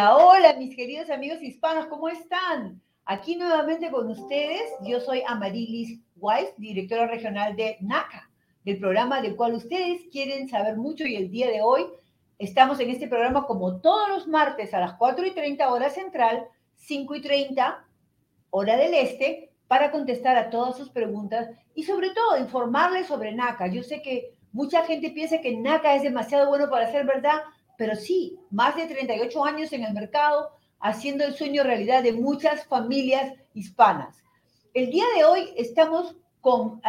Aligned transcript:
Hola, 0.00 0.54
mis 0.56 0.76
queridos 0.76 1.10
amigos 1.10 1.42
hispanos, 1.42 1.86
¿cómo 1.86 2.08
están? 2.08 2.80
Aquí 3.04 3.34
nuevamente 3.34 3.90
con 3.90 4.08
ustedes, 4.08 4.62
yo 4.86 5.00
soy 5.00 5.24
Amarilis 5.26 5.98
Weiss, 6.14 6.54
directora 6.56 7.08
regional 7.08 7.56
de 7.56 7.78
NACA, 7.80 8.30
del 8.64 8.78
programa 8.78 9.20
del 9.20 9.34
cual 9.34 9.54
ustedes 9.54 10.02
quieren 10.12 10.48
saber 10.48 10.76
mucho 10.76 11.04
y 11.04 11.16
el 11.16 11.32
día 11.32 11.48
de 11.48 11.62
hoy 11.62 11.84
estamos 12.38 12.78
en 12.78 12.90
este 12.90 13.08
programa 13.08 13.44
como 13.44 13.80
todos 13.80 14.08
los 14.08 14.28
martes 14.28 14.72
a 14.72 14.78
las 14.78 14.94
4 14.94 15.26
y 15.26 15.32
30 15.32 15.68
hora 15.68 15.90
central, 15.90 16.46
5 16.76 17.16
y 17.16 17.20
30 17.20 17.84
hora 18.50 18.76
del 18.76 18.94
este, 18.94 19.50
para 19.66 19.90
contestar 19.90 20.36
a 20.36 20.48
todas 20.48 20.76
sus 20.76 20.90
preguntas 20.90 21.48
y 21.74 21.82
sobre 21.82 22.10
todo 22.10 22.38
informarles 22.38 23.08
sobre 23.08 23.32
NACA. 23.32 23.66
Yo 23.66 23.82
sé 23.82 24.00
que 24.00 24.36
mucha 24.52 24.84
gente 24.84 25.10
piensa 25.10 25.40
que 25.40 25.56
NACA 25.56 25.96
es 25.96 26.02
demasiado 26.02 26.48
bueno 26.48 26.70
para 26.70 26.92
ser 26.92 27.04
verdad, 27.04 27.40
pero 27.78 27.96
sí, 27.96 28.38
más 28.50 28.76
de 28.76 28.86
38 28.86 29.44
años 29.44 29.72
en 29.72 29.84
el 29.84 29.94
mercado, 29.94 30.50
haciendo 30.80 31.24
el 31.24 31.34
sueño 31.34 31.62
realidad 31.62 32.02
de 32.02 32.12
muchas 32.12 32.66
familias 32.66 33.32
hispanas. 33.54 34.22
El 34.74 34.90
día 34.90 35.04
de 35.16 35.24
hoy 35.24 35.54
estamos 35.56 36.16
con, 36.40 36.72
uh, 36.72 36.80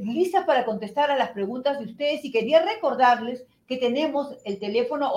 listas 0.00 0.46
para 0.46 0.64
contestar 0.64 1.10
a 1.10 1.16
las 1.16 1.32
preguntas 1.32 1.78
de 1.78 1.84
ustedes 1.84 2.24
y 2.24 2.32
quería 2.32 2.64
recordarles 2.64 3.44
que 3.68 3.76
tenemos 3.76 4.38
el 4.44 4.58
teléfono 4.58 5.12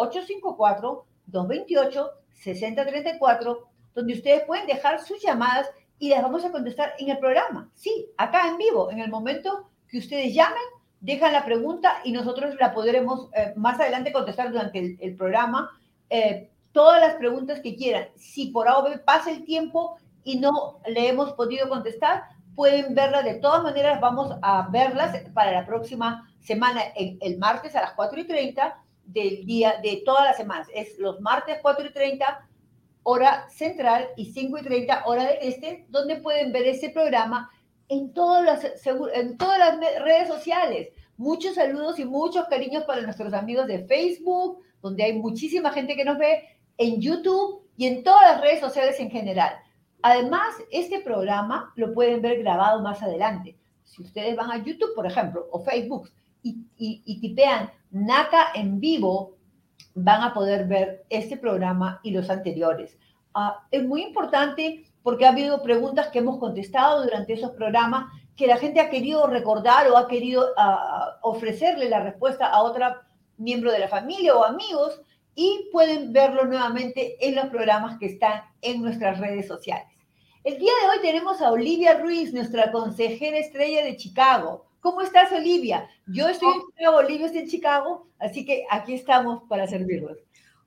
854-228-6034, 1.31 3.59
donde 3.95 4.13
ustedes 4.13 4.43
pueden 4.43 4.67
dejar 4.67 5.01
sus 5.01 5.23
llamadas 5.23 5.71
y 5.97 6.09
las 6.09 6.21
vamos 6.21 6.43
a 6.43 6.51
contestar 6.51 6.93
en 6.99 7.09
el 7.09 7.19
programa. 7.19 7.71
Sí, 7.73 8.09
acá 8.17 8.49
en 8.49 8.57
vivo, 8.57 8.91
en 8.91 8.99
el 8.99 9.09
momento 9.09 9.69
que 9.87 9.99
ustedes 9.99 10.33
llamen, 10.33 10.61
dejan 11.03 11.33
la 11.33 11.43
pregunta 11.43 11.97
y 12.05 12.13
nosotros 12.13 12.55
la 12.57 12.73
podremos 12.73 13.29
eh, 13.33 13.53
más 13.57 13.77
adelante 13.77 14.13
contestar 14.13 14.51
durante 14.51 14.97
el, 15.01 15.15
programa. 15.17 15.69
Eh, 16.09 16.49
todas 16.71 17.01
las 17.01 17.15
preguntas 17.15 17.59
que 17.59 17.75
quieran. 17.75 18.07
Si 18.15 18.47
por 18.47 18.69
ahora 18.69 19.01
pasa 19.05 19.29
el 19.29 19.43
tiempo 19.43 19.97
y 20.23 20.39
no 20.39 20.79
le 20.87 21.09
hemos 21.09 21.33
podido 21.33 21.67
contestar, 21.67 22.23
pueden 22.55 22.95
verlas 22.95 23.25
de 23.25 23.35
todas 23.35 23.61
maneras. 23.63 23.99
Vamos 23.99 24.33
a 24.41 24.69
verlas 24.71 25.13
para 25.33 25.51
la 25.51 25.65
próxima 25.65 26.25
semana, 26.39 26.81
el, 26.95 27.37
martes 27.37 27.75
a 27.75 27.81
las 27.81 27.91
4 27.93 28.21
y 28.21 28.23
30 28.25 28.81
del 29.03 29.45
día 29.45 29.81
de 29.83 30.03
todas 30.05 30.23
las 30.23 30.37
semanas. 30.37 30.67
Es 30.73 30.97
los 30.99 31.19
martes 31.19 31.57
4 31.61 31.85
y 31.85 31.91
30 31.91 32.47
hora 33.03 33.49
central 33.49 34.07
y 34.15 34.31
5 34.31 34.57
y 34.57 34.63
30 34.63 35.03
hora 35.05 35.25
del 35.25 35.37
este, 35.41 35.85
donde 35.89 36.15
pueden 36.21 36.53
ver 36.53 36.65
este 36.65 36.91
programa 36.91 37.51
en 37.89 38.13
todas 38.13 38.43
las, 38.43 38.85
en 39.13 39.37
todas 39.37 39.59
las 39.59 39.79
redes 40.03 40.27
sociales. 40.27 40.89
Muchos 41.17 41.55
saludos 41.55 41.99
y 41.99 42.05
muchos 42.05 42.45
cariños 42.45 42.83
para 42.85 43.01
nuestros 43.01 43.33
amigos 43.33 43.67
de 43.67 43.85
Facebook, 43.85 44.59
donde 44.81 45.03
hay 45.03 45.13
muchísima 45.13 45.71
gente 45.71 45.95
que 45.95 46.05
nos 46.05 46.17
ve, 46.17 46.43
en 46.77 46.99
YouTube 46.99 47.67
y 47.77 47.87
en 47.87 48.03
todas 48.03 48.23
las 48.23 48.41
redes 48.41 48.59
sociales 48.59 48.99
en 48.99 49.11
general. 49.11 49.53
Además, 50.01 50.55
este 50.71 50.99
programa 50.99 51.71
lo 51.75 51.93
pueden 51.93 52.21
ver 52.21 52.39
grabado 52.39 52.81
más 52.81 53.01
adelante. 53.01 53.57
Si 53.83 54.01
ustedes 54.01 54.35
van 54.35 54.51
a 54.51 54.63
YouTube, 54.63 54.95
por 54.95 55.05
ejemplo, 55.05 55.47
o 55.51 55.59
Facebook 55.63 56.09
y, 56.41 56.57
y, 56.77 57.03
y 57.05 57.21
tipean 57.21 57.71
NACA 57.91 58.47
en 58.55 58.79
vivo, 58.79 59.37
van 59.95 60.23
a 60.23 60.33
poder 60.33 60.67
ver 60.67 61.05
este 61.09 61.37
programa 61.37 61.99
y 62.03 62.11
los 62.11 62.29
anteriores. 62.29 62.97
Uh, 63.35 63.51
es 63.71 63.83
muy 63.83 64.03
importante 64.03 64.83
porque 65.03 65.25
ha 65.25 65.29
habido 65.29 65.61
preguntas 65.61 66.07
que 66.07 66.19
hemos 66.19 66.39
contestado 66.39 67.03
durante 67.03 67.33
esos 67.33 67.51
programas 67.51 68.05
que 68.35 68.47
la 68.47 68.57
gente 68.57 68.79
ha 68.79 68.89
querido 68.89 69.27
recordar 69.27 69.87
o 69.89 69.97
ha 69.97 70.07
querido 70.07 70.53
uh, 70.57 71.19
ofrecerle 71.21 71.89
la 71.89 71.99
respuesta 71.99 72.47
a 72.47 72.63
otra 72.63 73.05
miembro 73.37 73.71
de 73.71 73.79
la 73.79 73.87
familia 73.87 74.35
o 74.35 74.43
amigos 74.43 74.99
y 75.35 75.69
pueden 75.71 76.13
verlo 76.13 76.45
nuevamente 76.45 77.17
en 77.19 77.35
los 77.35 77.47
programas 77.47 77.97
que 77.99 78.05
están 78.07 78.41
en 78.61 78.81
nuestras 78.81 79.19
redes 79.19 79.47
sociales. 79.47 79.87
El 80.43 80.57
día 80.57 80.71
de 80.81 80.89
hoy 80.89 81.01
tenemos 81.01 81.41
a 81.41 81.51
Olivia 81.51 81.99
Ruiz, 81.99 82.33
nuestra 82.33 82.71
consejera 82.71 83.37
estrella 83.37 83.83
de 83.83 83.95
Chicago. 83.97 84.65
¿Cómo 84.81 85.01
estás, 85.01 85.31
Olivia? 85.31 85.87
Yo 86.07 86.27
estoy 86.27 86.53
en 86.53 86.61
Chicago, 86.67 86.97
Olivia 86.97 87.25
está 87.27 87.39
en 87.39 87.47
Chicago, 87.47 88.07
así 88.19 88.45
que 88.45 88.65
aquí 88.69 88.93
estamos 88.93 89.43
para 89.47 89.67
servirlos. 89.67 90.17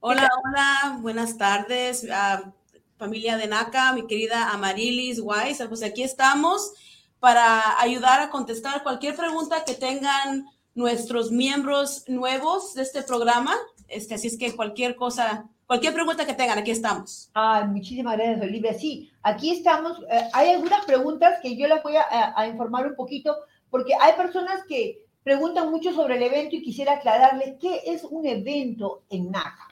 Hola, 0.01 0.29
hola, 0.45 0.99
buenas 1.03 1.37
tardes. 1.37 2.05
Uh, 2.05 2.51
familia 2.97 3.37
de 3.37 3.47
NACA, 3.47 3.93
mi 3.93 4.07
querida 4.07 4.51
Amarilis 4.51 5.21
Weiss, 5.21 5.63
pues 5.69 5.83
aquí 5.83 6.03
estamos 6.03 6.73
para 7.21 7.81
ayudar 7.81 8.21
a 8.21 8.31
contestar 8.31 8.83
cualquier 8.83 9.17
pregunta 9.17 9.65
que 9.65 9.75
tengan 9.75 10.47
nuestros 10.75 11.31
miembros 11.31 12.05
nuevos 12.09 12.75
de 12.75 12.83
este 12.83 13.03
programa. 13.03 13.55
Este, 13.89 14.15
así 14.15 14.29
es 14.29 14.39
que 14.39 14.55
cualquier 14.55 14.97
cosa, 14.97 15.49
cualquier 15.67 15.95
pregunta 15.95 16.27
que 16.27 16.35
tengan, 16.35 16.59
aquí 16.59 16.71
estamos. 16.71 17.31
Ah, 17.35 17.67
muchísimas 17.67 18.17
gracias, 18.17 18.43
Olivia. 18.43 18.75
Sí, 18.75 19.11
aquí 19.23 19.51
estamos. 19.51 20.01
Eh, 20.11 20.29
hay 20.33 20.51
algunas 20.51 20.85
preguntas 20.85 21.39
que 21.43 21.57
yo 21.57 21.67
las 21.67 21.83
voy 21.83 21.97
a, 21.97 22.35
a, 22.37 22.47
informar 22.47 22.87
un 22.87 22.95
poquito, 22.95 23.37
porque 23.71 23.95
hay 24.01 24.15
personas 24.15 24.63
que 24.69 25.03
preguntan 25.23 25.71
mucho 25.71 25.93
sobre 25.93 26.17
el 26.17 26.23
evento 26.23 26.57
y 26.57 26.63
quisiera 26.63 26.95
aclararles 26.95 27.57
qué 27.61 27.83
es 27.87 28.05
un 28.05 28.27
evento 28.27 29.03
en 29.11 29.31
NACA. 29.31 29.69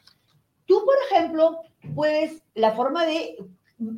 Tú, 0.66 0.82
por 0.84 0.94
ejemplo, 1.10 1.60
puedes, 1.94 2.42
la 2.54 2.72
forma 2.72 3.04
de 3.06 3.36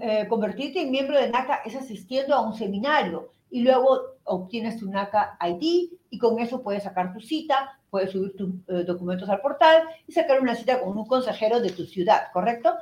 eh, 0.01 0.27
convertirte 0.29 0.83
en 0.83 0.91
miembro 0.91 1.19
de 1.19 1.29
NACA 1.29 1.63
es 1.65 1.77
asistiendo 1.77 2.35
a 2.35 2.41
un 2.41 2.55
seminario 2.55 3.31
y 3.51 3.63
luego 3.63 4.01
obtienes 4.25 4.79
tu 4.79 4.91
NACA 4.91 5.39
ID 5.41 5.91
y 6.11 6.19
con 6.19 6.39
eso 6.41 6.63
puedes 6.63 6.83
sacar 6.83 7.13
tu 7.13 7.21
cita, 7.21 7.79
puedes 7.91 8.11
subir 8.11 8.37
tus 8.37 8.51
eh, 8.69 8.85
documentos 8.85 9.29
al 9.29 9.41
portal 9.41 9.83
y 10.07 10.13
sacar 10.13 10.41
una 10.41 10.55
cita 10.55 10.81
con 10.81 10.97
un 10.97 11.07
consejero 11.07 11.61
de 11.61 11.71
tu 11.71 11.85
ciudad, 11.85 12.25
¿correcto? 12.33 12.75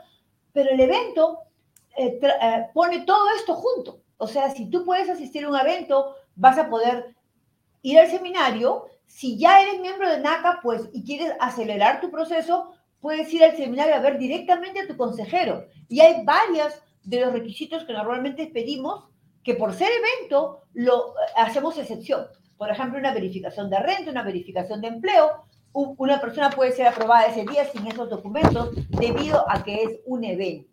Pero 0.53 0.71
el 0.71 0.81
evento 0.81 1.41
eh, 1.97 2.19
eh, 2.23 2.67
pone 2.73 3.05
todo 3.05 3.29
esto 3.37 3.55
junto. 3.55 4.01
O 4.17 4.27
sea, 4.27 4.51
si 4.51 4.71
tú 4.71 4.85
puedes 4.85 5.09
asistir 5.09 5.45
a 5.45 5.49
un 5.49 5.57
evento, 5.57 6.15
vas 6.37 6.59
a 6.59 6.69
poder 6.69 7.15
ir 7.83 7.99
al 7.99 8.09
seminario. 8.09 8.87
Si 9.07 9.39
ya 9.39 9.61
eres 9.61 9.81
miembro 9.81 10.11
de 10.11 10.21
NACA, 10.21 10.61
pues, 10.63 10.89
y 10.93 11.05
quieres 11.05 11.35
acelerar 11.41 12.01
tu 12.01 12.11
proceso, 12.11 12.73
puedes 13.05 13.31
ir 13.35 13.45
al 13.45 13.55
seminario 13.55 13.95
a 13.95 13.99
ver 13.99 14.17
directamente 14.17 14.81
a 14.81 14.87
tu 14.87 14.97
consejero. 14.97 15.67
Y 15.91 16.01
hay 16.01 16.25
varios 16.25 16.73
de 17.03 17.21
los 17.21 17.35
requisitos 17.35 17.85
que 17.85 17.93
normalmente 17.93 18.47
pedimos 18.47 19.05
que 19.43 19.53
por 19.53 19.75
ser 19.75 19.91
evento 19.93 20.63
lo 20.73 21.13
hacemos 21.37 21.77
excepción. 21.77 22.25
Por 22.57 22.71
ejemplo, 22.71 22.99
una 22.99 23.13
verificación 23.13 23.69
de 23.69 23.79
renta, 23.79 24.11
una 24.11 24.23
verificación 24.23 24.81
de 24.81 24.89
empleo. 24.89 25.45
Una 25.75 26.19
persona 26.19 26.49
puede 26.49 26.73
ser 26.73 26.87
aprobada 26.87 27.27
ese 27.27 27.45
día 27.45 27.67
sin 27.67 27.87
esos 27.87 28.09
documentos 28.09 28.71
debido 28.89 29.45
a 29.51 29.63
que 29.63 29.83
es 29.83 30.01
un 30.07 30.25
evento. 30.25 30.71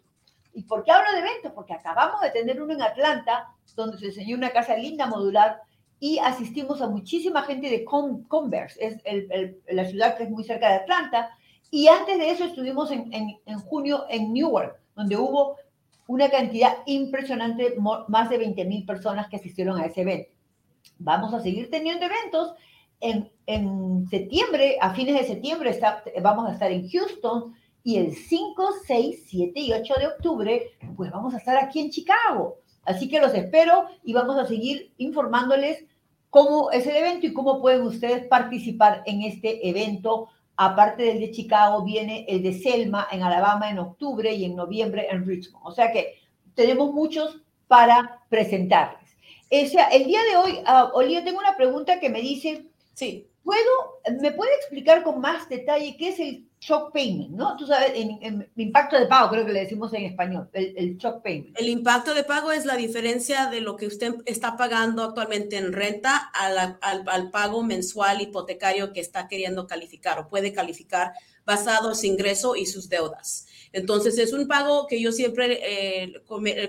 ¿Y 0.53 0.63
por 0.63 0.85
qué 0.85 0.91
hablo 0.93 1.11
de 1.11 1.19
eventos? 1.19 1.51
Porque 1.51 1.73
acabamos 1.73 2.21
de 2.21 2.31
tener 2.31 2.61
uno 2.61 2.71
en 2.71 2.81
Atlanta, 2.81 3.47
donde 3.75 3.97
se 3.97 4.05
enseñó 4.05 4.37
una 4.37 4.51
casa 4.51 4.77
linda 4.77 5.05
modular 5.05 5.59
y 5.99 6.17
asistimos 6.19 6.81
a 6.81 6.87
muchísima 6.87 7.43
gente 7.43 7.69
de 7.69 7.83
Converse, 7.83 8.83
es 8.83 9.01
el, 9.03 9.27
el, 9.31 9.61
la 9.67 9.83
ciudad 9.83 10.15
que 10.15 10.23
es 10.23 10.29
muy 10.29 10.45
cerca 10.45 10.69
de 10.69 10.75
Atlanta, 10.75 11.37
y 11.71 11.87
antes 11.87 12.19
de 12.19 12.29
eso 12.29 12.43
estuvimos 12.43 12.91
en, 12.91 13.11
en, 13.13 13.39
en 13.45 13.59
junio 13.59 14.05
en 14.09 14.33
Newark, 14.33 14.79
donde 14.95 15.15
hubo 15.15 15.55
una 16.05 16.29
cantidad 16.29 16.79
impresionante, 16.85 17.75
más 18.09 18.29
de 18.29 18.37
20 18.37 18.65
mil 18.65 18.85
personas 18.85 19.29
que 19.29 19.37
asistieron 19.37 19.79
a 19.79 19.85
ese 19.85 20.01
evento. 20.01 20.29
Vamos 20.99 21.33
a 21.33 21.39
seguir 21.39 21.69
teniendo 21.69 22.05
eventos. 22.05 22.53
En, 22.99 23.31
en 23.47 24.05
septiembre, 24.09 24.77
a 24.79 24.93
fines 24.93 25.15
de 25.15 25.23
septiembre, 25.23 25.79
vamos 26.21 26.49
a 26.49 26.53
estar 26.53 26.69
en 26.71 26.87
Houston 26.87 27.55
y 27.83 27.95
el 27.95 28.13
5, 28.13 28.69
6, 28.85 29.23
7 29.27 29.59
y 29.59 29.73
8 29.73 29.93
de 29.97 30.07
octubre, 30.07 30.71
pues 30.95 31.09
vamos 31.09 31.33
a 31.33 31.37
estar 31.37 31.57
aquí 31.57 31.79
en 31.79 31.89
Chicago. 31.89 32.57
Así 32.83 33.07
que 33.07 33.21
los 33.21 33.33
espero 33.33 33.85
y 34.03 34.13
vamos 34.13 34.37
a 34.37 34.45
seguir 34.45 34.91
informándoles 34.97 35.85
cómo 36.29 36.71
es 36.71 36.85
el 36.85 36.95
evento 36.95 37.25
y 37.25 37.33
cómo 37.33 37.61
pueden 37.61 37.83
ustedes 37.83 38.27
participar 38.27 39.01
en 39.05 39.21
este 39.23 39.67
evento 39.67 40.27
Aparte 40.63 41.01
del 41.01 41.19
de 41.19 41.31
Chicago, 41.31 41.83
viene 41.83 42.23
el 42.27 42.43
de 42.43 42.53
Selma 42.53 43.07
en 43.11 43.23
Alabama 43.23 43.71
en 43.71 43.79
octubre 43.79 44.31
y 44.31 44.45
en 44.45 44.55
noviembre 44.55 45.07
en 45.09 45.25
Richmond. 45.25 45.65
O 45.65 45.71
sea 45.71 45.91
que 45.91 46.19
tenemos 46.53 46.93
muchos 46.93 47.41
para 47.67 48.21
presentarles. 48.29 49.17
O 49.49 49.67
sea, 49.67 49.87
el 49.87 50.05
día 50.05 50.19
de 50.21 50.37
hoy, 50.37 50.59
uh, 50.59 50.95
Olivia, 50.95 51.23
tengo 51.23 51.39
una 51.39 51.57
pregunta 51.57 51.99
que 51.99 52.11
me 52.11 52.21
dice, 52.21 52.67
sí. 52.93 53.27
¿puedo, 53.43 53.71
¿me 54.21 54.31
puede 54.33 54.53
explicar 54.53 55.01
con 55.01 55.19
más 55.19 55.49
detalle 55.49 55.97
qué 55.97 56.09
es 56.09 56.19
el 56.19 56.47
shock 56.61 56.93
payment? 56.93 57.31
¿no? 57.31 57.57
Tú 57.57 57.65
sabes, 57.67 57.91
en, 57.95 58.49
impacto 58.55 58.97
de 58.97 59.07
pago, 59.07 59.31
creo 59.31 59.45
que 59.45 59.51
le 59.51 59.61
decimos 59.61 59.91
en 59.93 60.03
español, 60.05 60.49
el, 60.53 60.73
el 60.77 60.97
shock 60.97 61.21
payment. 61.23 61.59
El 61.59 61.67
impacto 61.67 62.13
de 62.13 62.23
pago 62.23 62.51
es 62.51 62.65
la 62.65 62.77
diferencia 62.77 63.47
de 63.47 63.61
lo 63.61 63.75
que 63.75 63.87
usted 63.87 64.15
está 64.25 64.55
pagando 64.55 65.03
actualmente 65.03 65.57
en 65.57 65.73
renta 65.73 66.17
al, 66.17 66.77
al, 66.81 67.03
al 67.07 67.31
pago 67.31 67.63
mensual 67.63 68.21
hipotecario 68.21 68.93
que 68.93 69.01
está 69.01 69.27
queriendo 69.27 69.67
calificar 69.67 70.19
o 70.19 70.29
puede 70.29 70.53
calificar 70.53 71.13
basado 71.45 71.89
en 71.89 71.95
su 71.95 72.05
ingreso 72.05 72.55
y 72.55 72.65
sus 72.67 72.87
deudas. 72.87 73.47
Entonces, 73.73 74.17
es 74.17 74.33
un 74.33 74.47
pago 74.47 74.87
que 74.87 75.01
yo 75.01 75.11
siempre 75.11 75.59
eh, 75.63 76.13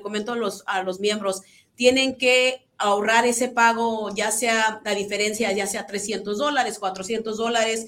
comento 0.00 0.32
a 0.32 0.36
los, 0.36 0.62
a 0.66 0.82
los 0.82 1.00
miembros, 1.00 1.42
tienen 1.74 2.16
que 2.16 2.66
ahorrar 2.78 3.26
ese 3.26 3.48
pago, 3.48 4.14
ya 4.14 4.30
sea 4.30 4.80
la 4.84 4.94
diferencia, 4.94 5.52
ya 5.52 5.66
sea 5.66 5.86
300 5.86 6.38
dólares, 6.38 6.78
400 6.78 7.36
dólares, 7.36 7.86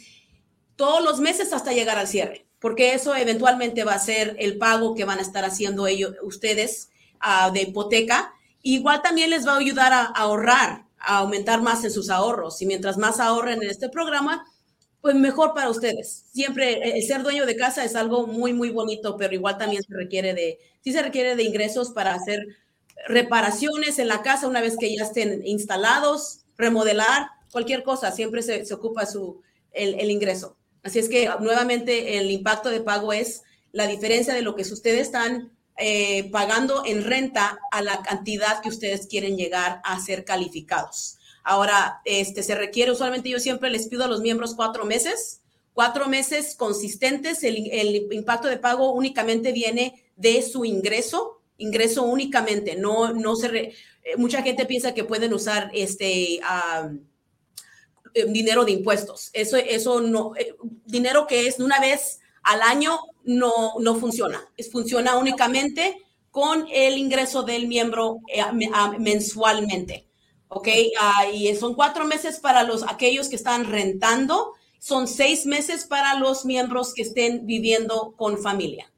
todos 0.76 1.02
los 1.02 1.20
meses 1.20 1.52
hasta 1.52 1.72
llegar 1.72 1.98
al 1.98 2.08
cierre, 2.08 2.46
porque 2.58 2.94
eso 2.94 3.14
eventualmente 3.14 3.84
va 3.84 3.94
a 3.94 3.98
ser 3.98 4.36
el 4.38 4.58
pago 4.58 4.94
que 4.94 5.04
van 5.04 5.18
a 5.18 5.22
estar 5.22 5.44
haciendo 5.44 5.86
ellos, 5.86 6.14
ustedes 6.22 6.90
uh, 7.22 7.52
de 7.52 7.62
hipoteca. 7.62 8.32
Igual 8.62 9.02
también 9.02 9.30
les 9.30 9.46
va 9.46 9.52
a 9.52 9.58
ayudar 9.58 9.92
a, 9.92 10.04
ahorrar, 10.04 10.86
a 10.98 11.18
aumentar 11.18 11.62
más 11.62 11.84
en 11.84 11.90
sus 11.90 12.10
ahorros. 12.10 12.62
Y 12.62 12.66
mientras 12.66 12.96
más 12.96 13.20
ahorren 13.20 13.62
en 13.62 13.68
este 13.68 13.88
programa, 13.88 14.46
pues 15.00 15.14
mejor 15.14 15.52
para 15.52 15.68
ustedes. 15.68 16.24
Siempre 16.32 16.96
el 16.96 17.02
ser 17.02 17.22
dueño 17.22 17.44
de 17.44 17.56
casa 17.56 17.84
es 17.84 17.94
algo 17.94 18.26
muy, 18.26 18.54
muy 18.54 18.70
bonito, 18.70 19.16
pero 19.18 19.34
igual 19.34 19.58
también 19.58 19.82
se 19.82 19.94
requiere 19.94 20.32
de, 20.32 20.58
sí 20.80 20.92
se 20.92 21.02
requiere 21.02 21.36
de 21.36 21.42
ingresos 21.42 21.90
para 21.90 22.14
hacer 22.14 22.46
reparaciones 23.06 23.98
en 23.98 24.08
la 24.08 24.22
casa 24.22 24.48
una 24.48 24.62
vez 24.62 24.78
que 24.78 24.96
ya 24.96 25.02
estén 25.02 25.46
instalados, 25.46 26.46
remodelar, 26.56 27.28
cualquier 27.52 27.82
cosa, 27.82 28.12
siempre 28.12 28.42
se, 28.42 28.72
ocupa 28.72 29.04
su, 29.04 29.42
el 29.72 30.10
ingreso. 30.10 30.56
Así 30.84 30.98
es 30.98 31.08
que 31.08 31.28
nuevamente 31.40 32.18
el 32.18 32.30
impacto 32.30 32.68
de 32.68 32.80
pago 32.80 33.12
es 33.12 33.42
la 33.72 33.86
diferencia 33.86 34.34
de 34.34 34.42
lo 34.42 34.54
que 34.54 34.62
ustedes 34.62 35.00
están 35.00 35.50
eh, 35.76 36.30
pagando 36.30 36.84
en 36.86 37.02
renta 37.02 37.58
a 37.72 37.82
la 37.82 38.02
cantidad 38.02 38.60
que 38.62 38.68
ustedes 38.68 39.08
quieren 39.08 39.36
llegar 39.36 39.80
a 39.82 39.98
ser 39.98 40.24
calificados. 40.24 41.18
Ahora, 41.42 42.00
este, 42.04 42.42
se 42.42 42.54
requiere, 42.54 42.92
usualmente 42.92 43.30
yo 43.30 43.40
siempre 43.40 43.70
les 43.70 43.88
pido 43.88 44.04
a 44.04 44.08
los 44.08 44.20
miembros 44.20 44.54
cuatro 44.54 44.84
meses, 44.84 45.40
cuatro 45.72 46.06
meses 46.06 46.54
consistentes. 46.54 47.42
El, 47.42 47.56
impacto 48.12 48.46
de 48.46 48.58
pago 48.58 48.92
únicamente 48.92 49.52
viene 49.52 50.04
de 50.16 50.42
su 50.42 50.64
ingreso, 50.64 51.42
ingreso 51.58 52.04
únicamente, 52.04 52.76
no, 52.76 53.12
no 53.12 53.36
se, 53.36 53.48
re, 53.48 53.60
eh, 54.04 54.16
mucha 54.16 54.42
gente 54.42 54.66
piensa 54.66 54.94
que 54.94 55.04
pueden 55.04 55.34
usar 55.34 55.70
este, 55.74 56.40
dinero 58.28 58.64
de 58.64 58.72
impuestos. 58.72 59.30
Eso, 59.32 59.56
eso 59.56 60.00
no, 60.00 60.34
eh, 60.36 60.54
dinero 60.84 61.26
que 61.26 61.46
es 61.46 61.58
una 61.58 61.80
vez 61.80 62.20
al 62.42 62.62
año 62.62 62.98
no, 63.24 63.74
no 63.80 63.96
funciona. 63.96 64.46
Es, 64.56 64.70
funciona 64.70 65.16
únicamente 65.16 66.02
con 66.30 66.66
el 66.72 66.98
ingreso 66.98 67.42
del 67.42 67.66
miembro 67.66 68.20
eh, 68.28 68.42
mensualmente. 68.98 70.06
¿Ok? 70.48 70.68
Uh, 70.68 71.34
y 71.34 71.54
son 71.56 71.74
cuatro 71.74 72.04
meses 72.04 72.38
para 72.38 72.62
los, 72.62 72.84
aquellos 72.84 73.28
que 73.28 73.36
están 73.36 73.64
rentando. 73.64 74.52
Son 74.78 75.08
seis 75.08 75.46
meses 75.46 75.84
para 75.84 76.14
los 76.18 76.44
miembros 76.44 76.92
que 76.94 77.02
estén 77.02 77.46
viviendo 77.46 78.14
con 78.16 78.38
familia. 78.38 78.92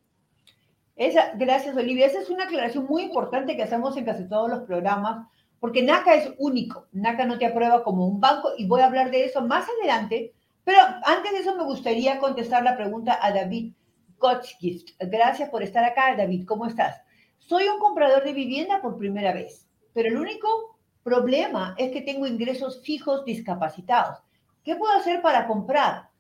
Esa, 0.97 1.33
gracias, 1.35 1.77
Olivia. 1.77 2.07
Esa 2.07 2.21
es 2.21 2.31
una 2.31 2.45
aclaración 2.45 2.87
muy 2.87 3.03
importante 3.03 3.55
que 3.55 3.63
hacemos 3.63 3.97
en 3.97 4.05
casi 4.05 4.29
todos 4.29 4.51
los 4.51 4.61
programas 4.63 5.29
porque 5.61 5.83
NACA 5.83 6.15
es 6.15 6.33
único. 6.39 6.87
NACA 6.93 7.25
no 7.25 7.39
te 7.39 7.47
aprueba 7.47 7.83
como 7.83 8.07
un 8.07 8.21
banco 8.21 8.51
y 8.57 8.67
voy 8.67 8.83
a 8.83 8.87
hablar 8.87 9.11
de 9.11 9.25
eso 9.25 9.43
más 9.43 9.67
adelante. 9.79 10.35
Pero 10.65 10.79
antes 11.05 11.33
de 11.33 11.39
eso 11.39 11.57
me 11.57 11.65
gustaría 11.65 12.19
contestar 12.19 12.63
la 12.63 12.77
pregunta 12.77 13.19
a 13.21 13.33
David 13.33 13.73
Kochgift. 14.19 14.91
Gracias 15.01 15.49
por 15.51 15.63
estar 15.63 15.85
acá, 15.85 16.15
David. 16.17 16.45
¿Cómo 16.47 16.67
estás? 16.67 17.01
Soy 17.39 17.69
un 17.69 17.79
comprador 17.79 18.25
de 18.25 18.33
vivienda 18.33 18.83
por 18.83 18.99
primera 18.99 19.33
vez, 19.33 19.69
pero 19.93 20.09
el 20.09 20.17
único 20.17 20.79
problema 21.03 21.75
es 21.79 21.93
que 21.93 22.01
tengo 22.01 22.27
ingresos 22.27 22.83
fijos 22.83 23.25
discapacitados. 23.25 24.19
¿Qué 24.65 24.75
puedo 24.75 24.93
hacer 24.95 25.23
para 25.23 25.47
comprar? 25.47 26.11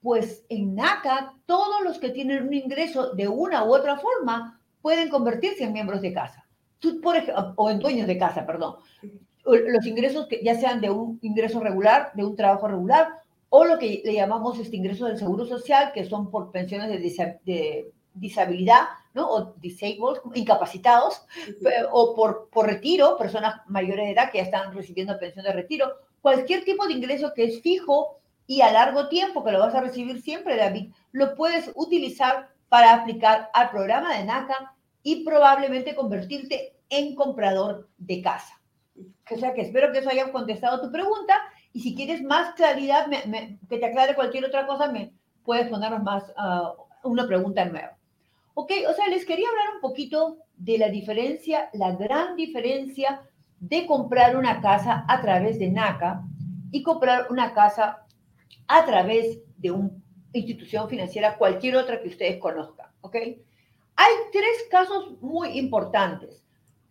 Pues 0.00 0.46
en 0.48 0.74
NACA, 0.74 1.34
todos 1.44 1.82
los 1.82 1.98
que 1.98 2.08
tienen 2.08 2.46
un 2.46 2.54
ingreso 2.54 3.12
de 3.12 3.28
una 3.28 3.64
u 3.64 3.74
otra 3.74 3.98
forma 3.98 4.58
pueden 4.80 5.10
convertirse 5.10 5.64
en 5.64 5.74
miembros 5.74 6.00
de 6.00 6.14
casa 6.14 6.49
tú, 6.80 7.00
por 7.00 7.16
ejemplo, 7.16 7.52
o 7.56 7.70
en 7.70 7.78
dueños 7.78 8.06
de 8.06 8.18
casa, 8.18 8.44
perdón, 8.44 8.76
los 9.44 9.86
ingresos 9.86 10.26
que 10.26 10.42
ya 10.42 10.54
sean 10.58 10.80
de 10.80 10.90
un 10.90 11.18
ingreso 11.22 11.60
regular, 11.60 12.10
de 12.14 12.24
un 12.24 12.36
trabajo 12.36 12.68
regular, 12.68 13.20
o 13.48 13.64
lo 13.64 13.78
que 13.78 14.02
le 14.04 14.14
llamamos 14.14 14.58
este 14.58 14.76
ingreso 14.76 15.06
del 15.06 15.18
seguro 15.18 15.44
social, 15.44 15.92
que 15.92 16.04
son 16.04 16.30
por 16.30 16.50
pensiones 16.50 16.88
de, 16.88 17.38
de 17.44 17.90
disabilidad, 18.14 18.82
¿no? 19.14 19.28
O 19.28 19.54
disabled, 19.60 20.20
incapacitados, 20.34 21.22
o 21.90 22.14
por, 22.14 22.48
por 22.50 22.66
retiro, 22.66 23.16
personas 23.16 23.60
mayores 23.66 24.06
de 24.06 24.12
edad 24.12 24.30
que 24.30 24.38
ya 24.38 24.44
están 24.44 24.72
recibiendo 24.72 25.18
pensión 25.18 25.44
de 25.44 25.52
retiro, 25.52 25.92
cualquier 26.20 26.64
tipo 26.64 26.86
de 26.86 26.94
ingreso 26.94 27.32
que 27.34 27.44
es 27.44 27.60
fijo 27.60 28.18
y 28.46 28.62
a 28.62 28.72
largo 28.72 29.08
tiempo, 29.08 29.44
que 29.44 29.52
lo 29.52 29.60
vas 29.60 29.74
a 29.74 29.80
recibir 29.80 30.20
siempre, 30.22 30.56
David, 30.56 30.92
lo 31.12 31.34
puedes 31.34 31.70
utilizar 31.74 32.50
para 32.68 32.94
aplicar 32.94 33.50
al 33.52 33.70
programa 33.70 34.16
de 34.16 34.24
NACA 34.24 34.74
y 35.02 35.24
probablemente 35.24 35.94
convertirte 35.94 36.76
en 36.88 37.14
comprador 37.14 37.88
de 37.98 38.20
casa. 38.20 38.60
O 39.30 39.36
sea 39.38 39.54
que 39.54 39.62
espero 39.62 39.92
que 39.92 39.98
eso 39.98 40.10
haya 40.10 40.32
contestado 40.32 40.80
tu 40.80 40.90
pregunta 40.90 41.34
y 41.72 41.80
si 41.80 41.94
quieres 41.94 42.22
más 42.22 42.54
claridad, 42.54 43.06
me, 43.06 43.58
que 43.68 43.78
te 43.78 43.86
aclare 43.86 44.14
cualquier 44.14 44.44
otra 44.44 44.66
cosa, 44.66 44.90
me 44.90 45.12
puedes 45.44 45.68
ponernos 45.68 46.02
más 46.02 46.24
uh, 46.30 47.08
una 47.08 47.26
pregunta 47.26 47.64
nueva. 47.64 47.96
Ok, 48.54 48.72
o 48.88 48.92
sea, 48.92 49.06
les 49.08 49.24
quería 49.24 49.48
hablar 49.48 49.76
un 49.76 49.80
poquito 49.80 50.38
de 50.56 50.78
la 50.78 50.88
diferencia, 50.88 51.70
la 51.72 51.92
gran 51.92 52.36
diferencia 52.36 53.22
de 53.60 53.86
comprar 53.86 54.36
una 54.36 54.60
casa 54.60 55.04
a 55.08 55.20
través 55.20 55.58
de 55.58 55.70
NACA 55.70 56.22
y 56.72 56.82
comprar 56.82 57.28
una 57.30 57.54
casa 57.54 58.04
a 58.66 58.84
través 58.84 59.38
de 59.58 59.70
una 59.70 59.90
institución 60.32 60.88
financiera, 60.88 61.36
cualquier 61.36 61.76
otra 61.76 62.00
que 62.00 62.08
ustedes 62.08 62.38
conozcan, 62.38 62.88
¿ok? 63.00 63.16
Hay 64.02 64.14
tres 64.32 64.66
casos 64.70 65.20
muy 65.20 65.58
importantes. 65.58 66.42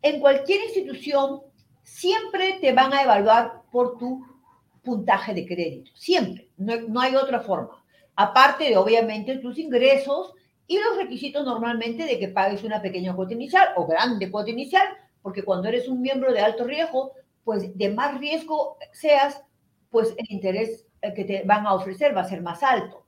En 0.03 0.19
cualquier 0.19 0.61
institución 0.65 1.41
siempre 1.81 2.59
te 2.61 2.71
van 2.71 2.93
a 2.93 3.01
evaluar 3.01 3.63
por 3.71 3.97
tu 3.97 4.23
puntaje 4.83 5.33
de 5.33 5.47
crédito, 5.47 5.89
siempre, 5.95 6.51
no, 6.55 6.79
no 6.87 7.01
hay 7.01 7.15
otra 7.15 7.39
forma. 7.39 7.83
Aparte 8.15 8.65
de, 8.65 8.77
obviamente, 8.77 9.39
tus 9.39 9.57
ingresos 9.57 10.35
y 10.67 10.77
los 10.77 10.97
requisitos 10.97 11.43
normalmente 11.43 12.05
de 12.05 12.19
que 12.19 12.27
pagues 12.27 12.63
una 12.63 12.79
pequeña 12.79 13.15
cuota 13.15 13.33
inicial 13.33 13.69
o 13.75 13.87
grande 13.87 14.29
cuota 14.29 14.51
inicial, 14.51 14.87
porque 15.23 15.41
cuando 15.41 15.67
eres 15.67 15.87
un 15.87 16.01
miembro 16.01 16.31
de 16.31 16.41
alto 16.41 16.63
riesgo, 16.63 17.13
pues 17.43 17.75
de 17.75 17.89
más 17.89 18.19
riesgo 18.19 18.77
seas, 18.91 19.41
pues 19.89 20.13
el 20.15 20.27
interés 20.29 20.85
que 21.15 21.25
te 21.25 21.41
van 21.43 21.65
a 21.65 21.73
ofrecer 21.73 22.15
va 22.15 22.21
a 22.21 22.29
ser 22.29 22.43
más 22.43 22.61
alto. 22.61 23.03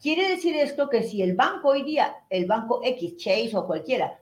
Quiere 0.00 0.28
decir 0.28 0.56
esto 0.56 0.88
que 0.88 1.02
si 1.02 1.22
el 1.22 1.34
banco 1.34 1.68
hoy 1.68 1.82
día, 1.82 2.16
el 2.28 2.46
banco 2.46 2.80
X, 2.84 3.16
Chase 3.16 3.56
o 3.56 3.66
cualquiera, 3.66 4.20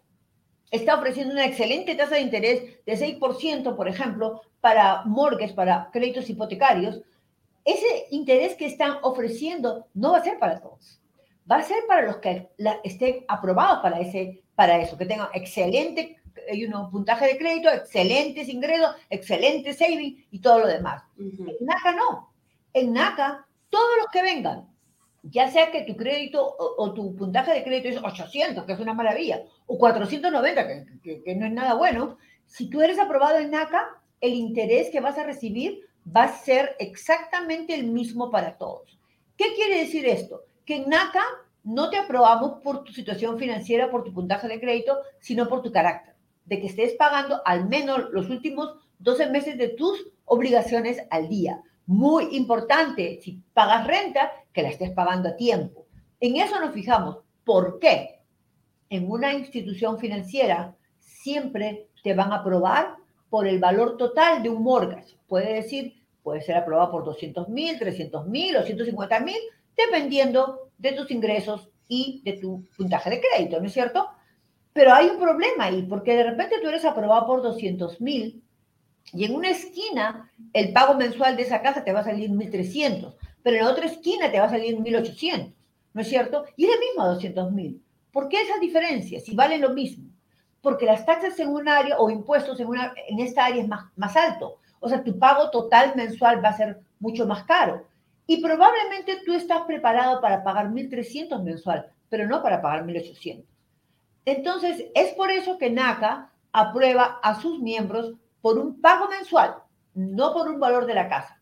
está 0.70 0.96
ofreciendo 0.96 1.34
una 1.34 1.46
excelente 1.46 1.94
tasa 1.94 2.16
de 2.16 2.22
interés 2.22 2.84
de 2.84 3.18
6%, 3.18 3.76
por 3.76 3.88
ejemplo, 3.88 4.42
para 4.60 5.04
mortgages, 5.04 5.52
para 5.52 5.90
créditos 5.92 6.30
hipotecarios, 6.30 7.00
ese 7.64 8.06
interés 8.10 8.54
que 8.54 8.66
están 8.66 8.99
ofreciendo 9.02 9.87
no 9.94 10.12
va 10.12 10.18
a 10.18 10.25
ser 10.25 10.38
para 10.38 10.60
todos. 10.60 11.00
Va 11.50 11.56
a 11.56 11.62
ser 11.62 11.84
para 11.87 12.02
los 12.02 12.16
que 12.18 12.49
la, 12.56 12.80
estén 12.84 13.25
aprobados 13.28 13.80
para, 13.80 14.00
ese, 14.00 14.42
para 14.54 14.80
eso, 14.80 14.96
que 14.96 15.06
tengan 15.06 15.28
excelente 15.34 16.16
you 16.52 16.68
know, 16.68 16.90
puntaje 16.90 17.26
de 17.26 17.38
crédito, 17.38 17.70
excelentes 17.70 18.49
ingresos, 18.49 18.94
excelente 19.10 19.72
saving 19.72 20.26
y 20.30 20.38
todo 20.40 20.60
lo 20.60 20.66
demás. 20.66 21.02
Uh 21.18 21.22
-huh. 21.22 21.56
En 21.60 21.66
NACA 21.66 21.92
no. 21.92 22.32
En 22.72 22.92
NACA, 22.92 23.46
todos 23.70 23.90
los 23.99 24.08
que 24.12 24.22
vengan 24.22 24.74
ya 25.31 25.50
sea 25.50 25.71
que 25.71 25.83
tu 25.83 25.97
crédito 25.97 26.45
o, 26.45 26.75
o, 26.83 26.93
tu 26.93 27.14
puntaje 27.16 27.52
de 27.52 27.64
crédito 27.64 27.88
es 27.88 28.02
800, 28.02 28.64
que 28.64 28.73
es 28.73 28.81
una 28.81 28.95
maravilla, 28.95 29.43
o 29.66 29.78
490, 29.78 30.66
que, 30.66 30.85
que, 31.02 31.23
que, 31.23 31.35
no 31.35 31.47
es 31.47 31.52
nada 31.52 31.75
bueno, 31.75 32.19
si 32.47 32.69
tú 32.69 32.83
eres 32.83 32.99
aprobado 32.99 33.38
en 33.38 33.50
NACA, 33.50 34.00
el 34.21 34.35
interés 34.35 34.90
que 34.90 35.00
vas 35.00 35.19
a 35.19 35.25
recibir 35.25 35.81
va 36.14 36.25
a 36.25 36.37
ser 36.37 36.76
exactamente 36.78 37.75
el 37.75 37.87
mismo 37.87 38.31
para 38.31 38.57
todos. 38.59 38.99
¿Qué 39.37 39.54
quiere 39.54 39.81
decir 39.81 40.07
esto? 40.07 40.43
Que 40.64 40.76
en 40.76 40.88
NACA 40.88 41.23
no 41.64 41.88
te 41.88 41.97
aprobamos 41.97 42.61
por 42.62 42.85
tu 42.85 42.93
situación 42.93 43.38
financiera, 43.38 43.90
por 43.90 44.04
tu 44.04 44.12
puntaje 44.12 44.47
de 44.49 44.61
crédito, 44.61 44.99
sino 45.21 45.49
por 45.49 45.62
tu 45.62 45.73
carácter, 45.73 46.14
de 46.45 46.61
que 46.61 46.66
estés 46.66 46.93
pagando 46.95 47.40
al 47.45 47.69
menos 47.69 48.11
los 48.12 48.28
últimos 48.28 48.75
12 48.99 49.31
meses 49.31 49.59
de 49.59 49.69
tus 49.69 50.07
obligaciones 50.26 50.99
al 51.11 51.28
día. 51.28 51.62
Muy 51.87 52.37
importante, 52.37 53.19
si 53.23 53.43
pagas 53.52 53.87
renta, 53.87 54.31
que 54.54 54.62
la 54.62 54.70
estés 54.70 54.92
pagando 54.92 55.28
a 55.28 55.37
tiempo. 55.37 55.84
En 56.20 56.37
eso 56.37 56.58
nos 56.58 56.73
fijamos. 56.73 57.18
¿Por 57.44 57.78
qué? 57.78 58.20
En 58.88 59.11
una 59.11 59.34
institución 59.34 59.99
financiera 59.99 60.75
siempre 60.99 61.88
te 62.02 62.14
van 62.14 62.32
a 62.32 62.37
aprobar 62.37 62.94
por 63.28 63.46
el 63.46 63.58
valor 63.58 63.96
total 63.99 64.42
de 64.42 64.49
un 64.49 64.62
mortgage. 64.62 65.18
Puede 65.26 65.54
decir, 65.54 65.94
puede 66.23 66.40
ser 66.40 66.56
aprobado 66.56 66.90
por 66.90 67.04
200 67.04 67.49
mil, 67.49 67.78
300 67.78 68.26
mil 68.28 68.56
o 68.56 68.62
150 68.62 69.20
mil, 69.20 69.38
dependiendo 69.76 70.70
de 70.78 70.92
tus 70.92 71.11
ingresos 71.11 71.68
y 71.88 72.23
de 72.25 72.34
tu 72.34 72.64
puntaje 72.76 73.11
de 73.11 73.20
crédito, 73.20 73.61
¿no 73.61 73.66
es 73.66 73.73
cierto? 73.73 74.08
Pero 74.73 74.92
hay 74.94 75.08
un 75.08 75.18
problema 75.18 75.64
ahí, 75.64 75.82
porque 75.82 76.16
de 76.16 76.25
repente 76.25 76.56
tú 76.62 76.68
eres 76.68 76.84
aprobado 76.84 77.26
por 77.26 77.42
200 77.42 78.00
mil 78.00 78.42
y 79.12 79.25
en 79.25 79.34
una 79.34 79.50
esquina 79.50 80.30
el 80.52 80.73
pago 80.73 80.94
mensual 80.94 81.37
de 81.37 81.42
esa 81.42 81.61
casa 81.61 81.84
te 81.84 81.92
va 81.92 82.00
a 82.00 82.04
salir 82.04 82.30
1.300, 82.30 83.14
pero 83.44 83.58
en 83.58 83.64
la 83.64 83.70
otra 83.70 83.84
esquina 83.84 84.32
te 84.32 84.40
va 84.40 84.46
a 84.46 84.50
salir 84.50 84.74
1.800, 84.78 85.52
¿no 85.92 86.00
es 86.00 86.08
cierto? 86.08 86.46
Y 86.56 86.64
es 86.64 86.72
el 86.72 86.80
mismo 86.80 87.02
a 87.02 87.14
200.000. 87.14 87.78
¿Por 88.10 88.28
qué 88.30 88.40
esa 88.40 88.58
diferencia? 88.58 89.20
Si 89.20 89.34
vale 89.36 89.58
lo 89.58 89.70
mismo. 89.70 90.08
Porque 90.62 90.86
las 90.86 91.04
taxas 91.04 91.38
en 91.38 91.50
un 91.50 91.68
área 91.68 91.98
o 91.98 92.08
impuestos 92.08 92.58
en, 92.58 92.68
una, 92.68 92.94
en 93.06 93.20
esta 93.20 93.44
área 93.44 93.62
es 93.62 93.68
más, 93.68 93.84
más 93.96 94.16
alto. 94.16 94.60
O 94.80 94.88
sea, 94.88 95.04
tu 95.04 95.18
pago 95.18 95.50
total 95.50 95.92
mensual 95.94 96.42
va 96.42 96.48
a 96.48 96.56
ser 96.56 96.80
mucho 97.00 97.26
más 97.26 97.44
caro. 97.44 97.86
Y 98.26 98.40
probablemente 98.40 99.20
tú 99.26 99.34
estás 99.34 99.60
preparado 99.66 100.22
para 100.22 100.42
pagar 100.42 100.70
1.300 100.70 101.42
mensual, 101.42 101.92
pero 102.08 102.26
no 102.26 102.42
para 102.42 102.62
pagar 102.62 102.86
1.800. 102.86 103.44
Entonces, 104.24 104.86
es 104.94 105.12
por 105.12 105.30
eso 105.30 105.58
que 105.58 105.68
NACA 105.68 106.30
aprueba 106.50 107.20
a 107.22 107.38
sus 107.38 107.60
miembros 107.60 108.14
por 108.40 108.58
un 108.58 108.80
pago 108.80 109.06
mensual, 109.08 109.56
no 109.92 110.32
por 110.32 110.48
un 110.48 110.58
valor 110.58 110.86
de 110.86 110.94
la 110.94 111.10
casa. 111.10 111.38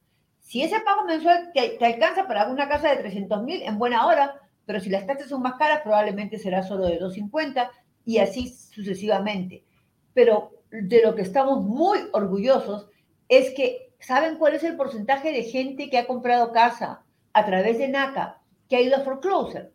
Si 0.53 0.63
ese 0.63 0.81
pago 0.81 1.05
mensual 1.05 1.51
te, 1.55 1.79
alcanza 1.83 2.29
para 2.29 2.49
una 2.49 2.69
casa 2.69 2.91
de 2.91 2.97
300 2.97 3.43
mil, 3.43 3.63
en 3.63 3.79
buena 3.79 4.07
hora, 4.07 4.39
pero 4.67 4.81
si 4.81 4.91
las 4.91 5.07
taxas 5.07 5.31
son 5.31 5.41
más 5.41 5.55
caras, 5.55 5.81
probablemente 5.81 6.39
será 6.39 6.63
solo 6.63 6.85
de 6.85 6.99
250 6.99 7.71
y 8.05 8.19
así 8.19 8.51
sucesivamente. 8.51 9.65
Pero 10.13 10.51
de 10.71 11.01
lo 11.03 11.15
que 11.15 11.23
estamos 11.23 11.65
muy 11.65 12.01
orgullosos 12.13 12.91
es 13.31 13.55
que, 13.55 13.95
¿saben 13.99 14.37
cuál 14.37 14.55
es 14.55 14.63
el 14.63 14.77
porcentaje 14.77 15.33
de 15.33 15.45
gente 15.45 15.89
que 15.89 15.97
ha 15.97 16.07
comprado 16.07 16.53
casa 16.53 17.03
a 17.33 17.47
través 17.47 17.79
de 17.79 17.89
NACA 17.89 18.43
que 18.69 18.77
ha 18.77 18.83
ido 18.83 18.97
a 18.97 19.01
foreclosure? 19.01 19.71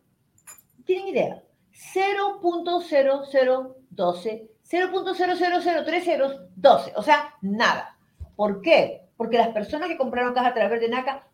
¿Tienen 0.85 1.07
idea? 1.07 1.41
0.0012, 1.73 4.47
0.0003012, 4.69 6.93
o 6.95 7.01
sea, 7.01 7.33
nada. 7.41 7.97
¿Por 8.35 8.61
qué? 8.61 9.06
Porque 9.17 9.37
las 9.37 9.49
personas 9.49 9.89
que 9.89 9.97
compraron 9.97 10.33
casa 10.33 10.49
a 10.49 10.53
través 10.53 10.79
de 10.79 10.89
NACA 10.89 11.27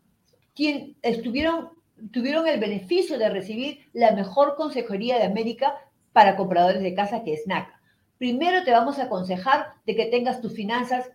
estuvieron, 1.02 1.70
tuvieron 2.12 2.48
el 2.48 2.60
beneficio 2.60 3.18
de 3.18 3.30
recibir 3.30 3.90
la 3.94 4.12
mejor 4.12 4.56
consejería 4.56 5.18
de 5.18 5.26
América 5.26 5.76
para 6.14 6.36
compradores 6.36 6.82
de 6.82 6.96
casa, 6.96 7.24
que 7.24 7.34
es 7.34 7.46
NACA. 7.46 7.80
Primero 8.18 8.64
te 8.64 8.72
vamos 8.72 9.00
a 9.00 9.04
aconsejar 9.04 9.74
de 9.86 9.96
que 9.96 10.06
tengas 10.06 10.40
tus 10.42 10.54
finanzas 10.54 11.12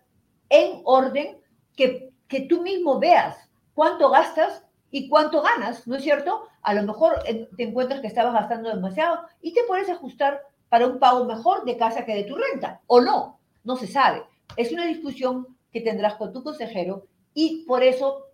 en 0.49 0.81
orden, 0.83 1.37
que, 1.75 2.11
que 2.27 2.41
tú 2.41 2.61
mismo 2.61 2.99
veas 2.99 3.49
cuánto 3.73 4.09
gastas 4.09 4.63
y 4.91 5.07
cuánto 5.07 5.41
ganas, 5.41 5.87
¿no 5.87 5.95
es 5.95 6.03
cierto? 6.03 6.47
A 6.61 6.73
lo 6.73 6.83
mejor 6.83 7.19
eh, 7.25 7.47
te 7.55 7.63
encuentras 7.63 8.01
que 8.01 8.07
estabas 8.07 8.33
gastando 8.33 8.69
demasiado 8.69 9.21
y 9.41 9.53
te 9.53 9.63
puedes 9.63 9.89
ajustar 9.89 10.41
para 10.67 10.87
un 10.87 10.99
pago 10.99 11.25
mejor 11.25 11.65
de 11.65 11.77
casa 11.77 12.05
que 12.05 12.15
de 12.15 12.23
tu 12.23 12.35
renta, 12.35 12.81
o 12.87 13.01
no, 13.01 13.39
no 13.63 13.75
se 13.75 13.87
sabe. 13.87 14.23
Es 14.55 14.71
una 14.71 14.85
discusión 14.85 15.47
que 15.71 15.81
tendrás 15.81 16.15
con 16.15 16.33
tu 16.33 16.43
consejero 16.43 17.05
y 17.33 17.65
por 17.65 17.83
eso 17.83 18.25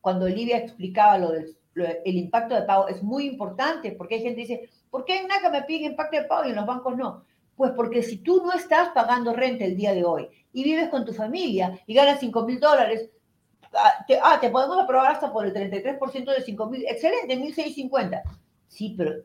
cuando 0.00 0.26
Olivia 0.26 0.58
explicaba 0.58 1.18
lo 1.18 1.32
del 1.32 1.54
el 2.04 2.16
impacto 2.16 2.56
de 2.56 2.62
pago 2.62 2.88
es 2.88 3.04
muy 3.04 3.26
importante 3.26 3.92
porque 3.92 4.16
hay 4.16 4.22
gente 4.22 4.42
que 4.42 4.48
dice, 4.48 4.70
¿por 4.90 5.04
qué 5.04 5.20
en 5.20 5.28
NACA 5.28 5.48
me 5.48 5.62
piden 5.62 5.92
impacto 5.92 6.16
de 6.16 6.24
pago 6.24 6.44
y 6.46 6.50
en 6.50 6.56
los 6.56 6.66
bancos 6.66 6.96
no? 6.96 7.22
Pues 7.54 7.70
porque 7.72 8.02
si 8.02 8.18
tú 8.18 8.42
no 8.44 8.52
estás 8.52 8.88
pagando 8.88 9.32
renta 9.32 9.64
el 9.64 9.76
día 9.76 9.94
de 9.94 10.04
hoy 10.04 10.28
y 10.52 10.64
vives 10.64 10.88
con 10.88 11.04
tu 11.04 11.12
familia 11.12 11.78
y 11.86 11.94
ganas 11.94 12.18
5 12.18 12.44
mil 12.44 12.58
dólares, 12.58 13.10
Ah, 13.74 14.04
ah, 14.22 14.38
te, 14.40 14.50
podemos 14.50 14.78
aprobar 14.78 15.12
hasta 15.12 15.32
por 15.32 15.44
el 15.44 15.52
33% 15.52 16.34
de 16.34 16.42
5 16.42 16.66
mil, 16.70 16.84
excelente, 16.86 17.38
1.650. 17.38 18.22
Sí, 18.68 18.94
pero 18.96 19.22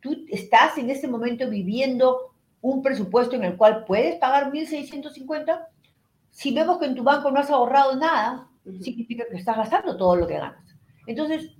tú 0.00 0.24
estás 0.28 0.76
en 0.78 0.90
este 0.90 1.08
momento 1.08 1.48
viviendo 1.48 2.32
un 2.60 2.82
presupuesto 2.82 3.36
en 3.36 3.44
el 3.44 3.56
cual 3.56 3.84
puedes 3.84 4.16
pagar 4.16 4.52
1.650. 4.52 5.66
Si 6.36 6.52
vemos 6.52 6.78
que 6.78 6.84
en 6.84 6.94
tu 6.94 7.02
banco 7.02 7.30
no 7.30 7.40
has 7.40 7.50
ahorrado 7.50 7.96
nada, 7.96 8.50
significa 8.82 9.24
que 9.30 9.38
estás 9.38 9.56
gastando 9.56 9.96
todo 9.96 10.16
lo 10.16 10.26
que 10.26 10.36
ganas. 10.36 10.76
Entonces, 11.06 11.50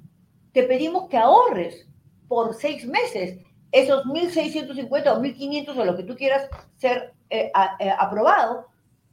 te 0.53 0.65
pedimos 0.65 1.09
que 1.09 1.17
ahorres 1.17 1.89
por 2.29 2.53
seis 2.53 2.87
meses 2.87 3.39
esos 3.73 4.05
1.650 4.05 5.17
o 5.17 5.23
1.500 5.23 5.79
o 5.79 5.85
lo 5.87 5.97
que 5.97 6.03
tú 6.03 6.15
quieras 6.15 6.51
ser 6.77 7.15
eh, 7.31 7.51
eh, 7.81 7.91
aprobado 7.99 8.67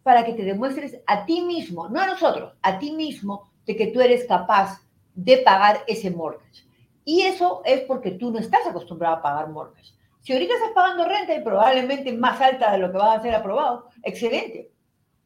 para 0.03 0.25
que 0.25 0.33
te 0.33 0.43
demuestres 0.43 0.99
a 1.07 1.25
ti 1.25 1.39
mismo, 1.39 1.87
no 1.87 2.01
a 2.01 2.07
nosotros, 2.07 2.51
a 2.61 2.77
ti 2.77 2.91
mismo, 2.91 3.49
de 3.65 3.77
que 3.77 3.87
tú 3.87 4.01
eres 4.01 4.25
capaz 4.25 4.81
de 5.15 5.37
pagar 5.37 5.85
ese 5.87 6.11
mortgage. 6.11 6.65
Y 7.05 7.21
eso 7.21 7.61
es 7.63 7.83
porque 7.83 8.11
tú 8.11 8.31
no 8.31 8.39
estás 8.39 8.67
acostumbrado 8.67 9.15
a 9.15 9.21
pagar 9.21 9.49
mortgage. 9.49 9.93
Si 10.19 10.33
ahorita 10.33 10.55
estás 10.55 10.71
pagando 10.75 11.05
renta 11.05 11.33
y 11.33 11.41
probablemente 11.41 12.11
más 12.11 12.41
alta 12.41 12.73
de 12.73 12.79
lo 12.79 12.91
que 12.91 12.97
vas 12.97 13.17
a 13.17 13.21
ser 13.21 13.33
aprobado, 13.33 13.87
excelente. 14.03 14.73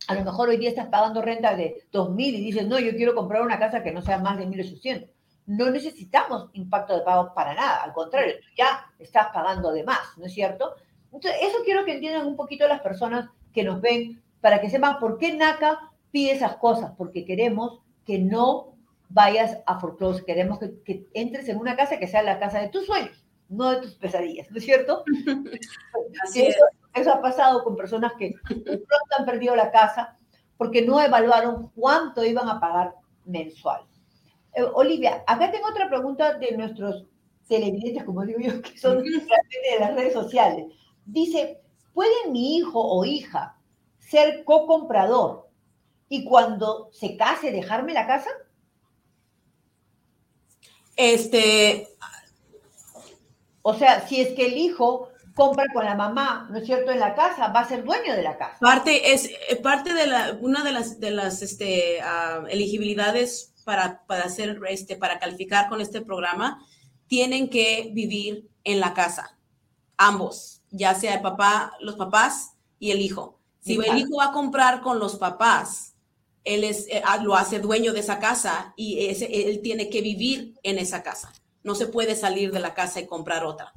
A 0.08 0.14
lo 0.14 0.24
mejor 0.24 0.50
hoy 0.50 0.58
día 0.58 0.70
estás 0.70 0.88
pagando 0.88 1.22
renta 1.22 1.56
de 1.56 1.84
2.000 1.92 2.20
y 2.20 2.42
dices, 2.42 2.68
no, 2.68 2.80
yo 2.80 2.96
quiero 2.96 3.16
comprar 3.16 3.42
una 3.42 3.60
casa 3.60 3.84
que 3.84 3.92
no 3.92 4.02
sea 4.02 4.20
más 4.20 4.38
de 4.38 4.48
1.800. 4.48 5.10
No 5.48 5.70
necesitamos 5.70 6.50
impacto 6.54 6.96
de 6.96 7.04
pago 7.04 7.34
para 7.34 7.54
nada, 7.54 7.84
al 7.84 7.94
contrario, 7.94 8.36
ya 8.58 8.86
estás 9.00 9.28
pagando 9.34 9.72
de 9.72 9.84
más, 9.84 10.18
¿no 10.18 10.26
es 10.26 10.34
cierto? 10.34 10.76
Entonces, 11.12 11.40
eso 11.42 11.58
quiero 11.64 11.86
que 11.86 11.94
entiendan 11.94 12.28
un 12.28 12.36
poquito 12.36 12.68
las 12.68 12.82
personas 12.82 13.30
que 13.54 13.64
nos 13.64 13.82
ven 13.82 14.22
para 14.42 14.62
que 14.62 14.70
sepan 14.70 15.00
por 15.00 15.18
qué 15.18 15.34
NACA 15.34 15.92
pide 16.12 16.32
esas 16.32 16.58
cosas, 16.58 16.92
porque 16.98 17.26
queremos 17.26 17.80
que 18.06 18.20
no 18.20 18.76
vayas 19.10 19.58
a 19.66 19.80
foreclose, 19.80 20.26
queremos 20.26 20.60
que, 20.60 21.06
entres 21.14 21.48
en 21.50 21.58
una 21.58 21.76
casa 21.76 21.98
que 21.98 22.08
sea 22.08 22.24
la 22.24 22.40
casa 22.40 22.60
de 22.60 22.70
tus 22.70 22.86
sueños, 22.86 23.26
no 23.50 23.72
de 23.72 23.82
tus 23.82 23.96
pesadillas, 23.96 24.50
¿no 24.52 24.58
es 24.58 24.66
cierto? 24.66 25.04
Así 26.24 26.46
eso, 26.46 26.64
eso 26.94 27.14
ha 27.14 27.22
pasado 27.22 27.64
con 27.64 27.76
personas 27.76 28.14
que 28.18 28.34
pronto 28.44 29.16
han 29.18 29.26
perdido 29.26 29.56
la 29.56 29.72
casa 29.72 30.18
porque 30.58 30.82
no 30.82 31.02
evaluaron 31.02 31.72
cuánto 31.76 32.24
iban 32.24 32.50
a 32.50 32.60
pagar 32.60 32.96
mensual. 33.26 33.86
Eh, 34.54 34.64
Olivia, 34.74 35.24
acá 35.28 35.52
tengo 35.52 35.68
otra 35.70 35.88
pregunta 35.88 36.34
de 36.34 36.58
nuestros 36.58 37.06
televidentes, 37.48 38.04
como 38.04 38.26
digo 38.26 38.40
yo, 38.40 38.62
que 38.62 38.78
son 38.78 39.04
de 39.04 39.80
las 39.80 39.94
redes 39.94 40.14
sociales. 40.14 40.66
Dice, 41.06 41.62
¿puede 41.94 42.30
mi 42.30 42.58
hijo 42.58 42.82
o 42.82 43.06
hija 43.06 43.58
ser 44.00 44.44
co-comprador 44.44 45.48
y 46.10 46.26
cuando 46.26 46.90
se 46.92 47.16
case 47.18 47.52
dejarme 47.52 47.94
la 47.94 48.08
casa? 48.08 48.30
Este. 50.96 51.88
O 53.70 53.74
sea, 53.74 54.08
si 54.08 54.22
es 54.22 54.30
que 54.34 54.46
el 54.46 54.58
hijo 54.58 55.10
compra 55.36 55.66
con 55.74 55.84
la 55.84 55.94
mamá, 55.94 56.48
¿no 56.50 56.58
es 56.58 56.66
cierto?, 56.66 56.90
en 56.90 57.02
la 57.02 57.14
casa, 57.16 57.50
va 57.50 57.60
a 57.60 57.68
ser 57.68 57.84
dueño 57.84 58.14
de 58.14 58.24
la 58.24 58.38
casa. 58.38 58.56
Parte 58.62 59.12
es 59.12 59.26
eh, 59.26 59.58
parte 59.62 59.94
de 59.94 60.08
la, 60.08 60.38
una 60.40 60.64
de 60.64 60.72
las 60.72 61.02
de 61.02 61.12
las 61.12 61.42
este, 61.42 62.00
ah, 62.02 62.46
elegibilidades 62.50 63.54
para, 63.66 64.06
para 64.08 64.24
hacer 64.24 64.58
este, 64.70 64.96
para 64.96 65.20
calificar 65.20 65.68
con 65.68 65.82
este 65.82 66.00
programa, 66.00 66.66
tienen 67.08 67.50
que 67.50 67.92
vivir 67.94 68.48
en 68.64 68.80
la 68.80 68.94
casa, 68.94 69.38
ambos, 69.98 70.62
ya 70.72 70.96
sea 70.96 71.16
el 71.16 71.22
papá, 71.22 71.74
los 71.82 71.96
papás 71.96 72.54
y 72.80 72.92
el 72.92 73.02
hijo. 73.02 73.38
Si 73.60 73.76
el 73.76 73.98
hijo 73.98 74.16
va 74.20 74.28
a 74.28 74.32
comprar 74.32 74.80
con 74.80 74.98
los 74.98 75.18
papás, 75.18 75.94
él 76.46 76.64
es, 76.64 76.88
eh, 76.88 77.02
ah, 77.04 77.18
lo 77.18 77.36
hace 77.36 77.60
dueño 77.60 77.92
de 77.92 78.00
esa 78.00 78.18
casa 78.20 78.74
y 78.78 79.08
ese, 79.08 79.26
él 79.26 79.60
tiene 79.62 79.90
que 79.90 80.02
vivir 80.02 80.54
en 80.64 80.78
esa 80.78 81.04
casa. 81.04 81.34
No 81.68 81.76
se 81.76 81.88
puede 81.88 82.16
salir 82.16 82.54
de 82.54 82.62
la 82.62 82.74
casa 82.74 83.02
y 83.02 83.08
comprar 83.08 83.44
otra 83.44 83.74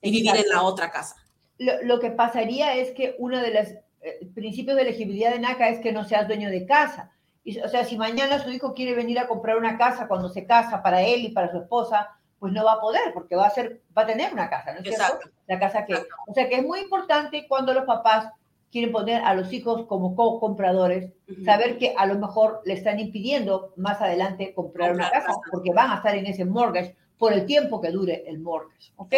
y 0.00 0.12
vivir 0.12 0.36
en 0.36 0.48
la 0.48 0.62
otra 0.62 0.92
casa. 0.92 1.16
Lo, 1.58 1.98
que 1.98 2.12
pasaría 2.12 2.76
es 2.76 2.92
que 2.92 3.16
uno 3.18 3.40
de 3.40 3.52
los 3.52 3.68
eh, 4.02 4.30
principios 4.32 4.76
de 4.76 4.82
elegibilidad 4.82 5.32
de 5.32 5.40
NACA 5.40 5.70
es 5.70 5.80
que 5.80 5.90
no 5.90 6.04
seas 6.04 6.28
dueño 6.28 6.50
de 6.50 6.64
casa. 6.66 7.10
Y, 7.42 7.58
o 7.58 7.68
sea, 7.68 7.84
si 7.84 7.98
mañana 7.98 8.38
su 8.38 8.50
hijo 8.50 8.74
quiere 8.74 8.94
venir 8.94 9.18
a 9.18 9.26
comprar 9.26 9.56
una 9.56 9.76
casa 9.76 10.06
cuando 10.06 10.28
se 10.28 10.46
casa 10.46 10.84
para 10.84 11.02
él 11.02 11.24
y 11.24 11.30
para 11.30 11.50
su 11.50 11.58
esposa, 11.58 12.10
pues 12.38 12.52
no 12.52 12.64
va 12.64 12.74
a 12.74 12.80
poder 12.80 13.12
porque 13.12 13.34
va 13.34 13.48
a 13.48 13.50
ser, 13.50 13.82
va 13.96 14.02
a 14.02 14.06
tener 14.06 14.32
una 14.32 14.48
casa, 14.48 14.72
¿no 14.72 14.78
es 14.78 14.84
cierto? 14.84 15.18
La 15.48 15.58
casa 15.58 15.84
que, 15.84 15.94
o 15.94 16.32
sea, 16.32 16.48
que 16.48 16.58
es 16.58 16.62
muy 16.62 16.78
importante 16.78 17.48
cuando 17.48 17.74
los 17.74 17.86
papás 17.86 18.32
quieren 18.70 18.92
poner 18.92 19.22
a 19.22 19.34
los 19.34 19.52
hijos 19.52 19.86
como 19.86 20.14
co-compradores, 20.14 21.12
saber 21.44 21.78
que 21.78 21.94
a 21.96 22.06
lo 22.06 22.18
mejor 22.18 22.62
le 22.64 22.74
están 22.74 23.00
impidiendo 23.00 23.72
más 23.76 24.00
adelante 24.00 24.54
comprar, 24.54 24.94
una 24.94 25.10
casa, 25.10 25.32
porque 25.50 25.72
van 25.72 25.90
a 25.90 25.96
estar 25.96 26.14
en 26.14 26.26
ese 26.26 26.44
mortgage 26.44 26.94
por 27.18 27.32
el 27.32 27.46
tiempo 27.46 27.80
que 27.80 27.90
dure 27.90 28.24
el 28.26 28.38
mortgage. 28.38 28.92
¿Ok? 28.96 29.14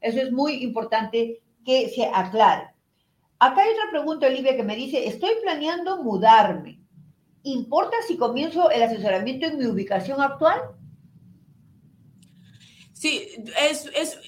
Eso 0.00 0.20
es 0.20 0.32
muy 0.32 0.62
importante 0.62 1.40
que 1.64 1.88
se 1.88 2.06
aclare. 2.06 2.70
Acá 3.38 3.62
hay 3.62 3.70
otra 3.70 3.90
pregunta, 3.90 4.26
Olivia, 4.26 4.56
que 4.56 4.62
me 4.62 4.76
dice, 4.76 5.06
estoy 5.06 5.30
planeando 5.42 6.02
mudarme. 6.02 6.80
¿Importa 7.42 7.96
si 8.06 8.16
comienzo 8.16 8.70
el 8.70 8.82
asesoramiento 8.82 9.46
en 9.46 9.58
mi 9.58 9.66
ubicación 9.66 10.20
actual? 10.20 10.60
Sí, 13.00 13.30
es, 13.58 13.86
es, 13.96 14.18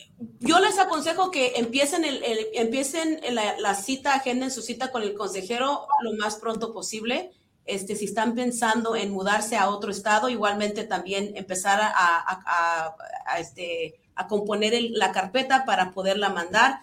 yo 0.41 0.59
les 0.59 0.79
aconsejo 0.79 1.31
que 1.31 1.57
empiecen, 1.57 2.07
el, 2.07 2.23
empiecen 2.55 3.21
la, 3.31 3.75
cita, 3.75 4.14
agenden 4.14 4.50
su 4.50 4.62
cita 4.62 4.91
con 4.91 5.02
el 5.02 5.12
consejero 5.12 5.87
lo 6.00 6.14
más 6.14 6.37
pronto 6.37 6.73
posible. 6.73 7.33
Este, 7.67 7.97
si 7.97 8.07
están 8.07 8.35
pensando 8.35 8.97
en 8.97 9.12
mudarse 9.12 9.59
a 9.59 9.69
otro 9.69 9.91
estado, 9.91 10.31
igualmente 10.31 10.85
también 10.85 11.37
empezar 11.37 11.81
a, 11.83 12.95
este, 13.38 14.00
a 14.14 14.26
componer 14.26 14.73
la 14.93 15.12
carpeta 15.12 15.67
para 15.67 15.91
poderla 15.91 16.31
mandar 16.31 16.81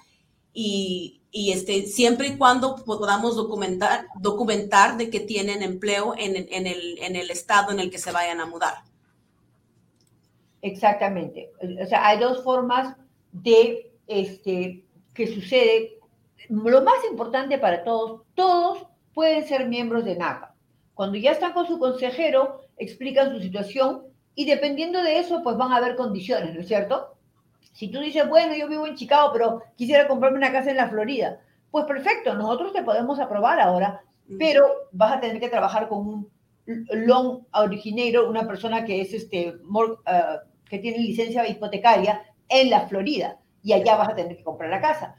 y, 0.53 1.23
este, 1.31 1.87
siempre 1.87 2.27
y 2.27 2.37
cuando 2.37 2.75
podamos 2.85 3.35
documentar, 3.35 4.05
documentar 4.19 4.95
de 4.95 5.09
que 5.09 5.21
tienen 5.21 5.63
empleo 5.63 6.13
en, 6.15 6.35
en, 6.51 6.67
el, 6.67 6.99
en 6.99 7.15
el 7.15 7.31
estado 7.31 7.71
en 7.71 7.79
el 7.79 7.89
que 7.89 7.97
se 7.97 8.11
vayan 8.11 8.41
a 8.41 8.45
mudar. 8.45 8.88
Exactamente. 10.61 11.51
O 11.81 11.85
sea, 11.85 12.07
hay 12.07 12.19
dos 12.19 12.43
formas 12.43 12.95
de 13.31 13.91
este, 14.07 14.85
que 15.13 15.27
sucede. 15.27 15.99
Lo 16.49 16.81
más 16.81 16.97
importante 17.09 17.57
para 17.57 17.83
todos, 17.83 18.21
todos 18.35 18.87
pueden 19.13 19.45
ser 19.47 19.67
miembros 19.67 20.05
de 20.05 20.15
NACA. 20.15 20.55
Cuando 20.93 21.17
ya 21.17 21.31
están 21.31 21.53
con 21.53 21.67
su 21.67 21.79
consejero, 21.79 22.61
explican 22.77 23.31
su 23.31 23.39
situación 23.39 24.03
y 24.35 24.45
dependiendo 24.45 25.01
de 25.01 25.19
eso, 25.19 25.41
pues 25.43 25.57
van 25.57 25.71
a 25.71 25.77
haber 25.77 25.95
condiciones, 25.95 26.53
¿no 26.53 26.61
es 26.61 26.67
cierto? 26.67 27.15
Si 27.73 27.89
tú 27.89 27.99
dices, 27.99 28.27
bueno, 28.27 28.55
yo 28.55 28.67
vivo 28.67 28.87
en 28.87 28.95
Chicago, 28.95 29.31
pero 29.31 29.61
quisiera 29.75 30.07
comprarme 30.07 30.37
una 30.37 30.51
casa 30.51 30.71
en 30.71 30.77
la 30.77 30.89
Florida, 30.89 31.39
pues 31.71 31.85
perfecto, 31.85 32.33
nosotros 32.33 32.73
te 32.73 32.83
podemos 32.83 33.19
aprobar 33.19 33.59
ahora, 33.59 34.01
pero 34.37 34.67
vas 34.91 35.13
a 35.13 35.19
tener 35.19 35.39
que 35.39 35.49
trabajar 35.49 35.87
con 35.87 36.07
un 36.07 36.31
loan 36.65 37.45
originator, 37.53 38.27
una 38.27 38.47
persona 38.47 38.85
que 38.85 39.01
es 39.01 39.13
este, 39.13 39.55
uh, 39.55 39.95
que 40.69 40.79
tiene 40.79 40.99
licencia 40.99 41.47
hipotecaria 41.47 42.23
en 42.47 42.69
la 42.69 42.87
Florida 42.87 43.37
y 43.61 43.73
allá 43.73 43.95
vas 43.95 44.09
a 44.09 44.15
tener 44.15 44.37
que 44.37 44.43
comprar 44.43 44.69
la 44.69 44.81
casa. 44.81 45.15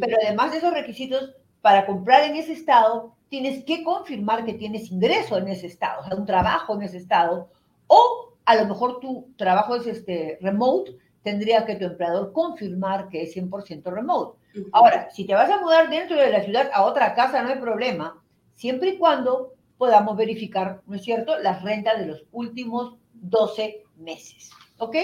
Pero 0.00 0.16
además 0.22 0.52
de 0.52 0.58
esos 0.58 0.72
requisitos, 0.72 1.34
para 1.60 1.86
comprar 1.86 2.24
en 2.24 2.36
ese 2.36 2.52
estado, 2.52 3.14
tienes 3.28 3.64
que 3.64 3.82
confirmar 3.82 4.44
que 4.44 4.54
tienes 4.54 4.90
ingreso 4.90 5.38
en 5.38 5.48
ese 5.48 5.66
estado, 5.66 6.02
o 6.02 6.04
sea, 6.04 6.16
un 6.16 6.26
trabajo 6.26 6.74
en 6.74 6.82
ese 6.82 6.98
estado, 6.98 7.50
o 7.86 8.34
a 8.44 8.54
lo 8.56 8.66
mejor 8.66 9.00
tu 9.00 9.32
trabajo 9.36 9.76
es 9.76 9.86
este, 9.86 10.38
remote, 10.40 10.96
tendría 11.22 11.64
que 11.64 11.76
tu 11.76 11.84
empleador 11.84 12.32
confirmar 12.32 13.08
que 13.08 13.22
es 13.22 13.36
100% 13.36 13.84
remote. 13.84 14.38
Ahora, 14.72 15.08
si 15.10 15.24
te 15.24 15.34
vas 15.34 15.50
a 15.50 15.60
mudar 15.60 15.88
dentro 15.88 16.16
de 16.16 16.30
la 16.30 16.42
ciudad 16.42 16.70
a 16.74 16.84
otra 16.84 17.14
casa, 17.14 17.42
no 17.42 17.48
hay 17.48 17.58
problema, 17.58 18.22
siempre 18.54 18.90
y 18.90 18.98
cuando 18.98 19.54
podamos 19.78 20.16
verificar, 20.16 20.82
¿no 20.86 20.96
es 20.96 21.02
cierto?, 21.02 21.38
las 21.38 21.62
rentas 21.62 21.98
de 21.98 22.06
los 22.06 22.24
últimos 22.32 22.96
12 23.14 23.82
meses. 23.96 24.50
¿Ok? 24.82 24.96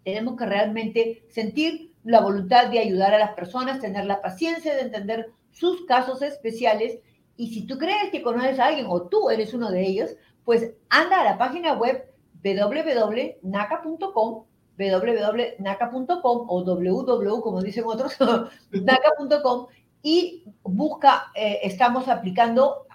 Tenemos 0.04 0.38
que 0.38 0.46
realmente 0.46 1.26
sentir 1.30 1.94
la 2.04 2.22
voluntad 2.22 2.68
de 2.68 2.80
ayudar 2.80 3.14
a 3.14 3.20
las 3.20 3.32
personas, 3.32 3.82
tener 3.82 4.06
la 4.06 4.22
paciencia 4.22 4.76
de 4.76 4.82
entender 4.82 5.32
sus 5.52 5.86
casos 5.86 6.22
especiales 6.22 7.00
y 7.38 7.54
si 7.54 7.66
tú 7.66 7.78
crees 7.78 8.12
que 8.12 8.22
conoces 8.22 8.60
a 8.60 8.66
alguien 8.66 8.88
o 8.90 9.04
tú 9.04 9.30
eres 9.30 9.54
uno 9.54 9.72
de 9.72 9.86
ellos, 9.86 10.14
pues 10.44 10.74
anda 10.90 11.22
a 11.22 11.24
la 11.24 11.38
página 11.38 11.72
web 11.74 12.14
www.naca.com 12.44 14.44
www.naca.com 14.78 16.46
o 16.50 16.64
www, 16.64 17.42
como 17.42 17.62
dicen 17.62 17.84
otros, 17.86 18.16
naca.com 18.72 19.68
y 20.04 20.44
busca, 20.64 21.32
eh, 21.34 21.60
estamos 21.64 22.08
aplicando, 22.08 22.86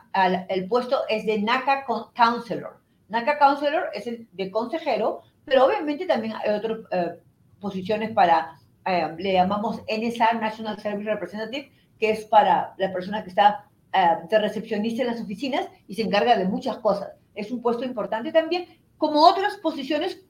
el 0.48 0.68
puesto 0.68 1.00
es 1.08 1.26
de 1.26 1.40
NACA 1.40 1.84
Counselor. 2.14 2.80
NACA 3.08 3.38
Counselor 3.38 3.90
es 3.92 4.06
el 4.06 4.28
de 4.32 4.50
consejero, 4.50 5.22
pero 5.44 5.66
obviamente 5.66 6.06
también 6.06 6.34
hay 6.34 6.54
otras 6.54 6.78
eh, 6.92 7.18
posiciones 7.60 8.12
para, 8.12 8.58
eh, 8.86 9.14
le 9.18 9.32
llamamos 9.32 9.82
NSR, 9.88 10.40
National 10.40 10.78
Service 10.78 11.10
Representative, 11.10 11.72
que 11.98 12.10
es 12.10 12.24
para 12.24 12.74
la 12.78 12.92
persona 12.92 13.22
que 13.22 13.30
está 13.30 13.66
eh, 13.92 14.16
de 14.28 14.38
recepcionista 14.38 15.02
en 15.02 15.08
las 15.08 15.20
oficinas 15.20 15.68
y 15.86 15.94
se 15.94 16.02
encarga 16.02 16.36
de 16.36 16.46
muchas 16.46 16.78
cosas. 16.78 17.10
Es 17.34 17.50
un 17.50 17.60
puesto 17.60 17.84
importante 17.84 18.32
también, 18.32 18.66
como 18.98 19.26
otras 19.26 19.56
posiciones 19.56 20.24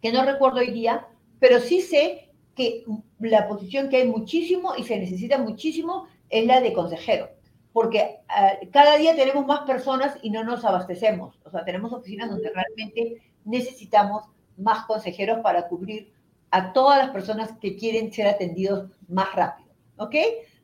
que 0.00 0.12
no 0.12 0.24
recuerdo 0.24 0.60
hoy 0.60 0.70
día, 0.70 1.06
pero 1.38 1.60
sí 1.60 1.80
sé 1.80 2.30
que 2.54 2.84
la 3.20 3.48
posición 3.48 3.88
que 3.88 3.98
hay 3.98 4.08
muchísimo 4.08 4.74
y 4.76 4.84
se 4.84 4.98
necesita 4.98 5.38
muchísimo 5.38 6.06
es 6.28 6.46
la 6.46 6.60
de 6.60 6.72
consejero, 6.72 7.28
porque 7.72 7.98
eh, 7.98 8.68
cada 8.72 8.96
día 8.96 9.14
tenemos 9.14 9.46
más 9.46 9.60
personas 9.60 10.16
y 10.22 10.30
no 10.30 10.44
nos 10.44 10.64
abastecemos. 10.64 11.38
O 11.44 11.50
sea, 11.50 11.64
tenemos 11.64 11.92
oficinas 11.92 12.30
donde 12.30 12.50
realmente 12.50 13.22
necesitamos 13.44 14.24
más 14.56 14.86
consejeros 14.86 15.40
para 15.40 15.68
cubrir 15.68 16.12
a 16.50 16.72
todas 16.72 16.98
las 16.98 17.10
personas 17.10 17.50
que 17.60 17.76
quieren 17.76 18.12
ser 18.12 18.26
atendidos 18.26 18.90
más 19.08 19.34
rápido. 19.34 19.70
¿Ok? 19.96 20.14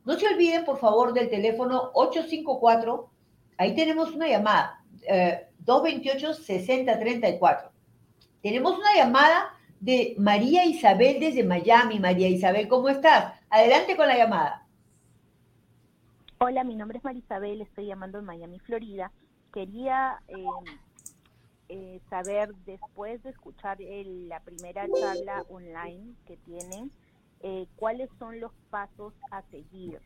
No 0.08 0.18
se 0.18 0.26
olviden, 0.26 0.64
por 0.64 0.78
favor, 0.78 1.12
del 1.12 1.28
teléfono 1.28 1.90
854. 1.92 3.10
Ahí 3.58 3.74
tenemos 3.74 4.14
una 4.14 4.26
llamada, 4.26 4.82
228-6034. 5.66 7.66
Eh, 7.66 7.70
tenemos 8.40 8.78
una 8.78 8.94
llamada 8.96 9.54
de 9.80 10.14
María 10.16 10.64
Isabel 10.64 11.20
desde 11.20 11.44
Miami. 11.44 12.00
María 12.00 12.26
Isabel, 12.26 12.68
¿cómo 12.68 12.88
estás? 12.88 13.38
Adelante 13.50 13.98
con 13.98 14.08
la 14.08 14.16
llamada. 14.16 14.66
Hola, 16.38 16.64
mi 16.64 16.74
nombre 16.74 16.96
es 16.96 17.04
María 17.04 17.20
Isabel, 17.20 17.60
estoy 17.60 17.84
llamando 17.84 18.18
en 18.18 18.24
Miami, 18.24 18.60
Florida. 18.60 19.12
Quería 19.52 20.22
eh, 20.28 20.46
eh, 21.68 22.00
saber, 22.08 22.54
después 22.64 23.22
de 23.24 23.28
escuchar 23.28 23.76
la 23.78 24.40
primera 24.40 24.86
charla 24.88 25.44
online 25.50 26.14
que 26.26 26.38
tienen, 26.38 26.90
eh, 27.40 27.66
cuáles 27.76 28.08
son 28.18 28.40
los 28.40 28.52
pasos 28.70 29.14
a 29.30 29.42
seguir. 29.50 30.00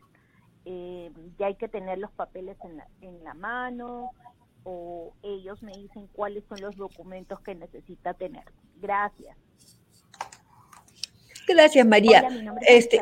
Eh, 0.64 1.10
ya 1.38 1.46
hay 1.46 1.56
que 1.56 1.68
tener 1.68 1.98
los 1.98 2.12
papeles 2.12 2.56
en 2.64 2.76
la, 2.76 2.86
en 3.00 3.24
la 3.24 3.34
mano 3.34 4.10
o 4.64 5.12
ellos 5.22 5.60
me 5.62 5.72
dicen 5.72 6.08
cuáles 6.12 6.44
son 6.48 6.60
los 6.60 6.76
documentos 6.76 7.40
que 7.40 7.54
necesita 7.54 8.14
tener. 8.14 8.44
Gracias. 8.76 9.36
Gracias, 11.48 11.86
María. 11.86 12.28
este, 12.66 13.00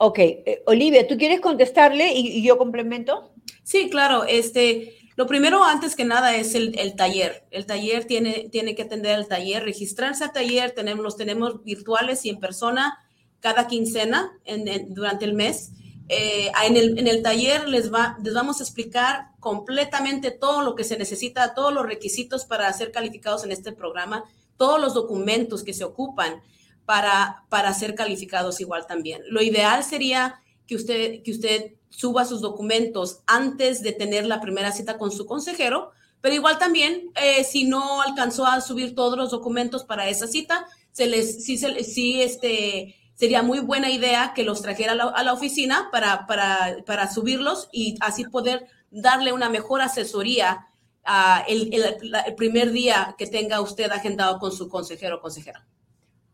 Ok, 0.00 0.18
eh, 0.20 0.62
Olivia, 0.66 1.08
¿tú 1.08 1.16
quieres 1.16 1.40
contestarle 1.40 2.12
y, 2.12 2.38
y, 2.38 2.46
yo 2.46 2.56
complemento? 2.56 3.32
Sí, 3.64 3.90
claro. 3.90 4.24
Este, 4.24 4.97
lo 5.18 5.26
primero, 5.26 5.64
antes 5.64 5.96
que 5.96 6.04
nada, 6.04 6.36
es 6.36 6.54
el, 6.54 6.78
el, 6.78 6.94
taller. 6.94 7.44
El 7.50 7.66
taller 7.66 8.04
tiene, 8.04 8.48
tiene 8.52 8.76
que 8.76 8.82
atender 8.82 9.18
el 9.18 9.26
taller, 9.26 9.64
registrarse 9.64 10.22
al 10.22 10.32
taller. 10.32 10.70
Tenemos, 10.76 11.02
los 11.02 11.16
tenemos 11.16 11.64
virtuales 11.64 12.24
y 12.24 12.28
en 12.28 12.38
persona 12.38 13.00
cada 13.40 13.66
quincena 13.66 14.30
en, 14.44 14.94
durante 14.94 15.24
el 15.24 15.34
mes. 15.34 15.72
Eh, 16.08 16.52
en, 16.64 16.76
el, 16.76 17.00
en, 17.00 17.08
el, 17.08 17.20
taller 17.20 17.68
les, 17.68 17.92
va, 17.92 18.16
les 18.22 18.32
vamos 18.32 18.60
a 18.60 18.62
explicar 18.62 19.32
completamente 19.40 20.30
todo 20.30 20.62
lo 20.62 20.76
que 20.76 20.84
se 20.84 20.96
necesita, 20.96 21.52
todos 21.52 21.74
los 21.74 21.84
requisitos 21.84 22.44
para 22.44 22.72
ser 22.72 22.92
calificados 22.92 23.42
en 23.42 23.50
este 23.50 23.72
programa, 23.72 24.22
todos 24.56 24.80
los 24.80 24.94
documentos 24.94 25.64
que 25.64 25.74
se 25.74 25.82
ocupan 25.82 26.40
para, 26.84 27.42
para 27.48 27.74
ser 27.74 27.96
calificados 27.96 28.60
igual 28.60 28.86
también. 28.86 29.22
Lo 29.30 29.42
ideal 29.42 29.82
sería 29.82 30.40
que 30.68 30.76
usted, 30.76 31.24
que 31.24 31.32
usted 31.32 31.72
suba 31.90 32.24
sus 32.24 32.40
documentos 32.40 33.20
antes 33.26 33.82
de 33.82 33.92
tener 33.92 34.26
la 34.26 34.40
primera 34.40 34.72
cita 34.72 34.98
con 34.98 35.10
su 35.10 35.26
consejero, 35.26 35.90
pero 36.20 36.34
igual 36.34 36.58
también, 36.58 37.10
eh, 37.20 37.44
si 37.44 37.64
no 37.64 38.02
alcanzó 38.02 38.46
a 38.46 38.60
subir 38.60 38.94
todos 38.94 39.16
los 39.16 39.30
documentos 39.30 39.84
para 39.84 40.08
esa 40.08 40.26
cita, 40.26 40.66
se 40.90 41.06
les, 41.06 41.44
sí, 41.44 41.56
sí 41.56 42.22
este, 42.22 42.96
sería 43.14 43.42
muy 43.42 43.60
buena 43.60 43.90
idea 43.90 44.32
que 44.34 44.42
los 44.42 44.62
trajera 44.62 44.92
a 44.92 45.22
la, 45.22 45.32
oficina 45.32 45.88
para, 45.92 46.26
para, 46.26 46.78
para, 46.84 47.10
subirlos 47.10 47.68
y 47.72 47.96
así 48.00 48.24
poder 48.24 48.66
darle 48.90 49.32
una 49.32 49.48
mejor 49.48 49.80
asesoría 49.80 50.66
el, 51.46 51.72
el, 51.72 52.14
el, 52.26 52.34
primer 52.34 52.72
día 52.72 53.14
que 53.16 53.26
tenga 53.26 53.60
usted 53.60 53.90
agendado 53.90 54.38
con 54.38 54.52
su 54.52 54.68
consejero 54.68 55.16
o 55.16 55.20
consejera. 55.20 55.66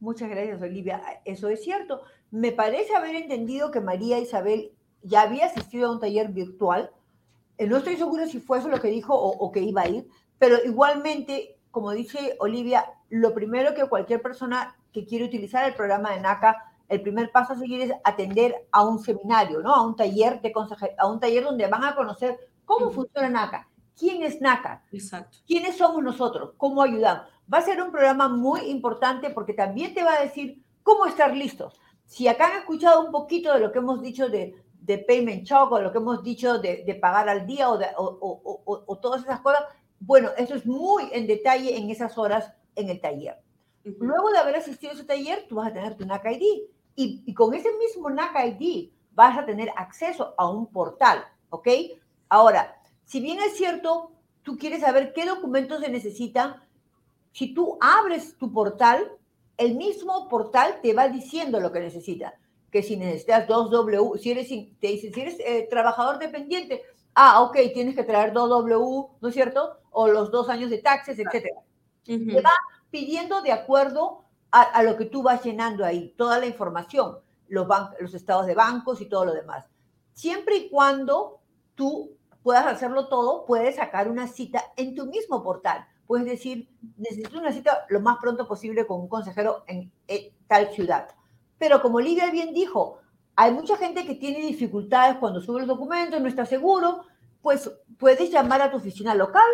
Muchas 0.00 0.28
gracias, 0.28 0.60
Olivia. 0.60 1.02
Eso 1.24 1.48
es 1.48 1.62
cierto. 1.62 2.02
Me 2.30 2.52
parece 2.52 2.94
haber 2.94 3.16
entendido 3.16 3.70
que 3.70 3.80
María 3.80 4.18
Isabel 4.18 4.72
ya 5.04 5.22
había 5.22 5.46
asistido 5.46 5.88
a 5.88 5.92
un 5.92 6.00
taller 6.00 6.28
virtual 6.28 6.90
eh, 7.58 7.66
no 7.66 7.76
estoy 7.76 7.96
segura 7.96 8.26
si 8.26 8.40
fue 8.40 8.58
eso 8.58 8.68
lo 8.68 8.80
que 8.80 8.88
dijo 8.88 9.14
o, 9.14 9.30
o 9.30 9.52
que 9.52 9.60
iba 9.60 9.82
a 9.82 9.88
ir, 9.88 10.08
pero 10.38 10.56
igualmente, 10.64 11.58
como 11.70 11.92
dice 11.92 12.36
Olivia, 12.40 12.84
lo 13.10 13.32
primero 13.32 13.74
que 13.74 13.88
cualquier 13.88 14.20
persona 14.20 14.76
que 14.92 15.06
quiere 15.06 15.24
utilizar 15.24 15.64
el 15.64 15.74
programa 15.74 16.10
de 16.10 16.20
NACA, 16.20 16.56
el 16.88 17.00
primer 17.00 17.30
paso 17.30 17.52
a 17.52 17.58
seguir 17.58 17.80
es 17.80 17.92
atender 18.02 18.66
a 18.70 18.84
un 18.84 18.98
seminario, 18.98 19.60
¿no? 19.60 19.74
A 19.74 19.86
un 19.86 19.96
taller 19.96 20.40
de 20.40 20.52
a 20.98 21.06
un 21.06 21.20
taller 21.20 21.44
donde 21.44 21.66
van 21.66 21.84
a 21.84 21.94
conocer 21.94 22.38
cómo 22.64 22.90
funciona 22.90 23.28
NACA, 23.28 23.68
quién 23.96 24.22
es 24.22 24.40
NACA, 24.40 24.82
Exacto. 24.92 25.38
quiénes 25.46 25.76
somos 25.76 26.02
nosotros, 26.02 26.52
cómo 26.56 26.82
ayudamos. 26.82 27.26
Va 27.52 27.58
a 27.58 27.62
ser 27.62 27.80
un 27.80 27.90
programa 27.90 28.28
muy 28.28 28.62
importante 28.62 29.30
porque 29.30 29.54
también 29.54 29.94
te 29.94 30.02
va 30.02 30.14
a 30.14 30.22
decir 30.22 30.62
cómo 30.82 31.06
estar 31.06 31.34
listos. 31.34 31.80
Si 32.06 32.28
acá 32.28 32.48
han 32.48 32.58
escuchado 32.58 33.04
un 33.04 33.12
poquito 33.12 33.52
de 33.54 33.60
lo 33.60 33.72
que 33.72 33.78
hemos 33.78 34.02
dicho 34.02 34.28
de, 34.28 34.63
de 34.84 34.98
payment 34.98 35.44
shock 35.44 35.72
o 35.72 35.80
lo 35.80 35.90
que 35.90 35.98
hemos 35.98 36.22
dicho 36.22 36.58
de, 36.58 36.84
de 36.84 36.94
pagar 36.94 37.28
al 37.28 37.46
día 37.46 37.70
o, 37.70 37.78
de, 37.78 37.86
o, 37.96 38.04
o, 38.04 38.84
o, 38.86 38.98
todas 38.98 39.22
esas 39.22 39.40
cosas, 39.40 39.62
bueno, 39.98 40.30
eso 40.36 40.54
es 40.54 40.66
muy 40.66 41.08
en 41.12 41.26
detalle 41.26 41.76
en 41.76 41.88
esas 41.90 42.18
horas 42.18 42.52
en 42.76 42.90
el 42.90 43.00
taller. 43.00 43.36
Uh 43.84 43.88
-huh. 43.88 43.96
Luego 44.00 44.30
de 44.30 44.38
haber 44.38 44.56
asistido 44.56 44.92
a 44.92 44.94
ese 44.94 45.04
taller, 45.04 45.46
tú 45.48 45.56
vas 45.56 45.68
a 45.68 45.72
tener 45.72 45.96
tu 45.96 46.04
NAC 46.04 46.24
ID 46.32 46.42
y, 46.96 47.22
y, 47.24 47.34
con 47.34 47.54
ese 47.54 47.70
mismo 47.78 48.10
NAC 48.10 48.60
ID 48.60 48.90
vas 49.12 49.38
a 49.38 49.46
tener 49.46 49.70
acceso 49.76 50.34
a 50.36 50.50
un 50.50 50.66
portal, 50.66 51.24
¿ok? 51.48 51.68
Ahora, 52.28 52.76
si 53.04 53.20
bien 53.20 53.38
es 53.38 53.56
cierto, 53.56 54.12
tú 54.42 54.58
quieres 54.58 54.82
saber 54.82 55.12
qué 55.14 55.24
documentos 55.24 55.80
se 55.80 55.88
necesitan, 55.88 56.62
si 57.32 57.54
tú 57.54 57.78
abres 57.80 58.36
tu 58.36 58.52
portal, 58.52 59.10
el 59.56 59.76
mismo 59.76 60.28
portal 60.28 60.80
te 60.82 60.92
va 60.92 61.08
diciendo 61.08 61.58
lo 61.58 61.72
que 61.72 61.80
necesita. 61.80 62.34
Que 62.74 62.82
si 62.82 62.96
necesitas 62.96 63.46
dos 63.46 63.70
W, 63.70 64.18
si 64.18 64.32
eres, 64.32 64.48
te 64.48 64.88
dice, 64.88 65.12
si 65.12 65.20
eres 65.20 65.36
eh, 65.38 65.68
trabajador 65.70 66.18
dependiente, 66.18 66.82
ah, 67.14 67.40
ok, 67.42 67.56
tienes 67.72 67.94
que 67.94 68.02
traer 68.02 68.32
dos 68.32 68.48
W, 68.48 69.10
¿no 69.20 69.28
es 69.28 69.32
cierto? 69.32 69.78
O 69.92 70.08
los 70.08 70.32
dos 70.32 70.48
años 70.48 70.70
de 70.70 70.78
taxes, 70.78 71.16
etc. 71.20 71.52
Uh 72.08 72.10
-huh. 72.10 72.34
Te 72.34 72.40
va 72.40 72.50
pidiendo 72.90 73.42
de 73.42 73.52
acuerdo 73.52 74.24
a, 74.50 74.62
a, 74.62 74.82
lo 74.82 74.96
que 74.96 75.04
tú 75.04 75.22
vas 75.22 75.44
llenando 75.44 75.84
ahí, 75.84 76.14
toda 76.18 76.40
la 76.40 76.46
información, 76.46 77.18
los, 77.46 77.68
los 78.00 78.12
estados 78.12 78.46
de 78.46 78.56
bancos 78.56 79.00
y 79.00 79.06
todo 79.06 79.24
lo 79.24 79.34
demás. 79.34 79.66
Siempre 80.12 80.56
y 80.56 80.68
cuando 80.68 81.42
tú 81.76 82.16
puedas 82.42 82.66
hacerlo 82.66 83.06
todo, 83.06 83.44
puedes 83.46 83.76
sacar 83.76 84.10
una 84.10 84.26
cita 84.26 84.64
en 84.76 84.96
tu 84.96 85.06
mismo 85.06 85.44
portal. 85.44 85.86
Puedes 86.08 86.26
decir, 86.26 86.68
necesito 86.96 87.38
una 87.38 87.52
cita 87.52 87.86
lo 87.88 88.00
más 88.00 88.16
pronto 88.20 88.48
posible 88.48 88.84
con 88.84 89.00
un 89.00 89.08
consejero 89.08 89.62
en, 89.68 89.92
en 90.08 90.32
tal 90.48 90.72
ciudad. 90.72 91.14
Pero 91.64 91.80
como 91.80 91.98
Lidia 91.98 92.30
bien 92.30 92.52
dijo, 92.52 92.98
hay 93.36 93.50
mucha 93.50 93.78
gente 93.78 94.04
que 94.04 94.16
tiene 94.16 94.40
dificultades 94.40 95.16
cuando 95.16 95.40
sube 95.40 95.60
los 95.60 95.68
documentos, 95.68 96.20
no 96.20 96.28
está 96.28 96.44
seguro, 96.44 97.06
pues 97.40 97.70
puedes 97.98 98.30
llamar 98.30 98.60
a 98.60 98.70
tu 98.70 98.76
oficina 98.76 99.14
local 99.14 99.46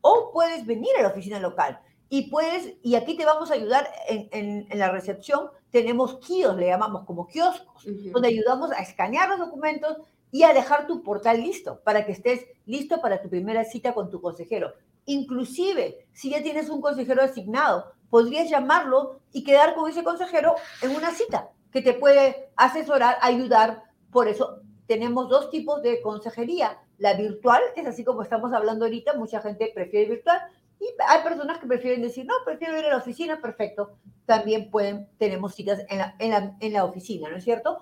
o 0.00 0.30
puedes 0.32 0.64
venir 0.64 0.88
a 0.98 1.02
la 1.02 1.08
oficina 1.08 1.38
local. 1.38 1.78
Y 2.08 2.30
puedes, 2.30 2.76
y 2.82 2.94
aquí 2.94 3.18
te 3.18 3.26
vamos 3.26 3.50
a 3.50 3.54
ayudar 3.54 3.86
en, 4.08 4.30
en, 4.32 4.66
en 4.70 4.78
la 4.78 4.90
recepción, 4.90 5.50
tenemos 5.70 6.20
kioscos, 6.20 6.56
le 6.56 6.68
llamamos 6.68 7.04
como 7.04 7.26
kioscos, 7.26 7.84
uh 7.84 7.90
-huh. 7.90 8.12
donde 8.12 8.28
ayudamos 8.28 8.72
a 8.72 8.78
escanear 8.78 9.28
los 9.28 9.38
documentos 9.38 9.98
y 10.30 10.44
a 10.44 10.54
dejar 10.54 10.86
tu 10.86 11.02
portal 11.02 11.42
listo 11.42 11.82
para 11.84 12.06
que 12.06 12.12
estés 12.12 12.46
listo 12.64 13.02
para 13.02 13.20
tu 13.20 13.28
primera 13.28 13.62
cita 13.64 13.92
con 13.92 14.08
tu 14.08 14.22
consejero. 14.22 14.72
Inclusive, 15.04 16.06
si 16.14 16.30
ya 16.30 16.42
tienes 16.42 16.70
un 16.70 16.80
consejero 16.80 17.22
asignado, 17.22 17.92
podrías 18.08 18.48
llamarlo 18.48 19.20
y 19.32 19.44
quedar 19.44 19.74
con 19.74 19.90
ese 19.90 20.02
consejero 20.02 20.54
en 20.80 20.96
una 20.96 21.10
cita 21.10 21.50
que 21.72 21.82
te 21.82 21.94
puede 21.94 22.50
asesorar, 22.56 23.16
ayudar. 23.20 23.82
Por 24.10 24.28
eso 24.28 24.62
tenemos 24.86 25.28
dos 25.28 25.50
tipos 25.50 25.82
de 25.82 26.00
consejería. 26.00 26.78
La 26.98 27.14
virtual, 27.14 27.62
es 27.76 27.86
así 27.86 28.04
como 28.04 28.22
estamos 28.22 28.52
hablando 28.52 28.84
ahorita, 28.84 29.14
mucha 29.14 29.40
gente 29.40 29.70
prefiere 29.74 30.10
virtual, 30.10 30.40
y 30.80 30.86
hay 31.06 31.22
personas 31.22 31.58
que 31.58 31.66
prefieren 31.66 32.02
decir, 32.02 32.24
no, 32.24 32.34
prefiero 32.44 32.78
ir 32.78 32.84
a 32.86 32.90
la 32.90 32.96
oficina, 32.98 33.40
perfecto. 33.40 33.98
También 34.26 34.70
pueden, 34.70 35.08
tenemos 35.18 35.54
citas 35.54 35.80
en 35.88 35.98
la, 35.98 36.14
en 36.18 36.30
la, 36.30 36.56
en 36.60 36.72
la 36.72 36.84
oficina, 36.84 37.28
¿no 37.28 37.36
es 37.36 37.44
cierto? 37.44 37.78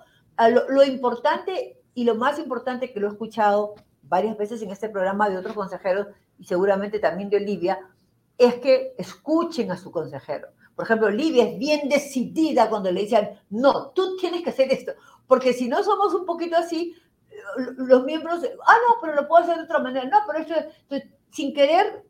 Lo, 0.49 0.69
lo 0.69 0.83
importante 0.83 1.79
y 1.93 2.03
lo 2.03 2.15
más 2.15 2.39
importante 2.39 2.91
que 2.91 2.99
lo 2.99 3.07
he 3.07 3.11
escuchado 3.11 3.75
varias 4.03 4.37
veces 4.37 4.61
en 4.61 4.71
este 4.71 4.89
programa 4.89 5.29
de 5.29 5.37
otros 5.37 5.53
consejeros 5.53 6.07
y 6.39 6.45
seguramente 6.45 6.99
también 6.99 7.29
de 7.29 7.37
Olivia, 7.37 7.79
es 8.37 8.55
que 8.55 8.93
escuchen 8.97 9.71
a 9.71 9.77
su 9.77 9.91
consejero. 9.91 10.47
Por 10.77 10.85
ejemplo, 10.85 11.07
Olivia 11.07 11.43
es 11.43 11.57
bien 11.57 11.89
decidida 11.89 12.69
cuando 12.69 12.91
le 12.91 13.01
dicen, 13.01 13.31
no, 13.49 13.89
tú 13.95 14.15
tienes 14.15 14.43
que 14.43 14.51
hacer 14.51 14.71
esto, 14.71 14.91
porque 15.25 15.51
si 15.51 15.67
no 15.67 15.83
somos 15.83 16.13
un 16.13 16.23
poquito 16.23 16.55
así, 16.55 16.95
los 17.77 18.03
miembros, 18.03 18.41
ah, 18.63 18.75
no, 18.87 18.97
pero 19.01 19.15
lo 19.15 19.27
puedo 19.27 19.43
hacer 19.43 19.57
de 19.57 19.63
otra 19.63 19.79
manera, 19.79 20.05
no, 20.05 20.19
pero 20.27 20.37
esto, 20.37 20.53
esto 20.53 21.09
sin 21.31 21.51
querer, 21.55 22.05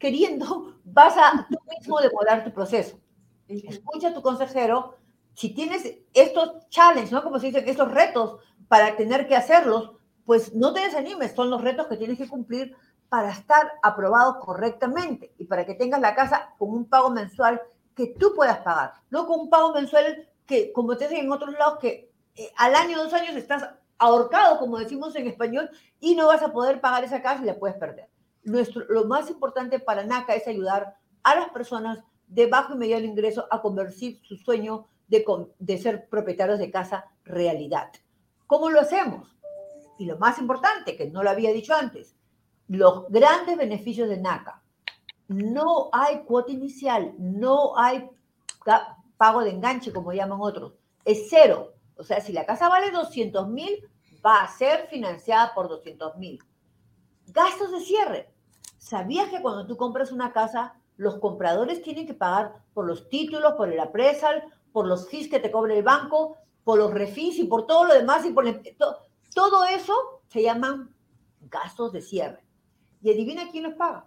queriendo, 0.00 0.80
vas 0.82 1.16
a 1.16 1.46
tú 1.48 1.56
mismo 1.78 2.00
demorar 2.00 2.42
tu 2.42 2.52
proceso. 2.52 2.98
Escucha 3.46 4.08
a 4.08 4.14
tu 4.14 4.20
consejero, 4.20 4.96
si 5.34 5.54
tienes 5.54 5.88
estos 6.12 6.68
challenges, 6.70 7.12
¿no? 7.12 7.22
Como 7.22 7.38
se 7.38 7.46
dicen, 7.46 7.68
estos 7.68 7.92
retos 7.92 8.40
para 8.66 8.96
tener 8.96 9.28
que 9.28 9.36
hacerlos, 9.36 9.92
pues 10.26 10.56
no 10.56 10.72
te 10.72 10.80
desanimes, 10.80 11.36
son 11.36 11.50
los 11.50 11.62
retos 11.62 11.86
que 11.86 11.96
tienes 11.96 12.18
que 12.18 12.28
cumplir 12.28 12.76
para 13.08 13.30
estar 13.30 13.70
aprobado 13.80 14.40
correctamente 14.40 15.34
y 15.38 15.44
para 15.44 15.64
que 15.64 15.74
tengas 15.74 16.00
la 16.00 16.16
casa 16.16 16.54
con 16.58 16.70
un 16.70 16.86
pago 16.86 17.10
mensual 17.10 17.62
que 17.94 18.08
tú 18.18 18.34
puedas 18.34 18.58
pagar, 18.58 18.92
no 19.10 19.26
con 19.26 19.40
un 19.40 19.50
pago 19.50 19.72
mensual 19.72 20.28
que, 20.46 20.72
como 20.72 20.96
te 20.96 21.08
dicen 21.08 21.24
en 21.24 21.32
otros 21.32 21.52
lados, 21.52 21.78
que 21.80 22.10
eh, 22.36 22.52
al 22.56 22.74
año, 22.74 23.02
dos 23.02 23.12
años 23.12 23.36
estás 23.36 23.68
ahorcado, 23.98 24.58
como 24.58 24.78
decimos 24.78 25.14
en 25.16 25.26
español, 25.26 25.70
y 26.00 26.14
no 26.14 26.26
vas 26.26 26.42
a 26.42 26.52
poder 26.52 26.80
pagar 26.80 27.04
esa 27.04 27.22
casa 27.22 27.42
y 27.42 27.46
la 27.46 27.58
puedes 27.58 27.76
perder. 27.76 28.08
Nuestro, 28.44 28.84
lo 28.88 29.04
más 29.04 29.30
importante 29.30 29.78
para 29.78 30.04
NACA 30.04 30.34
es 30.34 30.48
ayudar 30.48 30.96
a 31.22 31.34
las 31.36 31.50
personas 31.50 32.02
de 32.26 32.46
bajo 32.46 32.74
y 32.74 32.78
mediano 32.78 33.06
ingreso 33.06 33.46
a 33.50 33.60
convertir 33.60 34.20
su 34.22 34.36
sueño 34.36 34.86
de, 35.06 35.24
de 35.58 35.78
ser 35.78 36.08
propietarios 36.08 36.58
de 36.58 36.70
casa 36.70 37.04
realidad. 37.24 37.92
¿Cómo 38.46 38.70
lo 38.70 38.80
hacemos? 38.80 39.36
Y 39.98 40.06
lo 40.06 40.18
más 40.18 40.38
importante, 40.38 40.96
que 40.96 41.10
no 41.10 41.22
lo 41.22 41.30
había 41.30 41.52
dicho 41.52 41.74
antes, 41.74 42.16
los 42.68 43.08
grandes 43.10 43.56
beneficios 43.56 44.08
de 44.08 44.16
NACA. 44.16 44.61
No 45.32 45.90
hay 45.92 46.22
cuota 46.24 46.52
inicial, 46.52 47.14
no 47.18 47.76
hay 47.78 48.08
pago 49.16 49.42
de 49.42 49.50
enganche, 49.50 49.92
como 49.92 50.12
llaman 50.12 50.38
otros. 50.40 50.74
Es 51.04 51.26
cero. 51.30 51.74
O 51.96 52.04
sea, 52.04 52.20
si 52.20 52.32
la 52.32 52.46
casa 52.46 52.68
vale 52.68 52.90
200 52.90 53.48
mil, 53.48 53.88
va 54.24 54.42
a 54.42 54.48
ser 54.48 54.86
financiada 54.88 55.54
por 55.54 55.68
200 55.68 56.16
mil. 56.16 56.38
Gastos 57.28 57.70
de 57.72 57.80
cierre. 57.80 58.32
¿Sabías 58.78 59.28
que 59.28 59.40
cuando 59.40 59.66
tú 59.66 59.76
compras 59.76 60.12
una 60.12 60.32
casa, 60.32 60.74
los 60.96 61.18
compradores 61.18 61.82
tienen 61.82 62.06
que 62.06 62.14
pagar 62.14 62.62
por 62.74 62.86
los 62.86 63.08
títulos, 63.08 63.54
por 63.54 63.72
el 63.72 63.78
appraisal, 63.78 64.44
por 64.72 64.86
los 64.86 65.08
fees 65.08 65.28
que 65.28 65.40
te 65.40 65.50
cobre 65.50 65.78
el 65.78 65.84
banco, 65.84 66.36
por 66.64 66.78
los 66.78 66.92
refis 66.92 67.38
y 67.38 67.44
por 67.44 67.66
todo 67.66 67.84
lo 67.84 67.94
demás? 67.94 68.24
y 68.24 68.32
por 68.32 68.46
el, 68.46 68.76
todo, 68.76 68.98
todo 69.34 69.64
eso 69.64 69.94
se 70.28 70.42
llaman 70.42 70.94
gastos 71.42 71.92
de 71.92 72.02
cierre. 72.02 72.44
Y 73.02 73.10
adivina 73.10 73.50
quién 73.50 73.64
los 73.64 73.74
paga. 73.74 74.06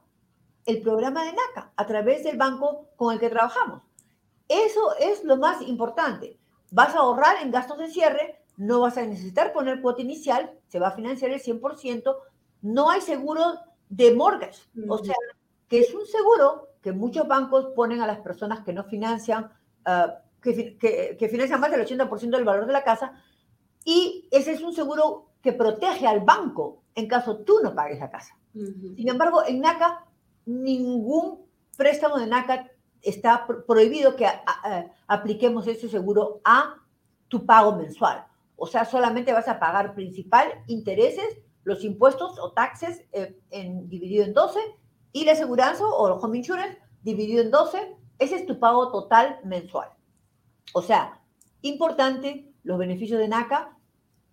El 0.66 0.82
programa 0.82 1.24
de 1.24 1.34
NACA, 1.34 1.72
a 1.76 1.86
través 1.86 2.24
del 2.24 2.38
banco 2.38 2.88
con 2.96 3.14
el 3.14 3.20
que 3.20 3.30
trabajamos. 3.30 3.84
Eso 4.48 4.96
es 5.00 5.24
lo 5.24 5.38
más 5.38 5.62
importante. 5.62 6.40
Vas 6.72 6.96
a 6.96 7.00
ahorrar 7.00 7.42
en 7.42 7.52
gastos 7.52 7.78
de 7.78 7.90
cierre, 7.90 8.42
no 8.58 8.82
vas 8.82 8.98
a 8.98 9.06
necesitar 9.06 9.54
poner 9.54 9.82
cuota 9.82 10.02
inicial, 10.02 10.52
se 10.68 10.80
va 10.80 10.90
a 10.90 10.96
financiar 10.96 11.32
el 11.32 11.42
100%, 11.42 12.16
no 12.62 12.90
hay 12.90 13.02
seguro 13.02 13.42
de 13.90 14.14
mortgage, 14.16 14.62
o 14.88 14.98
sea, 14.98 15.16
que 15.68 15.80
es 15.80 15.94
un 15.94 16.06
seguro 16.06 16.70
que 16.82 16.92
muchos 16.92 17.28
bancos 17.28 17.68
ponen 17.76 18.02
a 18.02 18.08
las 18.08 18.20
personas 18.20 18.64
que 18.64 18.74
no 18.74 18.84
financian, 18.84 19.52
uh, 19.88 20.12
que, 20.42 20.78
que, 20.78 21.16
que 21.18 21.30
financian 21.30 21.60
más 21.60 21.72
del 21.72 21.86
80% 21.86 22.30
del 22.30 22.44
valor 22.44 22.66
de 22.66 22.74
la 22.74 22.84
casa, 22.84 23.14
y 23.84 24.28
ese 24.32 24.54
es 24.54 24.62
un 24.62 24.74
seguro 24.74 25.30
que 25.42 25.54
protege 25.54 26.08
al 26.08 26.22
banco 26.22 26.84
en 26.96 27.08
caso 27.08 27.38
tú 27.38 27.60
no 27.62 27.76
pagues 27.76 28.00
la 28.00 28.10
casa. 28.10 28.36
Uh 28.56 28.60
-huh. 28.60 28.96
Sin 28.96 29.10
embargo, 29.10 29.44
en 29.46 29.60
NACA, 29.60 30.05
ningún 30.46 31.46
préstamo 31.78 32.18
de 32.18 32.28
NACA 32.28 32.72
está 33.02 33.46
prohibido 33.68 34.16
que 34.16 34.28
apliquemos 35.08 35.68
ese 35.68 35.90
seguro 35.90 36.42
a 36.44 36.76
tu 37.28 37.46
pago 37.46 37.76
mensual. 37.76 38.26
O 38.56 38.68
sea, 38.68 38.86
solamente 38.86 39.34
vas 39.34 39.48
a 39.48 39.60
pagar 39.60 39.94
principal, 39.94 40.64
intereses, 40.68 41.38
los 41.64 41.84
impuestos 41.84 42.40
o 42.40 42.52
taxes 42.54 43.04
eh, 43.12 43.40
en, 43.50 43.90
dividido 43.90 44.24
en 44.24 44.34
12 44.34 44.60
y 45.12 45.26
la 45.26 45.34
aseguranza 45.34 45.86
o 45.86 46.08
el 46.08 46.14
home 46.14 46.38
insurance 46.38 46.80
dividido 47.02 47.42
en 47.42 47.52
12. 47.52 47.96
Ese 48.20 48.36
es 48.36 48.46
tu 48.46 48.60
pago 48.60 48.92
total 48.92 49.40
mensual. 49.44 49.90
O 50.74 50.82
sea, 50.82 51.22
importante, 51.62 52.54
los 52.64 52.78
beneficios 52.78 53.20
de 53.20 53.28
NACA, 53.28 53.78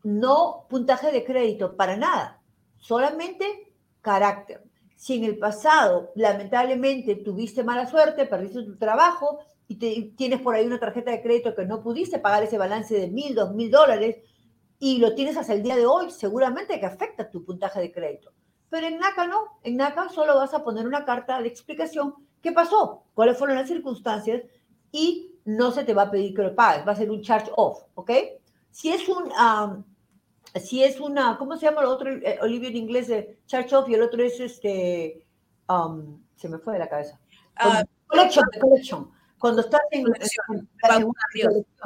no 0.03 0.67
puntaje 0.69 1.11
de 1.11 1.25
crédito 1.25 1.77
para 1.77 1.97
nada 1.97 2.43
solamente 2.79 3.73
carácter. 4.01 4.63
Si 5.03 5.17
en 5.17 5.25
el 5.25 5.37
pasado, 5.37 6.13
lamentablemente, 6.15 7.17
tuviste 7.17 7.65
mala 7.65 7.89
suerte, 7.89 8.25
perdiste 8.25 8.63
tu 8.63 8.79
trabajo 8.79 9.41
y 9.67 9.75
tienes 10.15 10.41
por 10.41 10.55
ahí 10.55 10.65
una 10.65 10.79
tarjeta 10.79 11.11
de 11.11 11.21
crédito 11.21 11.57
que 11.57 11.65
no 11.65 11.83
pudiste 11.83 12.21
pagar 12.21 12.45
ese 12.45 12.57
balance 12.57 12.95
de 12.95 13.09
mil, 13.09 13.35
dos 13.35 13.53
mil 13.53 13.69
dólares 13.69 14.19
y 14.79 14.99
lo 14.99 15.17
tienes 15.17 15.37
hasta 15.37 15.55
el 15.55 15.65
día 15.65 15.75
de 15.75 15.87
hoy, 15.87 16.13
seguramente 16.13 16.79
que 16.79 16.87
afecta 16.87 17.29
tu 17.29 17.45
puntaje 17.45 17.81
de 17.81 17.91
crédito. 17.91 18.31
Pero 18.71 18.87
en 18.87 19.01
NACA 19.01 19.27
no, 19.27 19.59
en 19.65 19.77
NACA 19.77 20.09
solo 20.09 20.37
vas 20.37 20.55
a 20.55 20.63
poner 20.63 20.87
una 20.87 21.05
carta 21.05 21.43
de 21.43 21.49
explicación 21.49 22.15
qué 22.41 22.53
pasó, 22.53 23.03
cuáles 23.13 23.37
fueron 23.37 23.57
las 23.57 23.67
circunstancias 23.67 24.45
y 24.93 25.35
no 25.45 25.73
se 25.73 25.83
te 25.83 25.95
va 25.95 26.03
a 26.03 26.11
pedir 26.13 26.33
que 26.33 26.43
lo 26.43 26.55
pagues, 26.55 26.87
va 26.87 26.93
a 26.93 26.97
ser 26.97 27.11
un 27.11 27.23
charge 27.23 27.51
off, 27.57 27.83
¿ok? 27.97 28.13
Si 28.71 28.91
es 28.91 29.09
un, 29.09 29.33
si 30.61 30.83
es 30.85 31.01
una, 31.01 31.39
¿cómo 31.39 31.57
se 31.57 31.67
llama 31.67 31.83
el 31.83 31.87
otro, 31.89 32.11
eh, 32.11 32.39
Olivia 32.43 32.69
en 32.69 32.77
inglés, 32.77 33.09
de 33.09 33.39
charge 33.47 33.75
off 33.75 33.89
y 33.89 33.95
el 33.95 34.03
otro 34.03 34.23
es 34.23 34.39
este, 34.41 35.27
se 36.37 36.49
me 36.49 36.59
fue 36.59 36.75
de 36.75 36.79
la 36.81 36.89
cabeza. 36.89 37.19
Uh, 37.65 37.85
collection, 38.07 38.45
collection. 38.61 39.11
Cuando 39.39 39.63
estás 39.63 39.81
en, 39.91 40.07
en, 40.07 40.69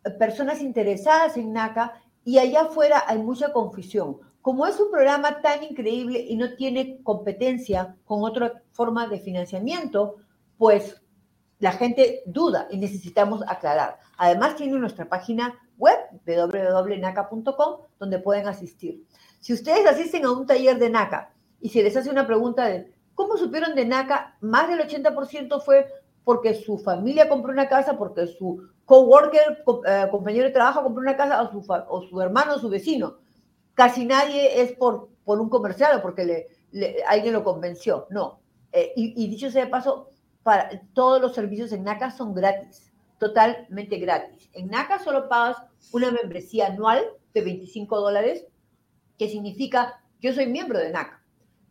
eh, 0.05 0.11
personas 0.13 0.63
interesadas 0.63 1.37
en 1.37 1.53
NACA 1.53 2.01
y 2.25 2.39
allá 2.39 2.63
afuera 2.63 3.05
hay 3.07 3.19
mucha 3.19 3.53
confusión. 3.53 4.19
Como 4.41 4.67
es 4.67 4.81
un 4.81 4.91
programa 4.91 5.43
tan 5.43 5.63
increíble 5.65 6.21
y 6.21 6.37
no 6.37 6.55
tiene 6.55 7.03
competencia 7.03 7.97
con 8.07 8.23
otra 8.23 8.63
forma 8.73 9.09
de 9.09 9.21
financiamiento, 9.21 10.17
pues 10.57 11.03
la 11.65 11.73
gente 11.73 12.23
duda 12.27 12.69
y 12.71 12.77
necesitamos 12.77 13.43
aclarar. 13.49 13.99
Además, 14.19 14.55
tiene 14.55 14.79
nuestra 14.79 15.09
página 15.09 15.59
web 15.79 15.99
www.naca.com 16.27 17.81
donde 17.99 18.19
pueden 18.19 18.47
asistir. 18.47 19.03
Si 19.41 19.55
ustedes 19.55 19.87
asisten 19.87 20.27
a 20.27 20.31
un 20.31 20.47
taller 20.47 20.79
de 20.79 20.91
NACA 20.91 21.33
y 21.61 21.71
se 21.71 21.83
les 21.83 21.97
hace 21.97 22.11
una 22.11 22.27
pregunta 22.27 22.67
de 22.67 22.95
¿Cómo 23.15 23.37
supieron 23.37 23.75
de 23.75 23.85
NACA? 23.85 24.37
Más 24.41 24.69
del 24.69 24.81
80% 24.81 25.63
fue 25.63 25.87
porque 26.25 26.55
su 26.55 26.79
familia 26.79 27.29
compró 27.29 27.53
una 27.53 27.69
casa, 27.69 27.97
porque 27.97 28.27
su 28.27 28.69
coworker, 28.85 29.65
eh, 29.87 30.07
compañero 30.11 30.49
de 30.49 30.53
trabajo 30.53 30.83
compró 30.83 31.01
una 31.01 31.17
casa, 31.17 31.43
o 31.43 31.51
su, 31.51 31.65
o 31.89 32.03
su 32.03 32.21
hermano, 32.21 32.57
o 32.57 32.59
su 32.59 32.69
vecino. 32.69 33.19
Casi 33.75 34.05
nadie 34.05 34.61
es 34.61 34.73
por, 34.73 35.09
por 35.25 35.41
un 35.41 35.49
comercial 35.49 35.99
o 35.99 36.03
porque 36.03 36.49
le, 36.73 36.97
alguien 37.07 37.33
lo 37.33 37.45
convenció. 37.45 38.07
No. 38.11 38.41
Eh, 38.73 38.93
y, 38.97 39.25
y, 39.25 39.29
dicho 39.29 39.51
sea 39.51 39.65
de 39.65 39.71
paso, 39.71 40.09
para, 40.45 40.81
todos 40.93 41.21
los 41.21 41.35
servicios 41.35 41.73
en 41.73 41.83
NACA 41.83 42.13
son 42.13 42.35
gratis, 42.35 42.93
totalmente 43.19 43.99
gratis. 43.99 44.49
En 44.53 44.69
NACA 44.69 45.01
solo 45.01 45.29
pagas 45.29 45.57
una 45.93 46.13
membresía 46.13 46.69
anual 46.69 47.03
de 47.33 47.43
25 47.43 48.01
dólares, 48.01 48.47
que 49.19 49.29
significa 49.29 50.01
yo 50.21 50.33
soy 50.33 50.47
miembro 50.47 50.79
de 50.79 50.93
NACA. 50.93 51.21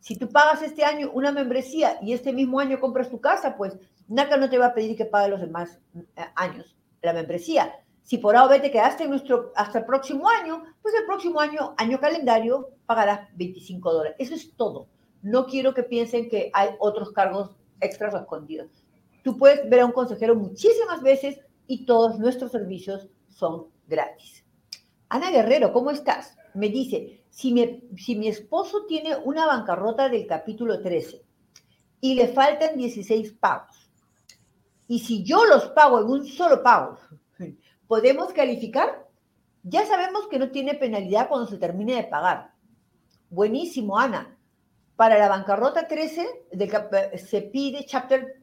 Si 0.02 0.18
tú 0.18 0.28
pagas 0.30 0.62
este 0.62 0.84
año 0.84 1.12
una 1.14 1.32
membresía 1.32 1.98
y 2.02 2.12
este 2.12 2.34
mismo 2.34 2.60
año 2.60 2.82
compras 2.82 3.10
tu 3.10 3.22
casa, 3.22 3.56
pues 3.56 3.78
NACA 4.10 4.36
no 4.36 4.50
te 4.50 4.58
va 4.58 4.68
a 4.68 4.74
pedir 4.74 4.98
que 4.98 5.06
pagues 5.06 5.30
los 5.30 5.40
demás 5.40 5.80
eh, 5.96 6.26
años 6.36 6.76
la 7.04 7.14
membresía. 7.14 7.74
Si 8.02 8.18
por 8.18 8.36
A 8.36 8.46
o 8.46 8.50
B 8.50 8.60
te 8.60 8.72
quedaste 8.72 9.04
en 9.04 9.12
nuestro, 9.12 9.52
hasta 9.56 9.80
el 9.80 9.86
próximo 9.86 10.28
año, 10.30 10.64
pues 10.82 10.94
el 10.96 11.06
próximo 11.06 11.40
año, 11.40 11.74
año 11.78 12.00
calendario, 12.00 12.70
pagarás 12.86 13.30
25 13.36 13.94
dólares. 13.94 14.16
Eso 14.20 14.34
es 14.34 14.56
todo. 14.56 14.88
No 15.22 15.46
quiero 15.46 15.74
que 15.74 15.84
piensen 15.84 16.30
que 16.30 16.50
hay 16.54 16.70
otros 16.80 17.12
cargos 17.12 17.52
extras 17.80 18.14
escondidos. 18.14 18.70
Tú 19.24 19.38
puedes 19.38 19.70
ver 19.70 19.82
a 19.82 19.86
un 19.86 19.92
consejero 19.92 20.36
muchísimas 20.36 21.02
veces 21.02 21.40
y 21.68 21.86
todos 21.86 22.20
nuestros 22.20 22.52
servicios 22.52 23.08
son 23.30 23.68
gratis. 23.88 24.44
Ana 25.10 25.32
Guerrero, 25.32 25.72
¿cómo 25.72 25.92
estás? 25.92 26.36
Me 26.54 26.70
dice, 26.70 27.24
si 27.30 27.52
mi, 27.52 28.28
esposo 28.28 28.86
tiene 28.86 29.16
una 29.16 29.46
bancarrota 29.46 30.10
del 30.10 30.28
capítulo 30.28 30.82
13 30.82 31.24
y 32.02 32.16
le 32.16 32.28
faltan 32.28 32.78
16 32.78 33.34
pagos, 33.34 33.90
y 34.88 35.00
si 35.00 35.24
yo 35.24 35.46
los 35.46 35.68
pago 35.68 36.02
en 36.02 36.08
un 36.08 36.28
solo 36.28 36.62
pago, 36.62 36.98
¿podemos 37.88 38.34
calificar? 38.34 39.08
Ya 39.64 39.86
sabemos 39.86 40.28
que 40.28 40.38
no 40.38 40.52
tiene 40.52 40.76
penalidad 40.76 41.30
cuando 41.30 41.48
se 41.48 41.58
termine 41.58 41.96
de 41.96 42.04
pagar. 42.04 42.52
Buenísimo, 43.30 43.98
Ana. 43.98 44.33
Para 44.96 45.18
la 45.18 45.28
bancarrota 45.28 45.88
13, 45.88 46.46
se 47.18 47.42
pide, 47.42 47.86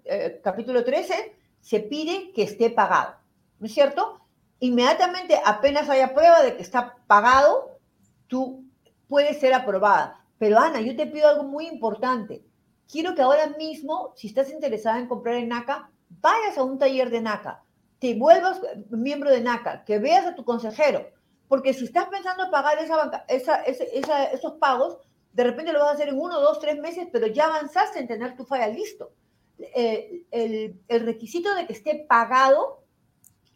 eh, 0.04 0.40
capítulo 0.42 0.84
13, 0.84 1.36
se 1.60 1.80
pide 1.80 2.32
que 2.32 2.42
esté 2.42 2.70
pagado. 2.70 3.14
¿No 3.60 3.66
es 3.66 3.74
cierto? 3.74 4.20
Inmediatamente, 4.58 5.40
apenas 5.44 5.88
haya 5.88 6.12
prueba 6.12 6.42
de 6.42 6.56
que 6.56 6.62
está 6.62 6.96
pagado, 7.06 7.78
tú 8.26 8.64
puede 9.08 9.34
ser 9.34 9.54
aprobada. 9.54 10.24
Pero 10.38 10.58
Ana, 10.58 10.80
yo 10.80 10.96
te 10.96 11.06
pido 11.06 11.28
algo 11.28 11.44
muy 11.44 11.66
importante. 11.66 12.42
Quiero 12.90 13.14
que 13.14 13.22
ahora 13.22 13.48
mismo, 13.58 14.12
si 14.16 14.26
estás 14.26 14.50
interesada 14.50 14.98
en 14.98 15.06
comprar 15.06 15.36
en 15.36 15.48
NACA, 15.48 15.90
vayas 16.08 16.58
a 16.58 16.64
un 16.64 16.78
taller 16.78 17.10
de 17.10 17.20
NACA, 17.20 17.62
te 18.00 18.14
vuelvas 18.14 18.60
miembro 18.90 19.30
de 19.30 19.40
NACA, 19.40 19.84
que 19.84 19.98
veas 19.98 20.26
a 20.26 20.34
tu 20.34 20.44
consejero, 20.44 21.06
porque 21.46 21.74
si 21.74 21.84
estás 21.84 22.06
pensando 22.06 22.44
en 22.44 22.50
pagar 22.50 22.78
esa 22.78 23.62
esos 23.62 24.52
pagos, 24.54 24.98
de 25.32 25.44
repente 25.44 25.72
lo 25.72 25.80
vas 25.80 25.90
a 25.90 25.94
hacer 25.94 26.08
en 26.08 26.18
uno, 26.18 26.40
dos, 26.40 26.58
tres 26.58 26.78
meses, 26.78 27.08
pero 27.12 27.26
ya 27.26 27.46
avanzaste 27.46 27.98
en 27.98 28.08
tener 28.08 28.36
tu 28.36 28.44
falla 28.44 28.68
listo. 28.68 29.12
Eh, 29.58 30.22
el, 30.30 31.04
requisito 31.04 31.54
de 31.54 31.66
que 31.66 31.74
esté 31.74 32.06
pagado 32.08 32.82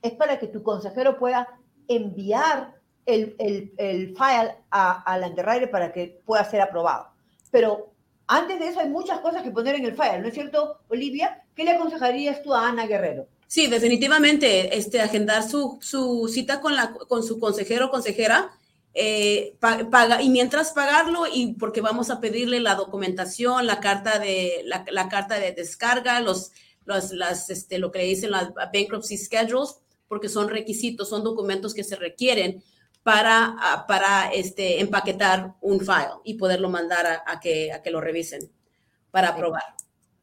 es 0.03 0.13
para 0.13 0.39
que 0.39 0.49
tu 0.49 0.63
consejero 0.63 1.19
pueda 1.19 1.49
enviar 1.89 2.75
el, 3.07 3.35
el, 3.39 3.73
el 3.79 4.17
file 4.17 4.57
a, 4.71 5.03
a 5.03 5.19
la 5.19 5.29
Underwriter 5.29 5.71
para 5.71 5.93
que 5.93 6.21
pueda 6.25 6.45
ser 6.45 6.61
aprobado. 6.61 7.09
Pero 7.51 7.95
antes 8.27 8.59
de 8.59 8.69
eso 8.69 8.81
hay 8.81 8.89
muchas 8.89 9.21
cosas 9.21 9.43
que 9.43 9.51
poner 9.51 9.75
en 9.75 9.85
el 9.85 9.97
file, 9.97 10.21
¿no 10.21 10.29
es 10.29 10.35
cierto, 10.35 10.81
Olivia? 10.89 11.43
¿Qué 11.55 11.65
le 11.65 11.73
aconsejarías 11.73 12.43
tú 12.43 12.55
a 12.55 12.69
Ana 12.69 12.87
Guerrero? 12.87 13.27
Sí, 13.47 13.67
definitivamente, 13.67 14.77
este, 14.77 15.01
agendar 15.01 15.43
su, 15.43 15.79
su 15.81 16.29
cita 16.29 16.61
con, 16.61 16.75
la, 16.75 16.93
con 16.93 17.23
su 17.23 17.39
consejero 17.39 17.87
o 17.87 17.91
consejera 17.91 18.51
eh, 18.95 19.57
paga, 19.59 20.23
y 20.23 20.31
mientras 20.31 20.73
pagarlo, 20.73 21.25
y 21.33 21.55
porque 21.55 21.81
vamos 21.81 22.11
a 22.11 22.21
pedirle 22.21 22.61
la 22.61 22.77
documentación, 22.77 23.67
la 23.67 23.81
carta 23.81 24.21
de, 24.21 24.63
la, 24.65 25.09
carta 25.09 25.41
de 25.41 25.53
descarga, 25.53 26.21
los, 26.21 26.53
los, 26.85 27.11
las, 27.13 27.51
este, 27.51 27.79
lo 27.79 27.91
que 27.91 27.99
le 27.99 28.05
dicen 28.05 28.31
las 28.31 28.53
bankruptcy 28.55 29.19
schedules, 29.19 29.81
porque 30.07 30.29
son 30.29 30.49
requisitos, 30.49 31.09
son 31.09 31.25
documentos 31.25 31.75
que 31.75 31.83
se 31.83 31.97
requieren 31.97 32.63
para, 33.03 33.85
para 33.89 34.31
este, 34.33 34.81
empaquetar 34.81 35.55
un 35.61 35.81
file 35.81 36.21
y 36.23 36.35
poderlo 36.35 36.71
mandar 36.71 37.23
a, 37.27 37.41
que, 37.41 37.73
a 37.73 37.83
que 37.83 37.91
lo 37.91 38.01
revisen 38.01 38.49
para 39.11 39.31
aprobar. 39.31 39.65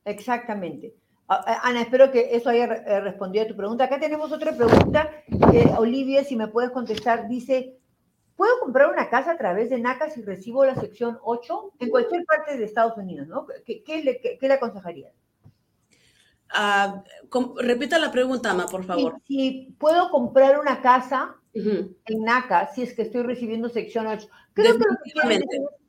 Exactamente. 0.06 0.96
Ana, 1.28 1.82
espero 1.82 2.12
que 2.12 2.36
eso 2.36 2.50
haya 2.50 2.66
eh, 2.66 3.00
respondido 3.02 3.46
a 3.46 3.48
tu 3.48 3.56
pregunta. 3.56 3.86
Acá 3.86 4.00
tenemos 4.00 4.32
otra 4.32 4.54
pregunta. 4.54 5.10
Olivia, 5.78 6.24
si 6.24 6.36
me 6.36 6.48
puedes 6.48 6.72
contestar, 6.72 7.30
dice, 7.30 7.81
¿puedo 8.36 8.60
comprar 8.60 8.89
una 8.89 9.10
casa 9.10 9.32
a 9.32 9.38
través 9.38 9.70
de 9.70 9.80
NACA 9.80 10.10
si 10.10 10.22
recibo 10.22 10.65
la 10.65 10.76
sección 10.76 11.20
8 11.24 11.74
en 11.80 11.89
cualquier 11.89 12.26
parte 12.26 12.58
de 12.58 12.65
Estados 12.65 12.98
Unidos? 12.98 13.28
¿no? 13.28 13.48
¿Qué, 13.65 13.84
le, 14.04 14.20
qué, 14.20 14.38
le, 14.48 14.54
aconsejarías? 14.54 15.13
Ah, 16.50 17.04
repita 17.58 17.98
la 17.98 18.12
pregunta, 18.12 18.52
Ama, 18.52 18.65
por 18.65 18.84
favor. 18.84 19.17
Si, 19.28 19.76
puedo 19.80 20.10
comprar 20.10 20.60
una 20.60 20.82
casa 20.82 21.36
en 21.54 21.96
NACA 22.24 22.72
si 22.74 22.84
es 22.84 22.94
que 22.94 23.04
estoy 23.04 23.24
recibiendo 23.24 23.70
sección 23.70 24.08
8. 24.08 24.28
Creo 24.54 24.78
que, 24.78 24.86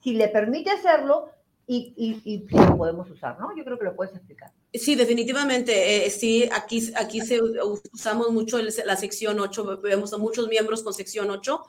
si 0.01 0.15
le 0.15 0.29
permite 0.29 0.71
hacerlo, 0.71 1.31
y, 1.67 2.21
y, 2.25 2.47
lo 2.55 2.77
podemos 2.77 3.11
usar, 3.11 3.39
¿no? 3.39 3.57
Yo 3.57 3.65
creo 3.65 3.79
que 3.79 3.85
lo 3.85 3.97
puedes 3.97 4.15
explicar. 4.15 4.53
Sí, 4.73 4.95
definitivamente. 4.95 6.07
Eh, 6.07 6.11
sí, 6.11 6.49
aquí, 6.53 6.93
aquí 6.97 7.21
se, 7.21 7.41
usamos 7.93 8.31
mucho 8.31 8.59
la 8.61 8.97
sección 8.97 9.39
8, 9.41 9.81
vemos 9.81 10.13
a 10.13 10.19
muchos 10.19 10.49
miembros 10.49 10.83
con 10.83 10.93
sección 10.93 11.31
8. 11.31 11.63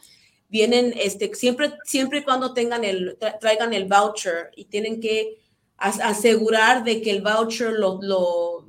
Vienen, 0.53 0.93
este, 0.97 1.33
siempre, 1.33 1.73
siempre 1.83 2.23
cuando 2.23 2.53
tengan 2.53 2.83
el, 2.83 3.17
traigan 3.41 3.73
el 3.73 3.85
voucher 3.85 4.51
y 4.55 4.65
tienen 4.65 5.01
que 5.01 5.39
asegurar 5.77 6.83
de 6.83 7.01
que 7.01 7.09
el 7.09 7.23
voucher 7.23 7.71
lo, 7.71 7.97
lo, 8.03 8.67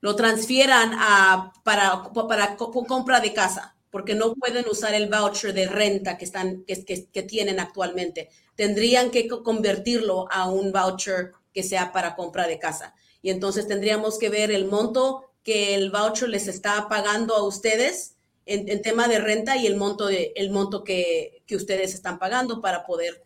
lo 0.00 0.14
transfieran 0.14 0.92
a, 0.94 1.52
para, 1.64 2.04
para 2.12 2.56
compra 2.56 3.18
de 3.18 3.34
casa 3.34 3.74
porque 3.90 4.14
no 4.14 4.34
pueden 4.34 4.64
usar 4.68 4.94
el 4.94 5.08
voucher 5.08 5.52
de 5.52 5.66
renta 5.66 6.18
que, 6.18 6.24
están, 6.24 6.62
que, 6.64 6.84
que, 6.84 7.22
tienen 7.24 7.58
actualmente. 7.58 8.28
Tendrían 8.54 9.10
que 9.10 9.26
convertirlo 9.26 10.28
a 10.30 10.48
un 10.48 10.70
voucher 10.70 11.32
que 11.52 11.64
sea 11.64 11.92
para 11.92 12.14
compra 12.14 12.46
de 12.46 12.60
casa. 12.60 12.94
Y 13.22 13.30
entonces 13.30 13.66
tendríamos 13.66 14.20
que 14.20 14.28
ver 14.28 14.52
el 14.52 14.66
monto 14.66 15.32
que 15.42 15.74
el 15.74 15.90
voucher 15.90 16.28
les 16.28 16.46
está 16.46 16.88
pagando 16.88 17.34
a 17.34 17.42
ustedes 17.42 18.14
en, 18.46 18.82
tema 18.82 19.08
de 19.08 19.18
renta 19.20 19.56
y 19.56 19.66
el 19.66 19.76
monto, 19.76 20.06
de, 20.06 20.32
el 20.36 20.50
monto 20.50 20.84
que, 20.84 21.42
que 21.46 21.56
ustedes 21.56 21.94
están 21.94 22.18
pagando 22.18 22.60
para 22.60 22.84
poder 22.84 23.24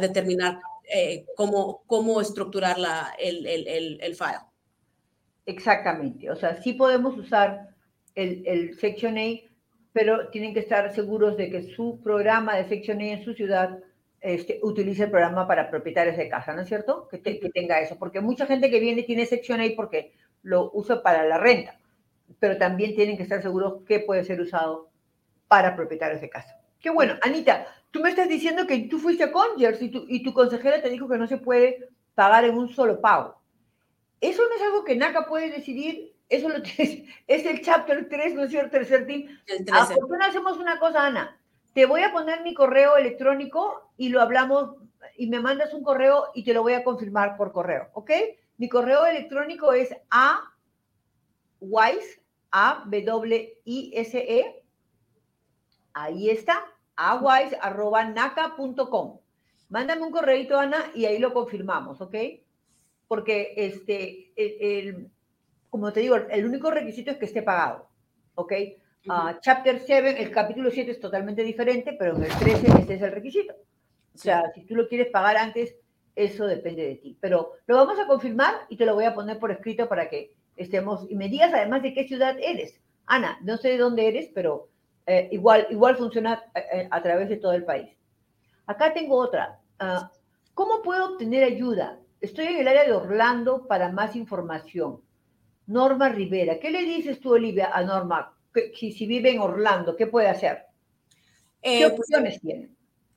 determinar 0.00 0.60
eh, 0.92 1.24
cómo, 1.36 1.82
cómo 1.86 2.20
estructurar 2.20 2.78
la, 2.78 3.14
el, 3.18 3.46
el, 3.46 3.98
el, 4.00 4.14
file. 4.14 4.40
Exactamente. 5.46 6.30
O 6.30 6.36
sea, 6.36 6.60
sí 6.62 6.74
podemos 6.74 7.16
usar 7.18 7.70
el, 8.14 8.42
el 8.46 8.78
Section 8.78 9.16
A 9.18 9.48
pero 9.98 10.28
tienen 10.28 10.54
que 10.54 10.60
estar 10.60 10.94
seguros 10.94 11.36
de 11.36 11.50
que 11.50 11.74
su 11.74 12.00
programa 12.04 12.56
de 12.56 12.68
Section 12.68 13.00
A 13.00 13.04
en 13.04 13.24
su 13.24 13.34
ciudad 13.34 13.80
este, 14.20 14.60
utilice 14.62 15.04
el 15.04 15.10
programa 15.10 15.46
para 15.48 15.70
propietarios 15.70 16.16
de 16.16 16.28
casa, 16.28 16.54
¿no 16.54 16.62
es 16.62 16.68
cierto? 16.68 17.08
Que, 17.08 17.18
tenga 17.18 17.80
eso, 17.80 17.96
porque 17.98 18.20
mucha 18.20 18.46
gente 18.46 18.70
que 18.70 18.78
viene 18.78 19.02
tiene 19.02 19.26
Section 19.26 19.60
A 19.60 19.64
porque 19.74 20.12
lo 20.42 20.70
usa 20.72 21.02
para 21.02 21.24
la 21.24 21.38
renta, 21.38 21.78
pero 22.38 22.56
también 22.58 22.94
tienen 22.94 23.16
que 23.16 23.22
estar 23.22 23.42
seguros 23.42 23.82
que 23.86 24.00
puede 24.00 24.24
ser 24.24 24.40
usado 24.40 24.90
para 25.48 25.74
propietarios 25.76 26.20
de 26.20 26.30
casa. 26.30 26.60
Qué 26.80 26.90
bueno, 26.90 27.14
Anita, 27.22 27.66
tú 27.90 28.00
me 28.00 28.10
estás 28.10 28.28
diciendo 28.28 28.66
que 28.66 28.78
tú 28.90 28.98
fuiste 28.98 29.24
a 29.24 29.32
Congers 29.32 29.82
y 29.82 29.90
tu, 29.90 30.04
y 30.08 30.22
tu 30.22 30.32
consejera 30.32 30.80
te 30.82 30.90
dijo 30.90 31.08
que 31.08 31.18
no 31.18 31.26
se 31.26 31.38
puede 31.38 31.88
pagar 32.14 32.44
en 32.44 32.56
un 32.56 32.68
solo 32.68 33.00
pago. 33.00 33.40
Eso 34.20 34.42
no 34.48 34.54
es 34.54 34.62
algo 34.62 34.84
que 34.84 34.96
NACA 34.96 35.26
puede 35.26 35.50
decidir 35.50 36.12
eso 36.28 36.48
lo 36.48 36.62
tienes, 36.62 37.08
es 37.26 37.46
el 37.46 37.62
chapter 37.62 38.08
3, 38.08 38.34
¿no 38.34 38.44
es 38.44 38.50
cierto? 38.50 38.70
Tercer 38.70 39.06
team. 39.06 39.26
¿A 39.72 39.86
por 39.86 40.10
qué 40.10 40.16
no 40.18 40.24
hacemos 40.24 40.58
una 40.58 40.78
cosa, 40.78 41.06
Ana? 41.06 41.38
Te 41.74 41.86
voy 41.86 42.02
a 42.02 42.12
poner 42.12 42.42
mi 42.42 42.54
correo 42.54 42.96
electrónico 42.96 43.92
y 43.96 44.08
lo 44.08 44.20
hablamos 44.20 44.76
y 45.16 45.28
me 45.28 45.40
mandas 45.40 45.72
un 45.74 45.82
correo 45.82 46.26
y 46.34 46.44
te 46.44 46.52
lo 46.52 46.62
voy 46.62 46.74
a 46.74 46.84
confirmar 46.84 47.36
por 47.36 47.52
correo, 47.52 47.88
¿ok? 47.92 48.10
Mi 48.56 48.68
correo 48.68 49.06
electrónico 49.06 49.72
es 49.72 49.94
a 50.10 50.40
wise, 51.60 52.20
a 52.50 52.84
w 52.86 53.48
i 53.64 53.92
s 53.94 54.18
e 54.18 54.62
ahí 55.94 56.30
está, 56.30 56.64
awise 56.96 57.56
arroba 57.60 58.04
naca.com. 58.04 59.20
Mándame 59.68 60.02
un 60.02 60.10
correito, 60.10 60.58
Ana, 60.58 60.90
y 60.94 61.04
ahí 61.04 61.18
lo 61.18 61.34
confirmamos, 61.34 62.00
¿ok? 62.00 62.14
Porque 63.06 63.54
este, 63.56 64.32
el 64.36 65.10
como 65.70 65.92
te 65.92 66.00
digo, 66.00 66.16
el 66.16 66.46
único 66.46 66.70
requisito 66.70 67.10
es 67.10 67.18
que 67.18 67.26
esté 67.26 67.42
pagado. 67.42 67.88
¿Ok? 68.34 68.52
Ah, 69.08 69.38
chapter 69.40 69.80
7, 69.84 70.22
el 70.22 70.30
capítulo 70.30 70.70
7 70.70 70.90
es 70.90 71.00
totalmente 71.00 71.42
diferente, 71.42 71.94
pero 71.98 72.16
en 72.16 72.24
el 72.24 72.32
13 72.32 72.66
ese 72.82 72.94
es 72.94 73.02
el 73.02 73.12
requisito. 73.12 73.54
O 74.14 74.18
sea, 74.18 74.50
si 74.54 74.64
tú 74.64 74.74
lo 74.74 74.88
quieres 74.88 75.08
pagar 75.08 75.36
antes, 75.36 75.76
eso 76.14 76.46
depende 76.46 76.86
de 76.86 76.94
ti. 76.96 77.16
Pero 77.20 77.52
lo 77.66 77.76
vamos 77.76 77.98
a 77.98 78.06
confirmar 78.06 78.54
y 78.68 78.76
te 78.76 78.86
lo 78.86 78.94
voy 78.94 79.04
a 79.04 79.14
poner 79.14 79.38
por 79.38 79.50
escrito 79.50 79.88
para 79.88 80.08
que 80.08 80.34
estemos. 80.58 81.06
Y 81.10 81.14
me 81.14 81.28
digas 81.28 81.52
además 81.54 81.82
de 81.82 81.94
qué 81.94 82.06
ciudad 82.06 82.36
eres. 82.40 82.80
Ana, 83.06 83.38
no 83.42 83.56
sé 83.56 83.70
de 83.70 83.78
dónde 83.78 84.06
eres, 84.06 84.30
pero 84.34 84.68
eh, 85.06 85.28
igual, 85.32 85.66
igual 85.70 85.96
funciona 85.96 86.44
a, 86.54 86.58
eh, 86.58 86.66
eh, 86.72 86.88
a, 86.90 87.02
través 87.02 87.28
de 87.28 87.36
todo 87.36 87.52
el 87.52 87.64
país. 87.64 87.88
Acá 88.66 88.92
tengo 88.92 89.16
otra. 89.16 89.58
Ah, 89.78 90.10
¿Cómo 90.54 90.82
puedo 90.82 91.12
obtener 91.12 91.44
ayuda? 91.44 91.98
Estoy 92.20 92.46
en 92.46 92.58
el 92.58 92.68
área 92.68 92.84
de 92.84 92.92
Orlando 92.92 93.66
para 93.66 93.90
más 93.90 94.16
información. 94.16 95.00
Norma 95.66 96.08
Rivera. 96.08 96.58
¿Qué 96.58 96.70
le 96.70 96.82
dices 96.82 97.20
tú, 97.20 97.32
Olivia, 97.32 97.70
a 97.72 97.82
Norma? 97.82 98.34
Si, 98.74 98.92
si 98.92 99.06
vive 99.06 99.30
en 99.30 99.40
Orlando, 99.40 99.94
¿qué 99.94 100.06
puede 100.06 100.28
hacer? 100.28 100.64
¿Qué 101.62 101.82
eh, 101.84 101.90
pues, 101.90 102.00
opciones 102.00 102.40
tiene? 102.40 102.70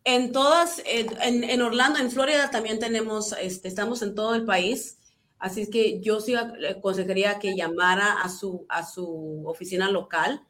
En 0.04 0.32
todas, 0.32 0.82
en, 0.86 1.44
en, 1.44 1.62
Orlando, 1.62 2.00
en 2.00 2.12
Florida 2.12 2.50
también 2.50 2.80
tenemos, 2.80 3.34
este, 3.40 3.68
estamos 3.68 4.02
en 4.02 4.16
todo 4.16 4.36
el 4.36 4.46
país, 4.46 5.00
así 5.42 5.62
es 5.62 5.70
que 5.70 6.00
yo 6.00 6.22
sí 6.22 6.36
aconsejaría 6.36 7.40
que 7.40 7.56
llamara 7.56 8.22
a 8.22 8.30
su, 8.30 8.66
a 8.70 8.86
su 8.86 9.44
oficina 9.46 9.90
local 9.92 10.42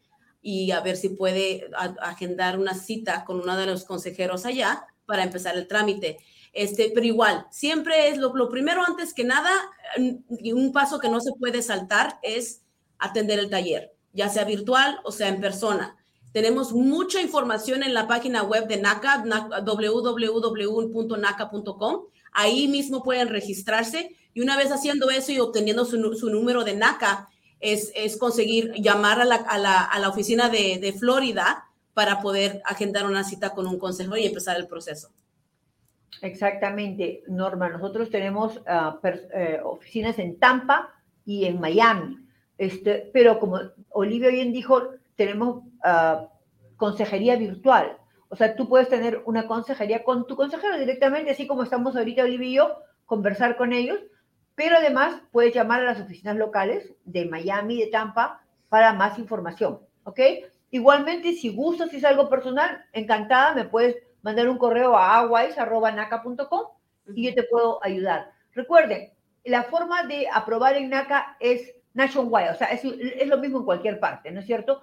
y 0.42 0.72
a 0.72 0.82
ver 0.82 0.98
si 0.98 1.10
puede 1.10 1.70
agendar 2.02 2.60
una 2.60 2.74
cita 2.74 3.24
con 3.26 3.40
uno 3.42 3.56
de 3.58 3.66
los 3.68 3.86
consejeros 3.86 4.46
allá 4.46 4.86
para 5.06 5.24
empezar 5.24 5.58
el 5.58 5.68
trámite. 5.68 6.18
Este, 6.54 6.92
pero 6.94 7.06
igual, 7.06 7.48
siempre 7.52 8.10
es 8.10 8.18
lo, 8.18 8.50
primero 8.50 8.84
antes 8.86 9.14
que 9.14 9.24
nada, 9.24 9.52
un 9.98 10.72
paso 10.74 11.00
que 11.00 11.10
no 11.10 11.22
se 11.22 11.32
puede 11.40 11.62
saltar 11.62 12.20
es 12.22 12.62
atender 13.00 13.40
el 13.40 13.50
taller, 13.50 13.94
ya 14.14 14.28
sea 14.30 14.44
virtual 14.44 15.00
o 15.04 15.12
sea 15.12 15.30
en 15.30 15.40
persona. 15.40 15.96
Tenemos 16.34 16.74
mucha 16.74 17.22
información 17.22 17.84
en 17.84 17.94
la 17.94 18.08
página 18.08 18.44
web 18.44 18.68
de 18.68 18.78
NACA, 18.78 19.24
www.naca.com. 19.66 20.42
Ahí 22.32 22.68
mismo 22.68 23.04
pueden 23.04 23.30
registrarse 23.30 24.16
y 24.34 24.42
una 24.42 24.58
vez 24.58 24.72
haciendo 24.72 25.10
eso 25.10 25.32
y 25.32 25.40
obteniendo 25.40 25.86
su, 25.86 26.30
número 26.30 26.64
de 26.64 26.76
NACA, 26.76 27.30
es, 27.60 27.92
es 27.96 28.18
conseguir 28.18 28.74
llamar 28.76 29.22
a 29.22 29.26
la, 29.26 29.36
a 29.36 29.58
la, 29.58 29.84
a 29.84 30.00
la 30.00 30.10
oficina 30.10 30.50
de, 30.50 30.80
de 30.80 30.94
Florida 30.94 31.66
para 31.94 32.22
poder 32.22 32.62
agendar 32.66 33.06
una 33.06 33.24
cita 33.24 33.52
con 33.52 33.68
un 33.68 33.78
consejero 33.78 34.18
y 34.18 34.26
empezar 34.26 34.58
el 34.58 34.68
proceso. 34.68 35.10
Exactamente, 36.22 37.24
Norma. 37.28 37.70
Nosotros 37.70 38.10
tenemos 38.10 38.62
eh, 39.34 39.60
oficinas 39.64 40.20
en 40.20 40.38
Tampa 40.38 40.90
y 41.26 41.46
en 41.46 41.60
Miami. 41.60 42.20
Este, 42.58 43.10
pero 43.12 43.40
como 43.40 43.60
Olivia 43.90 44.30
bien 44.30 44.54
dijo, 44.54 44.90
tenemos 45.16 45.64
uh, 45.84 46.28
consejería 46.76 47.36
virtual. 47.38 47.98
O 48.32 48.38
sea, 48.38 48.56
tú 48.56 48.70
puedes 48.70 48.88
tener 48.88 49.22
una 49.26 49.46
consejería 49.46 50.06
con 50.06 50.26
tu 50.26 50.38
consejero 50.38 50.78
directamente, 50.78 51.32
así 51.32 51.48
como 51.48 51.64
estamos 51.64 51.98
ahorita 51.98 52.24
Olivia 52.24 52.48
y 52.48 52.54
yo, 52.54 52.78
conversar 53.06 53.58
con 53.58 53.74
ellos, 53.74 54.00
pero 54.56 54.78
además 54.78 55.22
puedes 55.34 55.54
llamar 55.54 55.82
a 55.82 55.84
las 55.84 56.00
oficinas 56.00 56.38
locales 56.38 56.94
de 57.04 57.26
Miami, 57.26 57.82
de 57.82 57.88
Tampa, 57.88 58.42
para 58.70 58.94
más 58.94 59.20
información, 59.20 59.82
¿ok? 60.06 60.20
Igualmente, 60.70 61.34
si 61.34 61.50
gustas, 61.54 61.90
si 61.90 61.98
es 61.98 62.06
algo 62.06 62.30
personal, 62.30 62.86
encantada, 62.94 63.54
me 63.54 63.66
puedes 63.66 63.98
mandar 64.22 64.48
un 64.48 64.58
correo 64.58 64.96
a 64.96 65.18
aguais.naca.com 65.18 66.68
y 67.14 67.26
yo 67.28 67.36
te 67.36 67.44
puedo 67.44 67.84
ayudar. 67.84 68.32
Recuerden, 68.54 69.12
la 69.44 69.64
forma 69.64 70.04
de 70.04 70.30
aprobar 70.32 70.78
en 70.78 70.90
NACA 70.90 71.36
es 71.42 71.76
nationwide, 71.94 72.52
o 72.52 72.56
sea, 72.56 72.68
es, 72.68 72.84
es 72.84 73.28
lo 73.28 73.38
mismo 73.38 73.60
en 73.60 73.66
cualquier 73.66 74.00
parte, 74.00 74.32
¿no 74.32 74.40
es 74.40 74.46
cierto? 74.46 74.82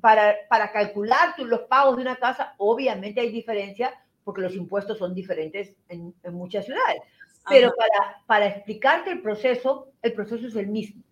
Para, 0.00 0.34
para 0.48 0.70
calcular 0.72 1.34
los 1.38 1.60
pagos 1.62 1.96
de 1.96 2.02
una 2.02 2.16
casa, 2.16 2.54
obviamente 2.58 3.20
hay 3.20 3.30
diferencia 3.30 3.94
porque 4.24 4.42
los 4.42 4.54
impuestos 4.54 4.98
son 4.98 5.14
diferentes 5.14 5.76
en, 5.88 6.14
en 6.22 6.34
muchas 6.34 6.64
ciudades. 6.64 7.00
Pero 7.48 7.72
para, 7.76 8.22
para 8.26 8.46
explicarte 8.46 9.10
el 9.10 9.20
proceso, 9.20 9.88
el 10.00 10.14
proceso 10.14 10.46
es 10.46 10.56
el 10.56 10.68
mismo. 10.68 11.02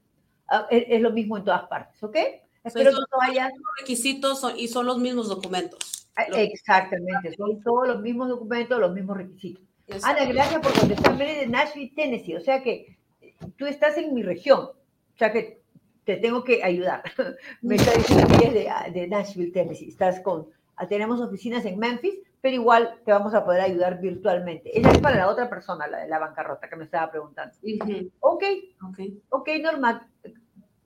Ah, 0.49 0.67
es, 0.71 0.85
es, 0.89 1.01
lo 1.01 1.11
mismo 1.11 1.37
en 1.37 1.45
todas 1.45 1.65
partes, 1.65 2.03
¿ok? 2.03 2.17
Espero 2.65 2.91
que 2.91 2.97
no 2.97 3.23
haya... 3.23 3.49
Los 3.49 3.81
requisitos 3.81 4.55
y 4.57 4.69
son 4.69 4.87
los 4.87 4.99
mismos 4.99 5.29
documentos. 5.29 6.09
Exactamente, 6.35 7.35
son 7.37 7.63
todos 7.63 7.89
los 7.89 8.01
mismos 8.01 8.29
documentos, 8.29 8.79
los 8.79 8.93
mismos 8.93 9.17
requisitos. 9.17 9.63
Ana, 10.03 10.25
gracias 10.27 10.61
por 10.61 10.73
contestarme 10.79 11.37
de 11.37 11.47
Nashville, 11.47 11.93
Tennessee. 11.95 12.37
O 12.37 12.41
sea 12.41 12.63
que 12.63 12.97
tú 13.57 13.67
estás 13.67 13.97
en 13.97 14.15
mi 14.15 14.23
región. 14.23 14.71
O 15.15 15.19
sea 15.19 15.33
que 15.33 15.63
te 16.05 16.17
tengo 16.17 16.45
que 16.45 16.63
ayudar. 16.63 17.03
Me 17.63 17.77
está 17.77 17.93
diciendo 17.93 18.27
que 18.39 18.47
es 18.47 18.55
de, 18.55 18.71
de 18.93 19.07
Nashville, 19.07 19.53
Tennessee. 19.53 19.89
Estás 19.89 20.21
con, 20.21 20.49
tenemos 20.89 21.21
oficinas 21.21 21.65
en 21.65 21.79
Memphis, 21.79 22.19
pero 22.41 22.55
igual 22.55 22.99
te 23.05 23.13
vamos 23.13 23.35
a 23.35 23.45
poder 23.45 23.61
ayudar 23.61 24.01
virtualmente. 24.01 24.77
Ella 24.77 24.91
es 24.91 24.99
para 24.99 25.15
la 25.17 25.29
otra 25.29 25.49
persona, 25.49 25.87
la 25.87 25.99
de 25.99 26.09
la 26.09 26.19
bancarrota, 26.19 26.69
que 26.69 26.75
me 26.77 26.83
estaba 26.85 27.09
preguntando. 27.11 27.55
Ok, 28.21 28.45
ok, 28.83 28.99
ok, 29.29 29.49
Norma. 29.63 30.09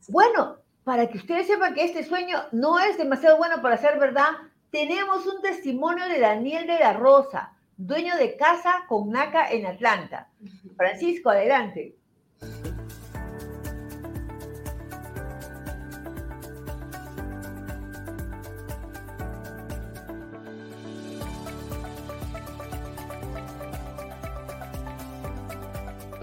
Bueno, 0.09 0.57
para 0.85 1.09
que 1.09 1.19
ustedes 1.19 1.47
sepan 1.47 1.75
que 1.75 1.85
este 1.85 2.05
sueño 2.05 2.39
no 2.53 2.79
es 2.79 2.97
demasiado 2.97 3.37
bueno 3.37 3.61
para 3.61 3.77
ser 3.77 3.99
verdad, 3.99 4.31
tenemos 4.71 5.27
un 5.27 5.43
testimonio 5.43 6.07
de 6.07 6.21
Daniel 6.21 6.67
de 6.67 6.79
la 6.79 6.93
Rosa, 6.93 7.53
dueño 7.77 8.17
de 8.17 8.37
casa 8.37 8.85
con 8.89 9.11
NACA 9.11 9.51
en 9.51 9.67
Atlanta. 9.67 10.29
Francisco, 10.77 11.31
adelante. 11.31 11.97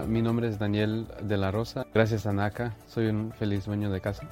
Mi 0.08 0.22
nombre 0.22 0.48
es 0.48 0.58
Daniel 0.58 1.06
de 1.20 1.36
la 1.36 1.50
Rosa. 1.50 1.86
Gracias 1.92 2.26
a 2.26 2.32
NACA, 2.32 2.74
soy 2.86 3.08
un 3.08 3.30
feliz 3.30 3.66
dueño 3.66 3.90
de 3.90 4.00
casa. 4.00 4.26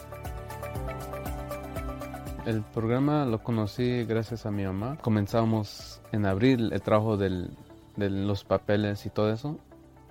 El 2.47 2.63
programa 2.63 3.27
lo 3.27 3.43
conocí 3.43 4.05
gracias 4.05 4.47
a 4.47 4.51
mi 4.51 4.65
mamá. 4.65 4.97
Comenzamos 5.03 6.01
en 6.13 6.25
abril 6.25 6.73
el 6.73 6.81
trabajo 6.81 7.19
de 7.19 7.51
los 7.95 8.45
papeles 8.45 9.05
y 9.05 9.11
todo 9.11 9.31
eso. 9.31 9.59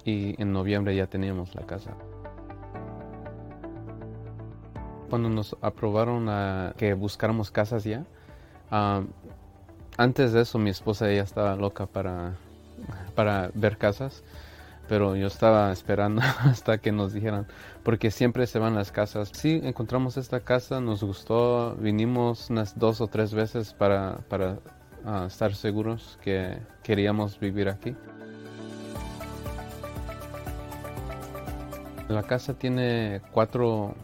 Y 0.03 0.39
en 0.39 0.53
noviembre 0.53 0.95
ya 0.95 1.07
teníamos 1.07 1.55
la 1.55 1.66
casa. 1.66 1.95
Cuando 5.09 5.30
nos 5.30 5.57
aprobaron 5.61 6.74
que 6.78 6.93
buscáramos 6.93 7.49
casas 7.49 7.84
ya, 7.86 8.05
ah, 8.70 9.01
antes 9.97 10.32
de 10.32 10.41
eso 10.41 10.59
mi 10.59 10.70
esposa 10.70 11.11
ya 11.11 11.24
estaba 11.24 11.55
loca 11.55 11.88
para, 11.88 12.36
para 13.16 13.49
ver 13.55 13.80
casas 13.80 14.24
pero 14.88 15.16
yo 15.16 15.28
estaba 15.28 15.72
esperando 15.72 16.22
hasta 16.40 16.78
que 16.78 16.92
nos 16.92 17.14
dijeran, 17.14 17.48
porque 17.84 18.12
siempre 18.12 18.48
se 18.48 18.60
van 18.60 18.76
las 18.76 18.92
casas. 18.92 19.32
Sí, 19.34 19.62
encontramos 19.64 20.18
esta 20.18 20.40
casa, 20.40 20.82
nos 20.82 21.04
gustó, 21.04 21.76
vinimos 21.76 22.50
unas 22.50 22.78
dos 22.78 23.02
o 23.02 23.08
tres 23.08 23.34
veces 23.34 23.74
para, 23.74 24.18
para 24.30 24.60
ah, 25.06 25.26
estar 25.28 25.56
seguros 25.56 26.20
que 26.22 26.58
queríamos 26.84 27.40
vivir 27.40 27.70
aquí. 27.70 27.96
La 32.08 32.22
casa 32.22 32.54
tiene 32.54 33.22
cuatro 33.32 33.96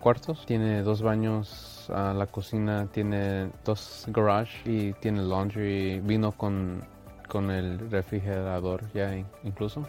cuartos, 0.00 0.44
tiene 0.44 0.82
dos 0.82 1.00
baños, 1.00 1.90
ah, 1.92 2.12
la 2.14 2.26
cocina 2.26 2.86
tiene 2.92 3.50
dos 3.64 4.04
garages 4.08 4.54
y 4.66 4.92
tiene 4.94 5.22
laundry, 5.22 6.00
vino 6.00 6.32
con, 6.32 6.84
con 7.28 7.50
el 7.50 7.90
refrigerador 7.90 8.82
ya 8.92 9.16
incluso. 9.42 9.86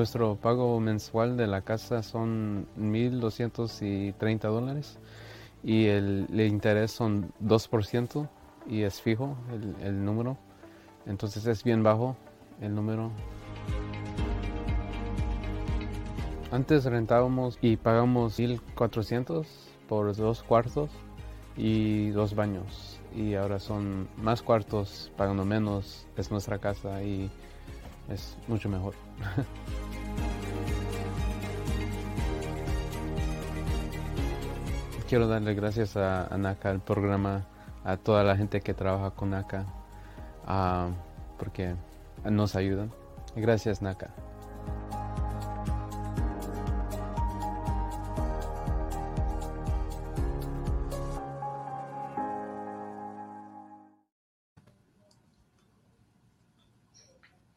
Nuestro 0.00 0.34
pago 0.36 0.80
mensual 0.80 1.36
de 1.36 1.46
la 1.46 1.60
casa 1.60 2.02
son 2.02 2.66
1.230 2.78 4.38
dólares 4.48 4.98
y 5.62 5.88
el, 5.88 6.26
interés 6.40 6.90
son 6.90 7.34
2% 7.44 8.26
y 8.66 8.84
es 8.84 9.02
fijo 9.02 9.36
el, 9.82 10.02
número. 10.02 10.38
Entonces 11.04 11.44
es 11.44 11.62
bien 11.64 11.82
bajo 11.82 12.16
el 12.62 12.74
número. 12.74 13.10
Antes 16.50 16.86
rentábamos 16.86 17.58
y 17.60 17.76
pagamos 17.76 18.40
1.400 18.40 19.44
por 19.86 20.16
dos 20.16 20.42
cuartos 20.42 20.88
y 21.58 22.08
dos 22.08 22.34
baños. 22.34 22.98
Y 23.14 23.34
ahora 23.34 23.60
son 23.60 24.08
más 24.16 24.40
cuartos, 24.40 25.12
pagando 25.18 25.44
menos. 25.44 26.06
Es 26.16 26.30
nuestra 26.30 26.58
casa 26.58 27.02
y 27.02 27.30
es 28.10 28.36
mucho 28.48 28.68
mejor. 28.68 28.94
quiero 35.10 35.26
darle 35.26 35.54
gracias 35.54 35.96
a, 35.96 36.28
NACA, 36.38 36.70
al 36.70 36.80
programa, 36.80 37.44
a 37.82 37.96
toda 37.96 38.22
la 38.22 38.36
gente 38.36 38.60
que 38.60 38.74
trabaja 38.74 39.10
con 39.10 39.30
NACA, 39.30 39.66
porque 41.36 41.74
nos 42.24 42.54
ayudan. 42.54 42.92
Gracias, 43.34 43.82
NACA. 43.82 44.14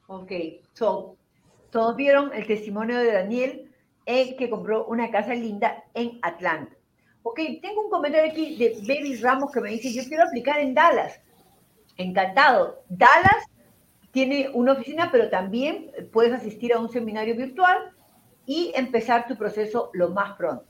Ok, 0.07 0.31
so, 0.73 1.17
todos 1.69 1.95
vieron 1.95 2.33
el 2.33 2.47
testimonio 2.47 2.97
de 2.97 3.13
Daniel, 3.13 3.71
el 4.07 4.37
que 4.37 4.49
compró 4.49 4.87
una 4.87 5.11
casa 5.11 5.35
linda 5.35 5.83
en 5.93 6.17
Atlanta. 6.23 6.75
Ok, 7.23 7.39
tengo 7.61 7.81
un 7.81 7.89
comentario 7.89 8.29
aquí 8.29 8.55
de 8.57 8.77
Baby 8.81 9.15
Ramos 9.15 9.51
que 9.51 9.61
me 9.61 9.69
dice, 9.69 9.93
yo 9.93 10.03
quiero 10.03 10.25
aplicar 10.25 10.59
en 10.59 10.73
Dallas. 10.73 11.19
Encantado. 11.97 12.83
Dallas 12.89 13.47
tiene 14.11 14.49
una 14.53 14.73
oficina, 14.73 15.09
pero 15.11 15.29
también 15.29 15.91
puedes 16.11 16.33
asistir 16.33 16.73
a 16.73 16.79
un 16.79 16.89
seminario 16.89 17.35
virtual 17.35 17.91
y 18.45 18.71
empezar 18.75 19.25
tu 19.27 19.37
proceso 19.37 19.89
lo 19.93 20.09
más 20.09 20.35
pronto. 20.37 20.65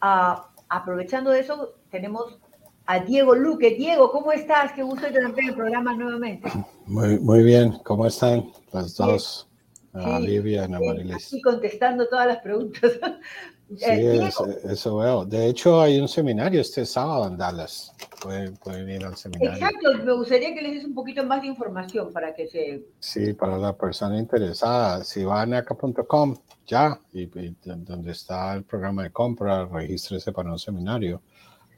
Ah, 0.00 0.50
aprovechando 0.68 1.32
eso, 1.32 1.74
tenemos 1.90 2.38
a 2.86 3.00
Diego 3.00 3.34
Luque. 3.34 3.74
Diego, 3.74 4.10
¿cómo 4.10 4.32
estás? 4.32 4.72
Qué 4.72 4.82
gusto 4.82 5.06
tenerte 5.06 5.42
en 5.42 5.48
el 5.48 5.54
programa 5.54 5.94
nuevamente. 5.94 6.50
Muy, 6.86 7.18
muy 7.18 7.42
bien, 7.42 7.78
¿cómo 7.84 8.06
están 8.06 8.50
las 8.72 8.96
dos? 8.96 9.48
Sí, 9.92 10.26
Livia 10.26 10.64
y 10.64 10.68
Marilis. 10.68 11.26
Aquí 11.26 11.40
contestando 11.40 12.06
todas 12.08 12.26
las 12.26 12.38
preguntas. 12.38 12.92
Sí, 13.68 13.84
eh, 13.84 14.30
eso, 14.64 14.96
veo. 14.96 15.24
De 15.24 15.48
hecho, 15.48 15.80
hay 15.80 15.98
un 15.98 16.06
seminario 16.06 16.60
este 16.60 16.86
sábado 16.86 17.26
en 17.26 17.36
Dallas. 17.36 17.92
Pueden, 18.22 18.56
pueden, 18.58 18.88
ir 18.88 19.04
al 19.04 19.16
seminario. 19.16 19.54
Exacto, 19.54 20.04
me 20.04 20.12
gustaría 20.12 20.54
que 20.54 20.62
les 20.62 20.74
des 20.74 20.84
un 20.84 20.94
poquito 20.94 21.24
más 21.24 21.42
de 21.42 21.48
información 21.48 22.12
para 22.12 22.32
que 22.32 22.46
se... 22.46 22.84
Sí, 23.00 23.32
para 23.32 23.58
la 23.58 23.76
persona 23.76 24.18
interesada. 24.18 25.02
Si 25.02 25.24
van 25.24 25.52
a 25.52 25.58
acá.com, 25.58 26.36
ya, 26.64 26.98
y, 27.12 27.26
donde 27.64 28.12
está 28.12 28.54
el 28.54 28.62
programa 28.62 29.02
de 29.02 29.10
compra, 29.10 29.66
regístrese 29.66 30.30
para 30.30 30.52
un 30.52 30.60
seminario. 30.60 31.20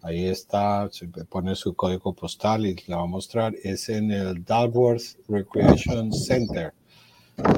Ahí 0.02 0.26
está, 0.26 0.88
se 0.90 1.08
pone 1.08 1.54
su 1.56 1.74
código 1.74 2.12
postal 2.12 2.66
y 2.66 2.76
le 2.86 2.94
va 2.94 3.02
a 3.02 3.06
mostrar. 3.06 3.54
Es 3.62 3.88
en 3.88 4.12
el 4.12 4.44
Dalworth 4.44 5.16
Recreation 5.26 6.12
Center, 6.12 6.74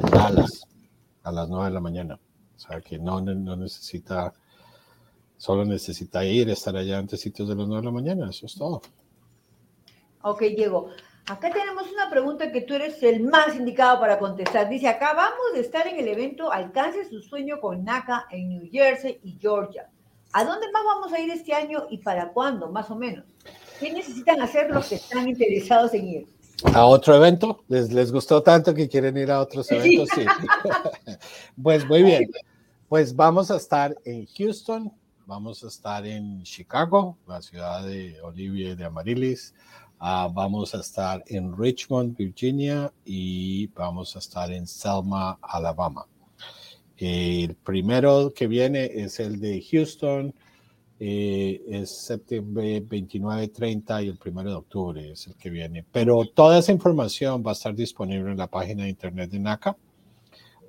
Dallas, 0.09 0.65
a 1.23 1.31
las 1.33 1.49
9 1.49 1.65
de 1.65 1.71
la 1.71 1.81
mañana. 1.81 2.19
O 2.61 2.67
sea, 2.67 2.81
que 2.81 2.99
no, 2.99 3.19
no 3.19 3.55
necesita, 3.55 4.33
solo 5.35 5.65
necesita 5.65 6.23
ir, 6.23 6.49
estar 6.49 6.75
allá 6.75 6.99
antes 6.99 7.19
sitios 7.19 7.49
de 7.49 7.55
las 7.55 7.67
9 7.67 7.81
de 7.81 7.85
la 7.85 7.91
mañana, 7.91 8.29
eso 8.29 8.45
es 8.45 8.53
todo. 8.53 8.81
Ok, 10.21 10.41
Diego. 10.55 10.89
Acá 11.27 11.51
tenemos 11.51 11.91
una 11.91 12.09
pregunta 12.09 12.51
que 12.51 12.61
tú 12.61 12.75
eres 12.75 13.01
el 13.01 13.23
más 13.23 13.55
indicado 13.55 13.99
para 13.99 14.19
contestar. 14.19 14.69
Dice, 14.69 14.87
acabamos 14.87 15.53
de 15.53 15.61
estar 15.61 15.87
en 15.87 15.99
el 15.99 16.07
evento 16.07 16.51
Alcance 16.51 17.09
su 17.09 17.21
sueño 17.21 17.59
con 17.59 17.83
NACA 17.83 18.27
en 18.29 18.49
New 18.49 18.69
Jersey 18.71 19.19
y 19.23 19.37
Georgia. 19.39 19.89
¿A 20.33 20.45
dónde 20.45 20.71
más 20.71 20.83
vamos 20.85 21.13
a 21.13 21.19
ir 21.19 21.31
este 21.31 21.53
año 21.53 21.87
y 21.89 21.97
para 21.97 22.29
cuándo, 22.29 22.71
más 22.71 22.91
o 22.91 22.95
menos? 22.95 23.25
¿Qué 23.79 23.91
necesitan 23.91 24.39
hacer 24.41 24.69
los 24.69 24.87
que 24.87 24.95
están 24.95 25.27
interesados 25.27 25.93
en 25.95 26.07
ir? 26.07 26.27
¿A 26.73 26.85
otro 26.85 27.15
evento? 27.15 27.63
¿Les, 27.67 27.91
les 27.91 28.11
gustó 28.11 28.43
tanto 28.43 28.73
que 28.73 28.87
quieren 28.87 29.17
ir 29.17 29.31
a 29.31 29.41
otros 29.41 29.71
eventos? 29.71 30.09
sí. 30.13 30.25
pues 31.61 31.87
muy 31.87 32.03
bien. 32.03 32.29
Pues 32.91 33.15
vamos 33.15 33.49
a 33.49 33.55
estar 33.55 33.95
en 34.03 34.25
Houston, 34.25 34.91
vamos 35.25 35.63
a 35.63 35.67
estar 35.67 36.05
en 36.05 36.43
Chicago, 36.43 37.17
la 37.25 37.41
ciudad 37.41 37.87
de 37.87 38.19
Olivia 38.19 38.75
de 38.75 38.83
Amarilis. 38.83 39.55
Ah, 39.97 40.29
vamos 40.29 40.75
a 40.75 40.81
estar 40.81 41.23
en 41.27 41.57
Richmond, 41.57 42.17
Virginia 42.17 42.91
y 43.05 43.67
vamos 43.67 44.13
a 44.17 44.19
estar 44.19 44.51
en 44.51 44.67
Selma, 44.67 45.39
Alabama. 45.41 46.05
El 46.97 47.55
primero 47.55 48.33
que 48.35 48.47
viene 48.47 48.91
es 48.93 49.21
el 49.21 49.39
de 49.39 49.65
Houston, 49.71 50.35
eh, 50.99 51.63
es 51.69 51.91
septiembre 51.91 52.81
29, 52.81 53.47
30 53.47 54.03
y 54.03 54.07
el 54.09 54.17
primero 54.17 54.49
de 54.49 54.55
octubre 54.57 55.11
es 55.13 55.27
el 55.27 55.35
que 55.37 55.49
viene. 55.49 55.85
Pero 55.93 56.25
toda 56.25 56.59
esa 56.59 56.73
información 56.73 57.41
va 57.41 57.51
a 57.51 57.53
estar 57.53 57.73
disponible 57.73 58.31
en 58.31 58.37
la 58.37 58.47
página 58.47 58.83
de 58.83 58.89
internet 58.89 59.31
de 59.31 59.39
NACA 59.39 59.77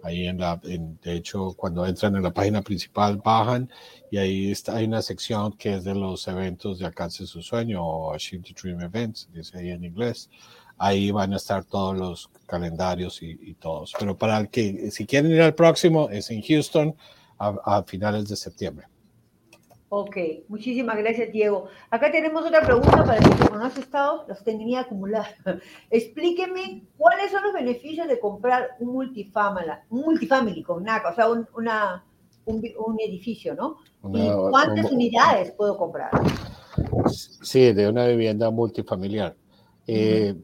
Ahí 0.03 0.27
en 0.27 0.39
la, 0.39 0.61
de 0.63 1.15
hecho, 1.15 1.55
cuando 1.57 1.87
entran 1.87 2.17
en 2.17 2.23
la 2.23 2.33
página 2.33 2.63
principal, 2.63 3.21
bajan 3.25 3.71
y 4.11 4.19
ahí 4.19 4.51
está, 4.51 4.77
hay 4.77 4.87
una 4.87 5.03
sección 5.03 5.53
que 5.53 5.75
es 5.75 5.85
de 5.85 5.95
los 5.95 6.27
eventos 6.29 6.79
de 6.79 6.87
Alcance 6.87 7.27
su 7.27 7.43
Sueño 7.43 7.85
o 7.85 8.13
Achieve 8.13 8.45
the 8.45 8.55
Dream 8.61 8.81
Events, 8.81 9.29
dice 9.33 9.59
ahí 9.59 9.71
en 9.71 9.85
inglés. 9.85 10.29
Ahí 10.79 11.11
van 11.13 11.33
a 11.33 11.37
estar 11.37 11.65
todos 11.65 11.97
los 11.97 12.31
calendarios 12.47 13.23
y, 13.23 13.55
todos. 13.55 13.93
Pero 13.99 14.19
para 14.19 14.39
el 14.39 14.49
que, 14.49 14.91
si 14.91 15.07
quieren 15.07 15.31
ir 15.31 15.43
al 15.43 15.55
próximo, 15.55 16.09
es 16.11 16.31
en 16.31 16.43
Houston 16.43 16.97
a 17.39 17.83
finales 17.85 18.29
de 18.29 18.37
septiembre. 18.37 18.87
Ok, 19.95 20.17
muchísimas 20.49 20.97
gracias, 20.97 21.31
Diego. 21.33 21.67
Acá 21.91 22.11
tenemos 22.11 22.47
otra 22.47 22.63
pregunta 22.63 23.05
para 23.05 23.19
que 23.19 23.29
como 23.45 23.59
no 23.59 23.67
has 23.67 23.77
estado, 23.77 24.25
los 24.27 24.43
tenía 24.43 24.81
acumulados. 24.81 25.29
Explíqueme 25.91 26.85
cuáles 26.97 27.31
son 27.31 27.43
los 27.43 27.53
beneficios 27.53 28.09
de 28.09 28.19
comprar 28.19 28.71
un 28.81 28.95
multifamily, 28.95 29.71
un 29.91 30.01
multifamily 30.01 30.63
con 30.63 30.83
NACA, 30.83 31.11
o 31.11 31.15
sea, 31.15 31.29
un, 31.29 31.47
una, 31.55 32.03
un, 32.47 33.01
edificio, 33.07 33.55
¿no? 33.55 33.77
¿Y 34.15 34.31
cuántas 34.49 34.91
unidades 34.91 35.51
puedo 35.51 35.77
comprar? 35.77 36.11
Sí, 37.43 37.75
de 37.75 37.87
una 37.87 38.07
vivienda 38.07 38.51
multifamiliar. 38.51 39.37
Eh, 39.87 40.35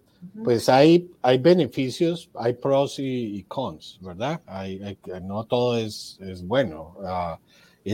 pues 0.45 0.69
hay, 0.69 1.11
hay 1.23 1.39
beneficios, 1.39 2.29
hay 2.35 2.53
pros 2.53 2.99
y, 2.99 3.45
cons, 3.45 3.99
¿verdad? 4.03 4.43
Hay, 4.45 4.99
no 5.23 5.45
todo 5.45 5.79
es, 5.79 6.19
es 6.21 6.47
bueno. 6.47 6.97
Uh, 6.99 7.39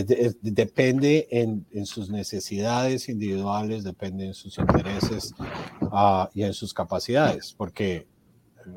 depende 0.02 1.28
en, 1.30 1.66
en, 1.70 1.86
sus 1.86 2.10
necesidades 2.10 3.08
individuales, 3.08 3.84
depende 3.84 4.26
en 4.26 4.34
sus 4.34 4.58
intereses 4.58 5.34
uh, 5.82 6.26
y 6.34 6.42
en 6.42 6.52
sus 6.52 6.74
capacidades, 6.74 7.54
porque 7.56 8.06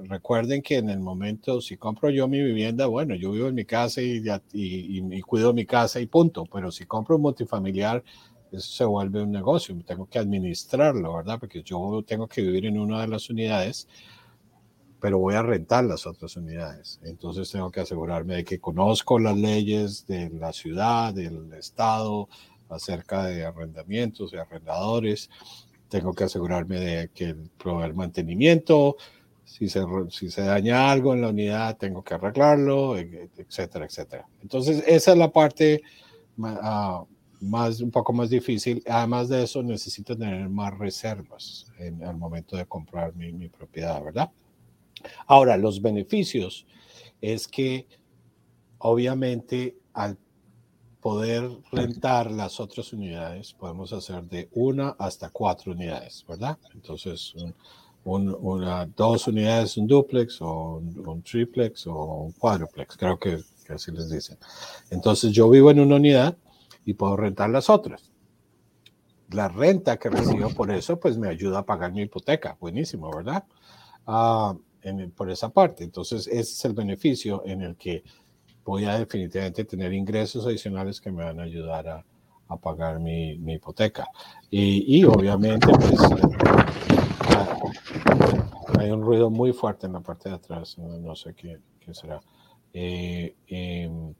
recuerden 0.03 0.61
que 0.61 0.77
en 0.77 0.89
el 0.89 0.99
momento, 0.99 1.61
si 1.61 1.77
compro 1.77 2.09
yo 2.09 2.27
mi 2.27 2.43
vivienda, 2.43 2.87
bueno, 2.87 3.15
yo 3.15 3.31
vivo 3.31 3.47
en 3.47 3.55
mi 3.55 3.65
casa 3.65 4.01
y, 4.01 4.21
y, 4.53 5.01
y, 5.17 5.21
cuido 5.21 5.53
mi 5.53 5.65
casa 5.65 5.99
y 5.99 6.05
punto, 6.05 6.45
pero 6.51 6.71
si 6.71 6.85
compro 6.85 7.15
un 7.15 7.21
multifamiliar, 7.23 8.03
eso 8.51 8.71
se 8.71 8.85
vuelve 8.85 9.23
un 9.23 9.31
negocio, 9.31 9.75
tengo 9.85 10.05
que 10.07 10.19
administrarlo, 10.19 11.15
¿verdad? 11.15 11.39
Porque 11.39 11.63
yo 11.63 12.03
tengo 12.05 12.27
que 12.27 12.41
vivir 12.41 12.65
en 12.65 12.77
una 12.77 13.01
de 13.01 13.07
las 13.07 13.29
unidades 13.29 13.87
pero 14.99 15.19
voy 15.19 15.35
a 15.35 15.43
rentar 15.43 15.83
las 15.83 16.07
otras 16.07 16.35
unidades. 16.35 16.99
Entonces 17.03 17.51
tengo 17.51 17.71
que 17.71 17.81
asegurarme 17.81 18.35
de 18.35 18.43
que 18.43 18.59
conozco 18.59 19.19
las 19.19 19.37
leyes 19.37 20.07
de 20.07 20.29
la 20.29 20.53
ciudad, 20.53 21.13
del 21.13 21.53
estado, 21.53 22.29
acerca 22.69 23.25
de 23.25 23.45
arrendamientos 23.45 24.33
y 24.33 24.37
arrendadores. 24.37 25.29
Tengo 25.89 26.13
que 26.13 26.25
asegurarme 26.25 26.79
de 26.79 27.09
que 27.09 27.35
proveer 27.57 27.93
mantenimiento. 27.93 28.97
Si 29.45 29.69
se, 29.69 29.81
si 30.09 30.29
se 30.29 30.41
daña 30.41 30.91
algo 30.91 31.13
en 31.13 31.21
la 31.21 31.29
unidad, 31.29 31.77
tengo 31.77 32.03
que 32.03 32.15
arreglarlo, 32.15 32.97
e, 32.97 33.29
etcétera, 33.37 33.85
etcétera. 33.85 34.27
Entonces, 34.41 34.83
esa 34.85 35.11
es 35.13 35.17
la 35.17 35.31
parte 35.31 35.81
uh, 36.37 37.07
más, 37.39 37.79
un 37.79 37.91
poco 37.91 38.11
más 38.11 38.29
difícil. 38.29 38.83
Además 38.85 39.29
de 39.29 39.43
eso, 39.43 39.63
necesito 39.63 40.17
tener 40.17 40.49
más 40.49 40.77
reservas 40.77 41.71
en 41.79 42.01
el 42.01 42.17
momento 42.17 42.57
de 42.57 42.65
comprar 42.65 43.15
mi, 43.15 43.31
mi 43.31 43.47
propiedad, 43.47 44.03
¿verdad? 44.03 44.29
Ahora, 45.25 45.57
los 45.57 45.81
beneficios 45.81 46.65
es 47.21 47.47
que 47.47 47.87
obviamente 48.79 49.77
al 49.93 50.17
poder 51.01 51.49
rentar 51.71 52.31
las 52.31 52.59
otras 52.59 52.91
unidades, 52.91 53.53
podemos 53.53 53.93
hacer 53.93 54.23
de 54.23 54.49
una 54.51 54.89
hasta 54.99 55.29
cuatro 55.29 55.71
unidades, 55.71 56.25
¿verdad? 56.27 56.57
Entonces, 56.73 57.33
una, 58.03 58.85
dos 58.85 59.27
unidades, 59.27 59.77
un 59.77 59.87
duplex 59.87 60.41
o 60.41 60.77
un, 60.77 61.21
triplex 61.23 61.87
o 61.87 62.23
un 62.23 62.31
cuádruplex, 62.33 62.97
creo 62.97 63.17
que, 63.19 63.41
que, 63.65 63.73
así 63.73 63.91
les 63.91 64.09
dicen. 64.09 64.37
Entonces, 64.89 65.31
yo 65.31 65.49
vivo 65.49 65.71
en 65.71 65.79
una 65.79 65.95
unidad 65.95 66.37
y 66.85 66.93
puedo 66.93 67.15
rentar 67.17 67.49
las 67.49 67.69
otras. 67.69 68.11
La 69.29 69.49
renta 69.49 69.97
que 69.97 70.09
recibo 70.09 70.49
por 70.51 70.71
eso, 70.71 70.99
pues 70.99 71.17
me 71.17 71.27
ayuda 71.27 71.59
a 71.59 71.65
pagar 71.65 71.91
mi 71.91 72.01
hipoteca. 72.01 72.57
Buenísimo, 72.59 73.11
¿verdad? 73.13 73.43
Ah, 74.83 74.91
por 75.15 75.29
esa 75.29 75.49
parte. 75.49 75.83
Entonces, 75.83 76.27
ese 76.27 76.39
es 76.39 76.65
el 76.65 76.73
beneficio 76.73 77.43
en 77.45 77.61
el 77.61 77.75
que 77.75 78.03
voy 78.63 78.85
a 78.85 78.99
definitivamente 78.99 79.63
tener 79.65 79.93
ingresos 79.93 80.45
adicionales 80.45 80.99
que 80.99 81.11
me 81.11 81.23
van 81.23 81.39
a 81.39 81.43
ayudar 81.43 81.87
a, 81.87 82.05
a 82.47 82.57
pagar 82.57 82.99
mi, 82.99 83.37
mi, 83.37 83.53
hipoteca. 83.53 84.07
Y, 84.49 84.99
y 84.99 85.03
obviamente, 85.05 85.67
pues, 85.67 85.99
hay 88.79 88.91
un 88.91 89.01
ruido 89.01 89.29
muy 89.29 89.53
fuerte 89.53 89.87
en 89.87 89.93
la 89.93 90.01
parte 90.01 90.29
de 90.29 90.35
atrás, 90.35 90.77
no, 90.77 91.15
sé 91.15 91.33
qué, 91.33 91.59
qué 91.79 91.93
será. 91.93 92.19
Eh, 92.73 93.35
em, 93.47 94.13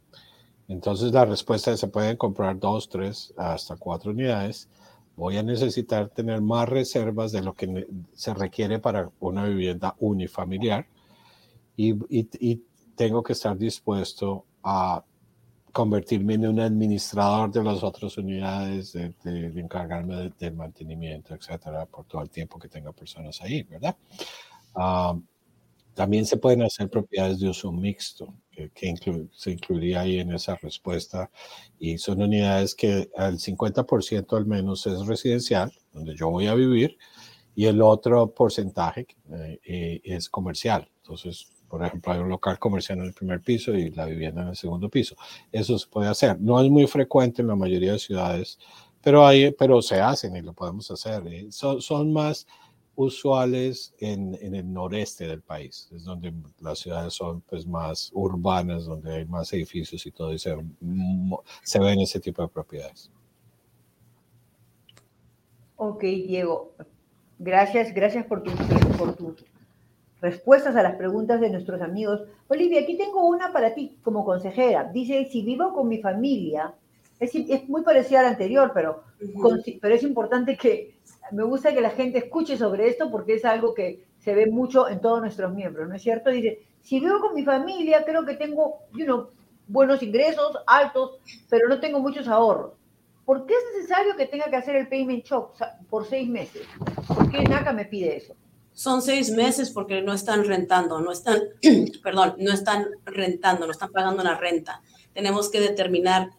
entonces, 0.68 1.12
la 1.12 1.26
respuesta 1.26 1.72
es, 1.72 1.80
se 1.80 1.88
pueden 1.88 2.18
comprar 2.18 2.60
dos, 2.60 2.90
tres, 2.90 3.34
hasta 3.38 3.76
cuatro 3.78 4.12
unidades 4.12 4.70
voy 5.18 5.36
a 5.36 5.44
necesitar 5.44 6.10
tener 6.10 6.42
más 6.42 6.70
reservas 6.70 7.32
de 7.32 7.42
lo 7.42 7.54
que 7.54 7.88
se 8.14 8.34
requiere 8.34 8.80
para 8.80 9.10
una 9.20 9.46
vivienda 9.46 9.96
unifamiliar 10.00 10.88
y, 11.76 11.96
y, 12.10 12.64
tengo 12.96 13.22
que 13.22 13.34
estar 13.34 13.56
dispuesto 13.56 14.46
a 14.64 15.04
convertirme 15.72 16.34
en 16.34 16.48
un 16.48 16.60
administrador 16.60 17.52
de 17.52 17.64
las 17.64 17.84
otras 17.84 18.18
unidades, 18.18 18.94
de, 18.94 19.14
encargarme 19.56 20.34
del 20.40 20.56
mantenimiento, 20.56 21.36
etcétera, 21.36 21.86
por 21.86 22.06
todo 22.06 22.24
el 22.24 22.32
tiempo 22.32 22.58
que 22.58 22.70
tenga 22.70 22.92
personas 22.92 23.40
ahí, 23.44 23.62
¿verdad? 23.62 23.96
Ah, 24.74 25.16
también 25.98 26.28
se 26.28 26.38
pueden 26.38 26.62
hacer 26.62 26.92
propiedades 26.92 27.40
de 27.40 27.50
uso 27.50 27.72
mixto 27.72 28.32
que, 28.52 28.94
se 29.32 29.52
incluiría 29.52 30.02
ahí 30.02 30.20
en 30.20 30.32
esa 30.32 30.56
respuesta. 30.56 31.32
Y 31.80 31.98
son 31.98 32.22
unidades 32.22 32.76
que 32.76 33.10
al 33.18 33.40
50% 33.40 34.38
al 34.38 34.46
menos 34.46 34.86
es 34.86 35.08
residencial, 35.08 35.72
donde 35.92 36.16
yo 36.16 36.30
voy 36.30 36.46
a 36.46 36.54
vivir, 36.54 37.00
y 37.56 37.66
el 37.66 37.82
otro 37.82 38.32
porcentaje 38.32 39.08
eh, 39.32 39.60
eh, 39.66 40.02
es 40.04 40.30
comercial. 40.30 40.88
Entonces, 40.98 41.48
por 41.68 41.84
ejemplo, 41.84 42.14
hay 42.14 42.20
un 42.20 42.30
local 42.30 42.60
comercial 42.60 43.00
en 43.00 43.06
el 43.06 43.14
primer 43.14 43.42
piso 43.42 43.74
y 43.74 43.90
la 43.90 44.06
vivienda 44.06 44.44
en 44.44 44.50
el 44.50 44.56
segundo 44.56 44.90
piso. 44.90 45.16
Eso 45.52 45.80
se 45.80 45.88
puede 45.88 46.10
hacer. 46.10 46.40
No 46.40 46.62
es 46.62 46.70
muy 46.70 46.86
frecuente 46.86 47.42
en 47.42 47.48
la 47.48 47.56
mayoría 47.56 47.94
de 47.94 48.00
ciudades, 48.00 48.60
pero, 49.02 49.26
hay, 49.26 49.50
pero 49.50 49.82
se 49.82 50.00
hacen 50.00 50.36
y 50.36 50.44
lo 50.44 50.54
podemos 50.54 50.92
hacer. 50.92 51.26
Eh, 51.26 51.48
son 51.50 52.14
más 52.14 52.46
usuales 52.98 53.94
en, 54.00 54.36
en, 54.42 54.56
el 54.56 54.74
noreste 54.74 55.28
del 55.28 55.42
país, 55.42 55.88
es 55.96 56.04
donde 56.04 56.34
las 56.60 56.80
ciudades 56.80 57.14
son 57.14 57.42
pues 57.42 57.66
más 57.68 58.10
urbanas, 58.12 58.86
donde 58.86 59.18
hay 59.18 59.26
más 59.26 59.54
edificios 59.54 60.04
y 60.08 60.12
todo, 60.12 60.34
y 60.34 60.40
se, 60.40 60.58
se 61.64 61.80
ven 61.80 62.02
ese 62.02 62.20
tipo 62.20 62.42
de 62.42 62.48
propiedades. 62.48 63.12
Ok, 65.76 66.02
Diego, 66.02 66.74
gracias, 67.38 67.94
gracias 67.94 68.26
por, 68.26 68.42
tu, 68.42 68.52
por 68.98 69.16
tus 69.16 69.46
respuestas 70.20 70.76
a 70.76 70.82
las 70.82 70.96
preguntas 70.96 71.40
de 71.40 71.52
nuestros 71.52 71.80
amigos. 71.82 72.24
Olivia, 72.48 72.82
aquí 72.82 72.98
tengo 72.98 73.28
una 73.28 73.54
para 73.54 73.76
ti 73.76 74.00
como 74.02 74.26
consejera. 74.26 74.86
Dice, 74.86 75.30
si 75.32 75.44
vivo 75.44 75.72
con 75.72 75.88
mi 75.88 76.00
familia, 76.00 76.74
es, 77.20 77.34
es 77.36 77.68
muy 77.68 77.84
parecida 77.84 78.20
a 78.20 78.24
la 78.24 78.30
anterior, 78.30 78.72
pero, 78.74 79.04
pero 79.82 79.96
es 79.96 80.04
importante 80.04 80.58
que 80.58 80.98
me 81.32 81.44
gusta 81.44 81.74
que 81.74 81.82
la 81.82 81.90
gente 81.92 82.20
escuche 82.20 82.58
sobre 82.58 82.88
esto 82.88 83.10
porque 83.12 83.36
es 83.36 83.46
algo 83.46 83.74
que 83.74 84.06
se 84.20 84.36
ve 84.36 84.48
mucho 84.48 84.88
en 84.90 85.02
todos 85.02 85.22
nuestros 85.22 85.54
miembros, 85.54 85.88
¿no 85.88 85.96
es 85.96 86.02
cierto? 86.02 86.30
Dice, 86.30 86.60
si 86.82 87.00
vivo 87.00 87.20
con 87.20 87.34
mi 87.34 87.44
familia, 87.44 88.04
creo 88.06 88.26
que 88.26 88.36
tengo, 88.36 88.80
you 88.94 89.06
know, 89.06 89.30
buenos 89.68 90.02
ingresos, 90.02 90.58
altos, 90.66 91.20
pero 91.50 91.68
no 91.68 91.80
tengo 91.80 92.00
muchos 92.00 92.28
ahorros. 92.28 92.74
¿Por 93.26 93.46
qué 93.46 93.54
es 93.54 93.64
necesario 93.76 94.16
que 94.16 94.26
tenga 94.26 94.50
que 94.50 94.56
hacer 94.56 94.76
el 94.78 94.88
payment 94.88 95.26
shock 95.26 95.54
por 95.90 96.08
seis 96.08 96.30
meses? 96.30 96.66
¿Por 97.08 97.30
qué 97.30 97.44
NACA 97.44 97.74
me 97.74 97.86
pide 97.86 98.16
eso? 98.16 98.34
Son 98.72 99.02
seis 99.02 99.32
meses 99.32 99.72
porque 99.72 100.02
no 100.02 100.14
están 100.14 100.46
rentando, 100.46 101.02
no 101.02 101.12
están, 101.12 101.40
perdón, 102.04 102.36
no 102.38 102.54
están 102.54 102.88
rentando, 103.06 103.66
no 103.66 103.72
están 103.72 103.92
pagando 103.92 104.22
una 104.22 104.38
renta. 104.38 104.82
Tenemos 105.14 105.50
que 105.50 105.60
determinar 105.60 106.30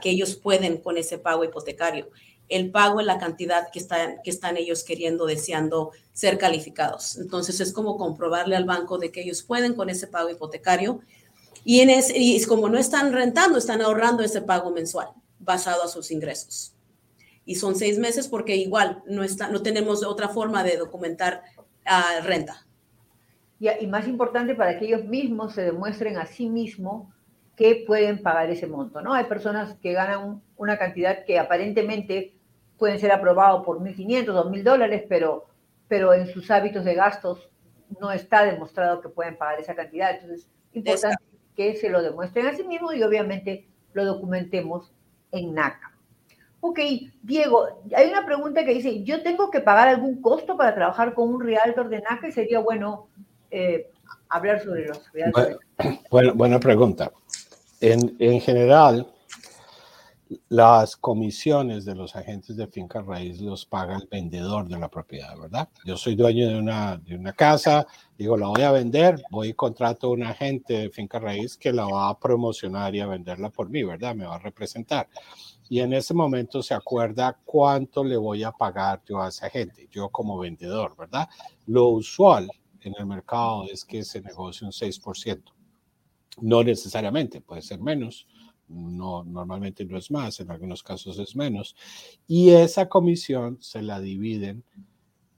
que 0.00 0.10
ellos 0.10 0.36
pueden 0.36 0.78
con 0.78 0.96
ese 0.96 1.18
pago 1.18 1.44
hipotecario 1.44 2.10
el 2.48 2.70
pago 2.70 3.00
en 3.00 3.06
la 3.06 3.18
cantidad 3.18 3.70
que 3.72 3.78
están, 3.78 4.16
que 4.22 4.30
están 4.30 4.56
ellos 4.56 4.84
queriendo, 4.84 5.26
deseando 5.26 5.92
ser 6.12 6.38
calificados. 6.38 7.16
Entonces 7.18 7.60
es 7.60 7.72
como 7.72 7.96
comprobarle 7.96 8.56
al 8.56 8.64
banco 8.64 8.98
de 8.98 9.10
que 9.10 9.22
ellos 9.22 9.42
pueden 9.42 9.74
con 9.74 9.90
ese 9.90 10.06
pago 10.06 10.30
hipotecario 10.30 11.00
y, 11.64 11.82
y 11.82 12.44
como 12.44 12.68
no 12.68 12.78
están 12.78 13.12
rentando, 13.12 13.58
están 13.58 13.82
ahorrando 13.82 14.22
ese 14.22 14.42
pago 14.42 14.70
mensual 14.70 15.08
basado 15.38 15.82
a 15.84 15.88
sus 15.88 16.10
ingresos. 16.10 16.72
y 17.44 17.56
son 17.56 17.76
seis 17.76 17.98
meses 17.98 18.26
porque 18.26 18.56
igual 18.56 19.02
no, 19.06 19.22
está, 19.22 19.48
no 19.48 19.62
tenemos 19.62 20.02
otra 20.04 20.28
forma 20.28 20.64
de 20.64 20.76
documentar 20.76 21.42
uh, 21.58 22.24
renta. 22.24 22.66
Y, 23.60 23.68
y, 23.68 23.86
más 23.86 24.08
importante 24.08 24.54
para 24.54 24.78
que 24.78 24.86
ellos 24.86 25.04
mismos 25.04 25.54
se 25.54 25.62
demuestren 25.62 26.18
a 26.18 26.26
sí 26.26 26.48
mismos 26.48 27.08
que 27.56 27.84
pueden 27.86 28.22
pagar 28.22 28.50
ese 28.50 28.66
monto, 28.66 29.00
¿no? 29.00 29.14
Hay 29.14 29.24
personas 29.24 29.74
que 29.80 29.94
ganan 29.94 30.42
una 30.56 30.78
cantidad 30.78 31.24
que 31.24 31.38
aparentemente 31.38 32.34
pueden 32.78 32.98
ser 32.98 33.12
aprobados 33.12 33.64
por 33.64 33.80
1.500 33.80 34.28
o 34.28 34.50
1.000 34.50 34.62
dólares, 34.62 35.04
pero, 35.08 35.46
pero 35.88 36.12
en 36.12 36.26
sus 36.26 36.50
hábitos 36.50 36.84
de 36.84 36.94
gastos 36.94 37.48
no 37.98 38.12
está 38.12 38.44
demostrado 38.44 39.00
que 39.00 39.08
pueden 39.08 39.38
pagar 39.38 39.58
esa 39.58 39.74
cantidad. 39.74 40.10
Entonces, 40.10 40.46
es 40.70 40.76
importante 40.76 41.24
que 41.54 41.76
se 41.76 41.88
lo 41.88 42.02
demuestren 42.02 42.46
a 42.46 42.54
sí 42.54 42.62
mismos 42.62 42.94
y 42.94 43.02
obviamente 43.02 43.66
lo 43.94 44.04
documentemos 44.04 44.92
en 45.32 45.54
NACA. 45.54 45.92
Ok, 46.60 46.80
Diego, 47.22 47.82
hay 47.94 48.08
una 48.08 48.26
pregunta 48.26 48.64
que 48.64 48.74
dice, 48.74 49.02
¿yo 49.02 49.22
tengo 49.22 49.50
que 49.50 49.60
pagar 49.60 49.88
algún 49.88 50.20
costo 50.20 50.56
para 50.56 50.74
trabajar 50.74 51.14
con 51.14 51.28
un 51.28 51.40
realtor 51.40 51.88
de 51.88 52.02
NACA? 52.02 52.28
Y 52.28 52.32
sería 52.32 52.58
bueno 52.58 53.08
eh, 53.50 53.90
hablar 54.28 54.60
sobre 54.60 54.86
los 54.86 55.10
realtors. 55.12 55.58
Bueno, 56.10 56.34
buena 56.34 56.58
pregunta. 56.58 57.12
En, 57.86 58.16
en, 58.18 58.40
general, 58.40 59.06
las 60.48 60.96
comisiones 60.96 61.84
de 61.84 61.94
los 61.94 62.16
agentes 62.16 62.56
de 62.56 62.66
finca 62.66 63.00
raíz 63.00 63.40
los 63.40 63.64
paga 63.64 63.94
el 63.94 64.08
vendedor 64.10 64.66
de 64.66 64.76
la 64.76 64.88
propiedad, 64.88 65.38
¿verdad? 65.38 65.68
Yo 65.84 65.96
soy 65.96 66.16
dueño 66.16 66.48
de 66.48 66.58
una, 66.58 66.96
de 66.96 67.14
una 67.14 67.32
casa, 67.32 67.86
digo, 68.18 68.36
la 68.36 68.48
voy 68.48 68.62
a 68.62 68.72
vender, 68.72 69.22
voy 69.30 69.50
y 69.50 69.54
contrato 69.54 70.08
a 70.08 70.10
un 70.10 70.24
agente 70.24 70.74
de 70.74 70.90
finca 70.90 71.20
raíz 71.20 71.56
que 71.56 71.72
la 71.72 71.86
va 71.86 72.08
a 72.08 72.18
promocionar 72.18 72.92
y 72.96 72.98
a 72.98 73.06
venderla 73.06 73.50
por 73.50 73.70
mí, 73.70 73.84
¿verdad? 73.84 74.16
Me 74.16 74.26
va 74.26 74.34
a 74.34 74.40
representar. 74.40 75.08
Y 75.68 75.78
en 75.78 75.92
ese 75.92 76.12
momento 76.12 76.64
se 76.64 76.74
acuerda 76.74 77.38
cuánto 77.44 78.02
le 78.02 78.16
voy 78.16 78.42
a 78.42 78.50
pagar 78.50 79.00
yo 79.08 79.22
a 79.22 79.28
esa 79.28 79.48
gente, 79.48 79.88
yo 79.92 80.08
como 80.08 80.36
vendedor, 80.38 80.96
¿verdad? 80.96 81.28
Lo 81.66 81.86
usual 81.90 82.50
en 82.80 82.94
el 82.98 83.06
mercado 83.06 83.64
es 83.70 83.84
que 83.84 84.02
se 84.02 84.20
negocie 84.20 84.66
un 84.66 84.72
6%. 84.72 85.55
No 86.40 86.62
necesariamente, 86.62 87.40
puede 87.40 87.62
ser 87.62 87.80
menos, 87.80 88.26
no, 88.68 89.24
normalmente 89.24 89.84
no 89.84 89.96
es 89.96 90.10
más, 90.10 90.40
en 90.40 90.50
algunos 90.50 90.82
casos 90.82 91.18
es 91.18 91.36
menos, 91.36 91.76
y 92.26 92.50
esa 92.50 92.88
comisión 92.88 93.58
se 93.60 93.82
la 93.82 94.00
dividen 94.00 94.64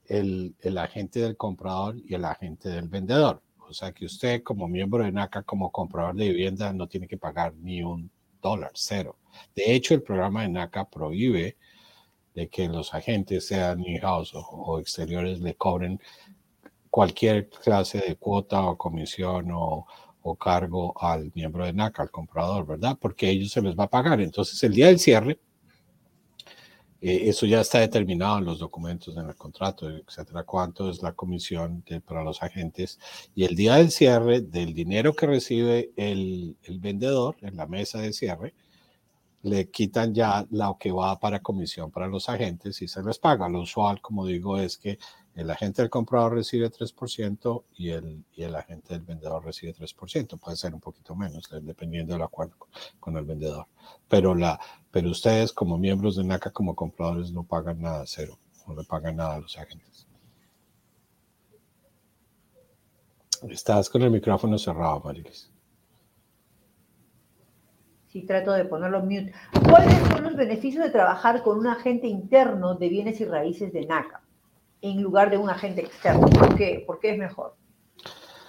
el, 0.05 0.55
el, 0.61 0.77
agente 0.77 1.19
del 1.19 1.37
comprador 1.37 1.95
y 2.03 2.15
el 2.15 2.25
agente 2.25 2.69
del 2.69 2.89
vendedor. 2.89 3.41
O 3.59 3.73
sea 3.73 3.91
que 3.91 4.05
usted 4.05 4.41
como 4.41 4.67
miembro 4.67 5.03
de 5.03 5.11
NACA, 5.11 5.43
como 5.43 5.71
comprador 5.71 6.15
de 6.15 6.29
vivienda, 6.29 6.73
no 6.73 6.87
tiene 6.87 7.07
que 7.07 7.17
pagar 7.17 7.53
ni 7.55 7.83
un 7.83 8.09
dólar, 8.41 8.71
cero. 8.73 9.17
De 9.55 9.73
hecho, 9.75 9.93
el 9.93 10.01
programa 10.01 10.41
de 10.41 10.49
NACA 10.49 10.89
prohíbe 10.89 11.55
de 12.33 12.49
que 12.49 12.67
los 12.67 12.93
agentes, 12.95 13.47
sean 13.47 13.85
in-house 13.85 14.33
o, 14.33 14.39
o 14.39 14.79
exteriores, 14.79 15.39
le 15.39 15.55
cobren 15.55 15.99
cualquier 16.89 17.49
clase 17.49 17.99
de 17.99 18.15
cuota 18.15 18.61
o 18.63 18.77
comisión 18.77 19.51
o, 19.51 19.85
o 20.21 20.35
cargo 20.35 20.93
al 21.01 21.31
miembro 21.33 21.65
de 21.65 21.73
NACA, 21.73 22.03
al 22.03 22.11
comprador, 22.11 22.65
¿verdad? 22.65 22.97
Porque 22.99 23.29
ellos 23.29 23.51
se 23.51 23.61
les 23.61 23.75
va 23.77 23.85
a 23.85 23.89
pagar. 23.89 24.21
Entonces, 24.21 24.61
el 24.63 24.73
día 24.73 24.87
del 24.87 24.99
cierre, 24.99 25.39
eh, 27.01 27.29
eso 27.29 27.45
ya 27.45 27.61
está 27.61 27.79
determinado 27.79 28.39
en 28.39 28.45
los 28.45 28.59
documentos, 28.59 29.15
en 29.17 29.27
el 29.27 29.35
contrato, 29.35 29.89
etcétera, 29.89 30.43
cuánto 30.43 30.89
es 30.89 31.01
la 31.01 31.13
comisión 31.13 31.83
de, 31.87 32.01
para 32.01 32.23
los 32.23 32.43
agentes. 32.43 32.99
Y 33.35 33.45
el 33.45 33.55
día 33.55 33.75
del 33.75 33.91
cierre, 33.91 34.41
del 34.41 34.73
dinero 34.73 35.13
que 35.13 35.27
recibe 35.27 35.91
el, 35.95 36.57
el 36.63 36.79
vendedor 36.79 37.37
en 37.41 37.55
la 37.55 37.67
mesa 37.67 37.99
de 37.99 38.11
cierre, 38.11 38.53
le 39.41 39.69
quitan 39.69 40.13
ya 40.13 40.45
lo 40.51 40.77
que 40.77 40.91
va 40.91 41.17
para 41.19 41.39
comisión 41.39 41.91
para 41.91 42.07
los 42.07 42.27
agentes 42.27 42.81
y 42.81 42.87
se 42.87 43.01
les 43.03 43.19
paga. 43.19 43.47
Lo 43.47 43.61
usual, 43.61 44.01
como 44.01 44.25
digo, 44.25 44.57
es 44.57 44.77
que 44.77 44.99
el 45.39 45.49
agente 45.49 45.81
del 45.81 45.89
comprador 45.89 46.33
recibe 46.33 46.69
3% 46.69 47.63
y 47.77 47.91
el, 47.91 48.25
y 48.35 48.43
el 48.43 48.55
agente 48.55 48.93
del 48.93 49.03
vendedor 49.03 49.45
recibe 49.45 49.73
3%. 49.73 50.37
Puede 50.37 50.57
ser 50.57 50.73
un 50.73 50.81
poquito 50.81 51.15
menos, 51.15 51.49
dependiendo 51.61 52.13
del 52.13 52.23
acuerdo 52.23 52.55
con 52.99 53.15
el 53.15 53.23
vendedor. 53.23 53.65
Pero, 54.09 54.35
la, 54.35 54.59
pero 54.91 55.09
ustedes, 55.09 55.53
como 55.53 55.77
miembros 55.77 56.17
de 56.17 56.25
NACA, 56.25 56.51
como 56.51 56.75
compradores, 56.75 57.31
no 57.31 57.43
pagan 57.43 57.81
nada, 57.81 58.03
cero. 58.05 58.37
No 58.67 58.75
le 58.75 58.83
pagan 58.83 59.15
nada 59.15 59.35
a 59.35 59.39
los 59.39 59.57
agentes. 59.57 60.05
Estás 63.49 63.89
con 63.89 64.01
el 64.01 64.11
micrófono 64.11 64.57
cerrado, 64.57 64.99
Marilis. 65.05 65.49
Sí, 68.09 68.23
trato 68.23 68.51
de 68.51 68.65
ponerlo 68.65 68.99
mute. 69.01 69.31
¿Cuáles 69.69 69.93
son 70.09 70.23
los 70.23 70.35
beneficios 70.35 70.83
de 70.83 70.89
trabajar 70.89 71.43
con 71.43 71.59
un 71.59 71.67
agente 71.67 72.07
interno 72.07 72.75
de 72.75 72.89
bienes 72.89 73.21
y 73.21 73.25
raíces 73.25 73.71
de 73.71 73.85
NACA? 73.85 74.21
En 74.81 75.01
lugar 75.01 75.29
de 75.29 75.37
un 75.37 75.49
agente 75.49 75.81
externo? 75.81 76.27
¿Por 76.27 76.55
qué, 76.55 76.83
¿Por 76.85 76.99
qué 76.99 77.11
es 77.11 77.17
mejor? 77.17 77.55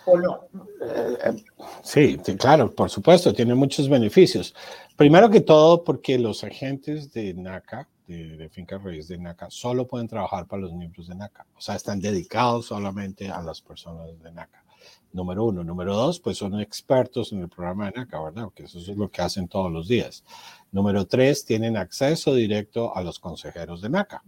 ¿O 0.07 0.18
no? 0.18 0.41
Eh, 0.83 1.45
sí, 1.83 2.18
claro, 2.39 2.70
por 2.74 2.91
supuesto, 2.91 3.33
tiene 3.33 3.55
muchos 3.55 3.89
beneficios. 3.89 4.55
Primero 4.97 5.31
que 5.31 5.41
todo, 5.41 5.85
porque 5.85 6.18
los 6.18 6.43
agentes 6.43 7.12
de 7.12 7.35
NACA, 7.35 7.89
de, 8.07 8.49
Finca 8.51 8.78
Raíz 8.78 9.09
de 9.09 9.18
NACA, 9.18 9.49
solo 9.51 9.87
pueden 9.87 10.09
trabajar 10.09 10.47
para 10.47 10.62
los 10.62 10.72
miembros 10.72 11.09
de 11.09 11.14
NACA. 11.14 11.47
O 11.57 11.61
sea, 11.61 11.76
están 11.76 12.01
dedicados 12.01 12.66
solamente 12.66 13.28
a 13.28 13.41
las 13.43 13.61
personas 13.61 14.07
de 14.20 14.33
NACA. 14.33 14.64
Número 15.12 15.45
uno. 15.45 15.62
Número 15.62 15.95
dos, 15.95 16.18
pues 16.18 16.39
son 16.39 16.59
expertos 16.61 17.33
en 17.33 17.41
el 17.41 17.49
programa 17.49 17.87
de 17.87 17.93
NACA, 17.99 18.20
¿verdad? 18.20 18.45
Porque 18.45 18.64
eso 18.64 18.78
es 18.78 18.89
lo 18.89 19.11
que 19.11 19.22
hacen 19.22 19.49
todos 19.49 19.70
los 19.70 19.87
días. 19.87 20.24
Número 20.72 21.07
tres, 21.07 21.45
tienen 21.45 21.76
acceso 21.76 22.35
directo 22.35 22.97
a 22.97 23.03
los 23.03 23.18
consejeros 23.18 23.81
de 23.83 23.91
NACA 23.91 24.22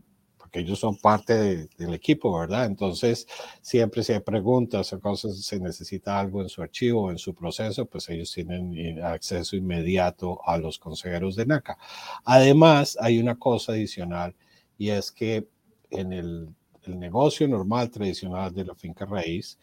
que 0.53 0.61
ellos 0.61 0.78
son 0.78 0.96
parte 0.98 1.66
del 1.78 1.94
equipo, 1.94 2.38
¿verdad? 2.38 2.66
Entonces, 2.66 3.26
siempre 3.62 4.05
si 4.05 4.12
hay 4.12 4.20
preguntas 4.20 4.92
o 4.92 5.00
cosas, 5.00 5.42
se 5.42 5.59
necesita 5.59 6.20
algo 6.20 6.42
en 6.42 6.50
su 6.50 6.62
archivo, 6.62 7.11
en 7.11 7.18
su 7.18 7.34
proceso, 7.34 7.86
pues 7.86 8.09
ellos 8.11 8.30
tienen 8.30 8.76
eh, 8.76 9.03
acceso 9.03 9.57
inmediato 9.57 10.40
a 10.46 10.59
los 10.59 10.78
consejeros 10.78 11.36
de 11.36 11.46
NACA. 11.46 11.78
Además, 12.24 12.98
hay 13.00 13.18
una 13.18 13.36
cosa 13.38 13.72
adicional 13.72 14.36
y 14.76 14.90
es 14.90 15.11
que 15.11 15.48
en 15.90 16.12
el, 16.12 16.55
el 16.82 16.98
negocio 16.98 17.48
normal, 17.48 17.90
tradicional 17.90 18.53
de 18.53 18.66
la 18.66 18.74
finca 18.74 19.07
raíz, 19.07 19.59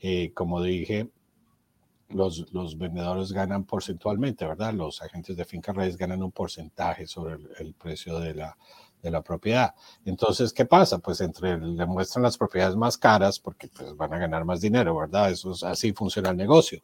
eh, 0.00 0.32
como 0.34 0.62
dije, 0.62 1.08
los, 2.10 2.52
los, 2.52 2.76
vendedores 2.76 3.32
ganan 3.32 3.64
porcentualmente, 3.64 4.46
¿verdad? 4.46 4.74
Los 4.74 5.02
agentes 5.02 5.36
de 5.36 5.44
finca 5.46 5.72
raíz 5.72 5.96
ganan 5.96 6.22
un 6.22 6.30
porcentaje 6.30 7.06
sobre 7.06 7.34
el, 7.34 7.48
el 7.58 7.74
precio 7.74 8.20
de 8.20 8.34
la, 8.34 8.56
de 9.06 9.12
la 9.12 9.22
propiedad. 9.22 9.74
Entonces, 10.04 10.52
¿qué 10.52 10.64
pasa? 10.66 10.98
Pues 10.98 11.20
entre 11.20 11.58
le 11.58 11.86
muestran 11.86 12.24
las 12.24 12.36
propiedades 12.36 12.76
más 12.76 12.98
caras 12.98 13.38
porque 13.38 13.68
pues, 13.68 13.96
van 13.96 14.12
a 14.12 14.18
ganar 14.18 14.44
más 14.44 14.60
dinero, 14.60 14.96
¿verdad? 14.96 15.30
Eso 15.30 15.52
es, 15.52 15.62
así 15.62 15.92
funciona 15.92 16.30
el 16.30 16.36
negocio. 16.36 16.80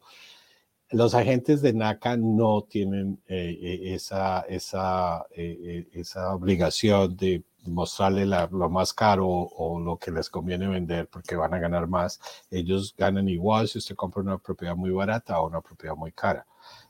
Los 0.89 1.15
agentes 1.15 1.61
de 1.61 1.73
NACA 1.73 2.17
no 2.17 2.63
tienen 2.63 3.21
eh, 3.27 3.57
eh, 3.61 3.93
esa, 3.95 4.41
esa, 4.41 5.25
eh, 5.35 5.87
esa 5.93 6.33
obligación 6.35 7.15
de 7.17 7.43
mostrarle 7.65 8.25
la, 8.25 8.47
lo 8.51 8.69
más 8.69 8.93
caro 8.93 9.27
o 9.27 9.79
lo 9.79 9.97
que 9.97 10.11
les 10.11 10.29
conviene 10.29 10.67
vender 10.67 11.07
porque 11.07 11.35
van 11.35 11.53
a 11.53 11.59
ganar 11.59 11.87
más. 11.87 12.19
Ellos 12.51 12.93
ganan 12.97 13.27
igual 13.27 13.67
si 13.67 13.79
usted 13.79 13.95
compra 13.95 14.21
una 14.21 14.37
propiedad 14.37 14.75
muy 14.75 14.91
barata 14.91 15.39
o 15.39 15.47
una 15.47 15.61
propiedad 15.61 15.95
muy 15.95 16.11
cara. 16.11 16.45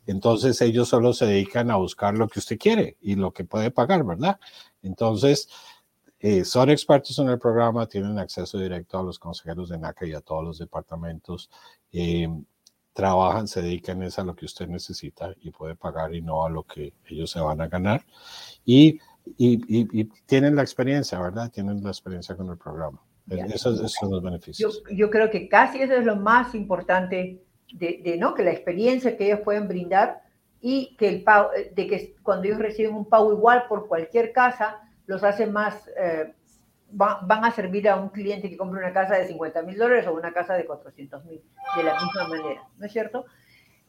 Entonces 0.05 0.59
ellos 0.61 0.89
solo 0.89 1.13
se 1.13 1.25
dedican 1.25 1.71
a 1.71 1.77
buscar 1.77 2.15
lo 2.15 2.27
que 2.27 2.39
usted 2.39 2.57
quiere 2.57 2.97
y 3.01 3.15
lo 3.15 3.31
que 3.31 3.45
puede 3.45 3.71
pagar, 3.71 4.03
¿verdad? 4.03 4.39
Entonces, 4.83 5.49
eh, 6.19 6.45
son 6.45 6.69
expertos 6.69 7.17
en 7.19 7.29
el 7.29 7.39
programa, 7.39 7.87
tienen 7.87 8.17
acceso 8.19 8.57
directo 8.57 8.99
a 8.99 9.03
los 9.03 9.19
consejeros 9.19 9.69
de 9.69 9.77
NACA 9.77 10.05
y 10.05 10.13
a 10.13 10.21
todos 10.21 10.43
los 10.43 10.57
departamentos. 10.59 11.49
Eh, 11.91 12.29
trabajan, 12.93 13.47
se 13.47 13.61
dedican 13.61 14.01
a 14.03 14.23
lo 14.23 14.35
que 14.35 14.45
usted 14.45 14.67
necesita 14.67 15.33
y 15.41 15.49
puede 15.49 15.75
pagar 15.75 16.13
y 16.13 16.21
no 16.21 16.45
a 16.45 16.49
lo 16.49 16.63
que 16.63 16.93
ellos 17.07 17.31
se 17.31 17.39
van 17.39 17.59
a 17.59 17.67
ganar. 17.67 18.05
Y, 18.63 18.99
y, 19.37 19.59
y, 19.67 20.05
tienen 20.25 20.55
la 20.55 20.61
experiencia, 20.61 21.19
¿verdad? 21.19 21.51
Tienen 21.51 21.83
la 21.83 21.89
experiencia 21.89 22.35
con 22.35 22.49
el 22.49 22.57
programa. 22.57 23.01
Esos, 23.29 23.79
esos, 23.79 23.93
son 23.93 24.11
los 24.11 24.21
beneficios. 24.21 24.83
Yo, 24.87 24.95
yo, 24.95 25.09
creo 25.09 25.31
que 25.31 25.49
casi 25.49 25.81
eso 25.81 25.93
es 25.93 26.05
lo 26.05 26.17
más 26.17 26.53
importante 26.53 27.43
de, 27.73 28.01
de, 28.03 28.17
¿no? 28.17 28.33
Que 28.33 28.43
la 28.43 28.51
experiencia 28.51 29.17
que 29.17 29.25
ellos 29.25 29.39
pueden 29.43 29.67
brindar 29.67 30.22
y 30.65 30.95
que 30.95 31.09
el 31.09 31.23
pago, 31.23 31.53
eh, 31.53 31.73
de 31.75 31.87
que 31.87 32.15
cuando 32.23 32.47
ellos 32.47 32.57
reciben 32.57 32.95
un 32.95 33.03
pago 33.03 33.33
igual 33.33 33.65
por 33.67 33.85
cualquier 33.85 34.31
casa, 34.31 34.79
los 35.07 35.21
hace 35.21 35.45
más, 35.45 35.89
eh, 35.97 36.33
va, 36.89 37.19
van 37.21 37.43
a 37.43 37.51
servir 37.51 37.89
a 37.89 37.97
un 37.97 38.07
cliente 38.07 38.49
que 38.49 38.55
compre 38.55 38.79
una 38.79 38.93
casa 38.93 39.15
de 39.15 39.27
50 39.27 39.61
mil 39.63 39.77
dólares 39.77 40.07
o 40.07 40.13
una 40.13 40.31
casa 40.31 40.53
de 40.53 40.65
400 40.65 41.25
mil, 41.25 41.43
de 41.75 41.83
la 41.83 42.01
misma 42.01 42.29
manera, 42.29 42.63
¿no 42.77 42.85
es 42.85 42.93
cierto? 42.93 43.25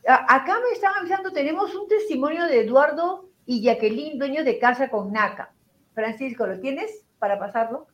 Acá 0.04 0.58
me 0.60 0.72
están 0.72 0.94
avisando, 0.98 1.30
tenemos 1.30 1.72
un 1.76 1.86
testimonio 1.86 2.44
de 2.46 2.62
Eduardo 2.62 3.30
y 3.46 3.62
Jacqueline, 3.62 4.18
dueños 4.18 4.44
de 4.44 4.58
casa 4.58 4.88
con 4.88 5.12
NACA. 5.12 5.52
Francisco, 5.94 6.44
¿lo 6.44 6.58
tienes 6.58 7.06
para 7.20 7.38
pasarlo? 7.38 7.86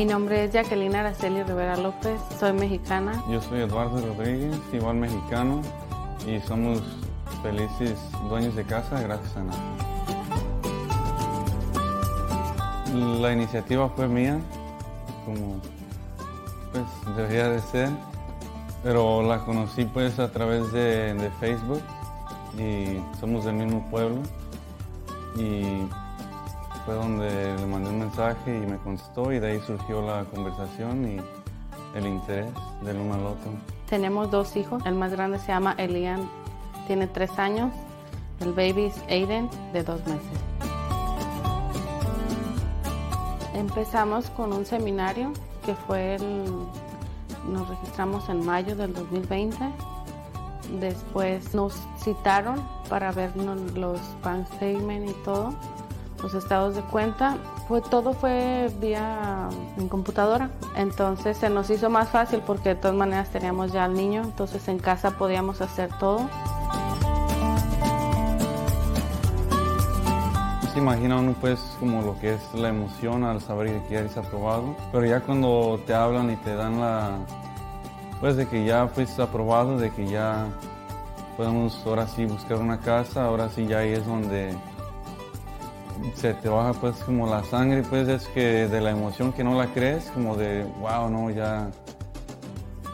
Mi 0.00 0.06
nombre 0.06 0.44
es 0.44 0.52
Jacqueline 0.54 0.96
Araceli 0.96 1.42
Rivera 1.42 1.76
López, 1.76 2.18
soy 2.38 2.54
mexicana. 2.54 3.22
Yo 3.28 3.38
soy 3.42 3.60
Eduardo 3.60 4.00
Rodríguez, 4.00 4.58
igual 4.72 4.96
mexicano, 4.96 5.60
y 6.26 6.40
somos 6.40 6.80
felices 7.42 7.98
dueños 8.30 8.56
de 8.56 8.64
casa 8.64 9.02
gracias 9.02 9.36
a 9.36 9.44
NACA. 9.44 9.60
La 13.20 13.34
iniciativa 13.34 13.90
fue 13.90 14.08
mía, 14.08 14.40
como 15.26 15.60
pues 16.72 16.84
debería 17.14 17.50
de 17.50 17.60
ser, 17.60 17.90
pero 18.82 19.22
la 19.22 19.44
conocí 19.44 19.84
pues 19.84 20.18
a 20.18 20.32
través 20.32 20.72
de, 20.72 21.12
de 21.12 21.30
Facebook 21.40 21.82
y 22.56 23.02
somos 23.20 23.44
del 23.44 23.56
mismo 23.56 23.86
pueblo 23.90 24.22
y 25.36 25.82
fue 26.84 26.94
donde 26.94 27.56
le 27.56 27.66
mandé 27.66 27.90
un 27.90 27.98
mensaje 28.00 28.56
y 28.56 28.66
me 28.66 28.78
contestó 28.78 29.32
y 29.32 29.38
de 29.38 29.52
ahí 29.52 29.60
surgió 29.66 30.02
la 30.02 30.24
conversación 30.24 31.06
y 31.08 31.20
el 31.96 32.06
interés 32.06 32.52
del 32.82 32.96
uno 32.96 33.14
al 33.14 33.26
otro. 33.26 33.50
Tenemos 33.88 34.30
dos 34.30 34.56
hijos, 34.56 34.84
el 34.86 34.94
más 34.94 35.12
grande 35.12 35.38
se 35.38 35.48
llama 35.48 35.74
Elian, 35.78 36.28
tiene 36.86 37.06
tres 37.06 37.38
años, 37.38 37.72
el 38.40 38.52
baby 38.52 38.84
es 38.86 39.02
Aiden 39.08 39.48
de 39.72 39.82
dos 39.82 40.00
meses. 40.06 40.40
Empezamos 43.54 44.30
con 44.30 44.52
un 44.52 44.64
seminario 44.64 45.32
que 45.66 45.74
fue 45.74 46.14
el, 46.14 46.44
nos 47.48 47.68
registramos 47.68 48.28
en 48.28 48.44
mayo 48.46 48.74
del 48.76 48.92
2020. 48.94 49.56
Después 50.80 51.52
nos 51.54 51.74
citaron 51.98 52.62
para 52.88 53.10
ver 53.12 53.36
los 53.36 54.00
bank 54.22 54.46
statement 54.54 55.10
y 55.10 55.14
todo, 55.24 55.52
los 56.22 56.34
estados 56.34 56.74
de 56.74 56.82
cuenta. 56.82 57.36
Fue, 57.68 57.80
todo 57.80 58.12
fue 58.12 58.70
vía 58.80 59.48
en 59.76 59.88
computadora. 59.88 60.50
Entonces 60.76 61.36
se 61.36 61.50
nos 61.50 61.70
hizo 61.70 61.90
más 61.90 62.08
fácil 62.08 62.42
porque 62.46 62.70
de 62.70 62.74
todas 62.76 62.96
maneras 62.96 63.30
teníamos 63.30 63.72
ya 63.72 63.84
al 63.84 63.94
niño, 63.94 64.22
entonces 64.22 64.66
en 64.68 64.78
casa 64.78 65.12
podíamos 65.12 65.60
hacer 65.60 65.90
todo. 65.98 66.28
se 70.72 70.78
imagina 70.78 71.18
uno 71.18 71.34
pues 71.40 71.58
como 71.80 72.00
lo 72.02 72.18
que 72.20 72.34
es 72.34 72.54
la 72.54 72.68
emoción 72.68 73.24
al 73.24 73.40
saber 73.40 73.82
que 73.82 73.94
ya 73.94 74.00
eres 74.00 74.16
aprobado, 74.16 74.76
pero 74.92 75.04
ya 75.04 75.20
cuando 75.20 75.80
te 75.84 75.92
hablan 75.92 76.30
y 76.30 76.36
te 76.36 76.54
dan 76.54 76.80
la, 76.80 77.18
pues 78.20 78.36
de 78.36 78.46
que 78.46 78.64
ya 78.64 78.86
fuiste 78.86 79.20
aprobado, 79.20 79.78
de 79.78 79.90
que 79.90 80.06
ya 80.06 80.46
podemos 81.36 81.82
ahora 81.84 82.06
sí 82.06 82.24
buscar 82.24 82.58
una 82.58 82.78
casa, 82.78 83.24
ahora 83.24 83.48
sí 83.48 83.66
ya 83.66 83.78
ahí 83.78 83.92
es 83.92 84.06
donde 84.06 84.54
se 86.14 86.34
te 86.34 86.48
baja 86.48 86.72
pues 86.80 86.96
como 87.04 87.26
la 87.26 87.42
sangre, 87.44 87.82
pues 87.82 88.08
es 88.08 88.26
que 88.28 88.68
de 88.68 88.80
la 88.80 88.90
emoción 88.90 89.32
que 89.32 89.44
no 89.44 89.56
la 89.56 89.66
crees, 89.72 90.04
como 90.14 90.36
de 90.36 90.64
wow, 90.80 91.10
no, 91.10 91.30
ya 91.30 91.70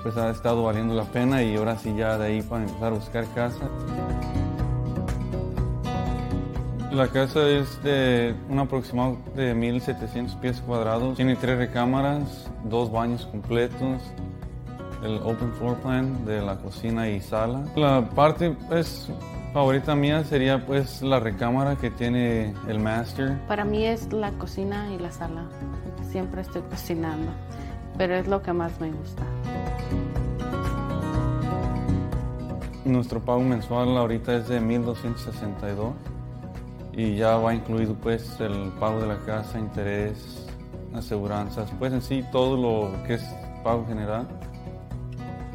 pues 0.02 0.16
ha 0.16 0.30
estado 0.30 0.62
valiendo 0.62 0.94
la 0.94 1.04
pena 1.04 1.42
y 1.42 1.56
ahora 1.56 1.76
sí 1.76 1.94
ya 1.96 2.16
de 2.16 2.26
ahí 2.26 2.42
para 2.42 2.62
empezar 2.62 2.92
a 2.92 2.96
buscar 2.96 3.24
casa. 3.34 3.68
La 6.92 7.08
casa 7.08 7.46
es 7.48 7.82
de 7.82 8.34
un 8.48 8.58
aproximado 8.58 9.18
de 9.34 9.52
1700 9.52 10.36
pies 10.36 10.60
cuadrados. 10.60 11.16
Tiene 11.16 11.36
tres 11.36 11.58
recámaras, 11.58 12.48
dos 12.64 12.90
baños 12.90 13.26
completos, 13.26 14.00
el 15.04 15.16
open 15.16 15.52
floor 15.58 15.76
plan 15.78 16.24
de 16.24 16.40
la 16.40 16.56
cocina 16.56 17.08
y 17.08 17.20
sala. 17.20 17.64
La 17.74 18.08
parte 18.08 18.56
pues, 18.68 19.10
favorita 19.56 19.96
mía 19.96 20.22
sería 20.22 20.66
pues 20.66 21.00
la 21.00 21.18
recámara 21.18 21.76
que 21.76 21.90
tiene 21.90 22.52
el 22.68 22.78
master. 22.78 23.38
Para 23.48 23.64
mí 23.64 23.86
es 23.86 24.12
la 24.12 24.30
cocina 24.32 24.92
y 24.92 24.98
la 24.98 25.10
sala. 25.10 25.46
Siempre 26.10 26.42
estoy 26.42 26.60
cocinando, 26.60 27.32
pero 27.96 28.16
es 28.16 28.28
lo 28.28 28.42
que 28.42 28.52
más 28.52 28.78
me 28.82 28.90
gusta. 28.90 29.22
Nuestro 32.84 33.24
pago 33.24 33.40
mensual 33.40 33.96
ahorita 33.96 34.36
es 34.36 34.46
de 34.46 34.60
1262 34.60 35.94
y 36.92 37.16
ya 37.16 37.38
va 37.38 37.54
incluido 37.54 37.94
pues 37.94 38.38
el 38.40 38.72
pago 38.78 39.00
de 39.00 39.06
la 39.06 39.20
casa, 39.20 39.58
interés, 39.58 40.46
aseguranzas, 40.94 41.72
pues 41.78 41.94
en 41.94 42.02
sí 42.02 42.22
todo 42.30 42.58
lo 42.58 43.02
que 43.06 43.14
es 43.14 43.24
pago 43.64 43.86
general. 43.86 44.28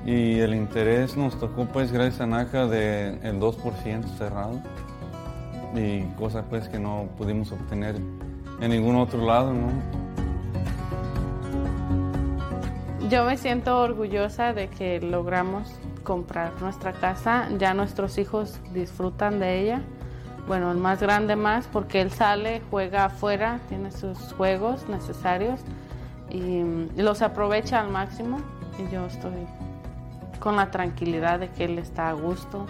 Y 0.05 0.39
el 0.39 0.55
interés 0.55 1.15
nos 1.15 1.39
tocó 1.39 1.65
pues 1.65 1.91
gracias 1.91 2.21
a 2.21 2.25
NACA 2.25 2.67
de 2.67 3.19
el 3.23 3.39
2% 3.39 4.17
cerrado. 4.17 4.59
Y 5.75 6.03
cosas 6.17 6.45
pues 6.49 6.67
que 6.67 6.79
no 6.79 7.07
pudimos 7.17 7.51
obtener 7.51 7.95
en 8.59 8.71
ningún 8.71 8.95
otro 8.95 9.25
lado, 9.25 9.53
¿no? 9.53 9.69
Yo 13.09 13.25
me 13.25 13.35
siento 13.35 13.79
orgullosa 13.79 14.53
de 14.53 14.67
que 14.69 15.01
logramos 15.01 15.69
comprar 16.03 16.53
nuestra 16.61 16.93
casa, 16.93 17.49
ya 17.57 17.73
nuestros 17.73 18.17
hijos 18.17 18.59
disfrutan 18.73 19.39
de 19.39 19.61
ella. 19.61 19.81
Bueno, 20.47 20.71
el 20.71 20.77
más 20.77 21.01
grande 21.01 21.35
más 21.35 21.67
porque 21.67 22.01
él 22.01 22.11
sale, 22.11 22.61
juega 22.71 23.05
afuera, 23.05 23.59
tiene 23.69 23.91
sus 23.91 24.17
juegos 24.33 24.87
necesarios 24.89 25.59
y, 26.29 26.63
los 26.95 27.21
aprovecha 27.21 27.79
al 27.79 27.89
máximo. 27.89 28.37
Y 28.79 28.93
yo 28.93 29.05
estoy 29.05 29.45
con 30.41 30.57
la 30.57 30.71
tranquilidad 30.71 31.39
de 31.39 31.49
que 31.51 31.63
él 31.63 31.77
está 31.77 32.09
a 32.09 32.13
gusto 32.13 32.65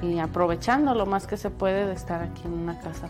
y 0.00 0.18
aprovechando 0.18 0.94
lo 0.94 1.06
más 1.06 1.28
que 1.28 1.36
se 1.36 1.50
puede 1.50 1.86
de 1.86 1.92
estar 1.92 2.22
aquí 2.22 2.42
en 2.46 2.54
una 2.54 2.80
casa. 2.80 3.08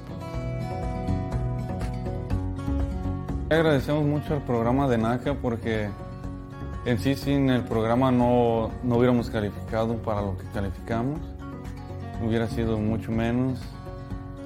Agradecemos 3.48 4.04
mucho 4.04 4.34
al 4.34 4.42
programa 4.42 4.88
de 4.88 4.98
NACA 4.98 5.34
porque 5.34 5.88
en 6.84 6.98
sí 6.98 7.14
sin 7.14 7.48
el 7.48 7.62
programa 7.62 8.10
no, 8.10 8.70
no 8.82 8.96
hubiéramos 8.96 9.30
calificado 9.30 9.94
para 9.98 10.20
lo 10.20 10.36
que 10.36 10.44
calificamos, 10.52 11.20
hubiera 12.26 12.48
sido 12.48 12.78
mucho 12.78 13.12
menos 13.12 13.60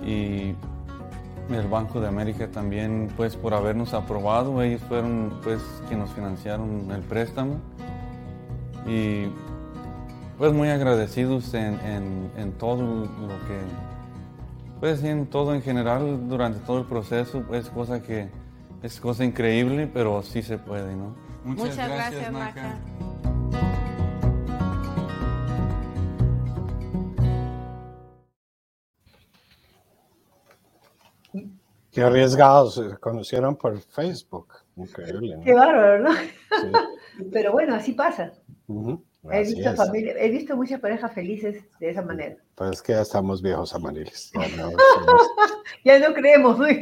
y 0.05 0.55
el 1.51 1.69
Banco 1.71 2.01
de 2.01 2.09
América 2.09 2.49
también, 2.49 3.09
pues 3.17 3.37
por 3.37 3.55
habernos 3.55 3.95
aprobado, 3.95 4.61
ellos 4.61 4.83
fueron 4.83 5.33
pues 5.43 5.63
quienes 5.89 6.09
nos 6.09 6.15
financiaron 6.15 6.91
el 6.91 7.01
préstamo 7.03 7.61
y 8.87 9.26
pues 10.39 10.53
muy 10.53 10.68
agradecidos 10.68 11.55
en, 11.55 12.30
en, 12.37 12.53
todo 12.53 12.84
lo 12.84 13.28
que, 13.47 13.61
pues 14.80 15.03
en 15.03 15.26
todo 15.26 15.55
en 15.55 15.62
general 15.62 16.28
durante 16.28 16.61
todo 16.61 16.78
el 16.78 16.84
proceso, 16.84 17.43
es 17.53 17.68
cosa 17.70 18.03
que 18.03 18.28
es 18.82 19.01
cosa 19.01 19.24
increíble, 19.24 19.91
pero 19.93 20.22
sí 20.22 20.43
se 20.43 20.59
puede, 20.59 20.95
¿no? 20.95 21.14
Muchas, 21.45 21.76
gracias, 21.76 22.32
Maca. 22.32 22.78
Qué 31.91 32.03
arriesgados, 32.03 32.74
se 32.74 32.99
conocieron 32.99 33.57
por 33.57 33.80
Facebook. 33.80 34.49
Increíble. 34.76 35.41
Qué 35.43 35.55
bárbaro, 35.55 36.03
¿no? 36.03 36.11
Pero 37.32 37.53
bueno, 37.53 37.74
así 37.74 37.93
pasa. 37.93 38.34
He, 38.69 39.43
visto 39.43 39.95
he 39.95 40.31
visto 40.31 40.57
muchas 40.57 40.81
parejas 40.81 41.12
felices 41.12 41.64
de 41.79 41.91
esa 41.91 42.03
manera. 42.03 42.37
Pues 42.55 42.71
es 42.73 42.83
que 42.83 42.93
ya 42.93 43.03
estamos 43.03 43.43
viejos 43.43 43.75
amariles. 43.75 44.33
Ya 45.85 45.99
no, 45.99 46.14
creemos. 46.14 46.59
¿no? 46.59 46.64
ay, 46.67 46.75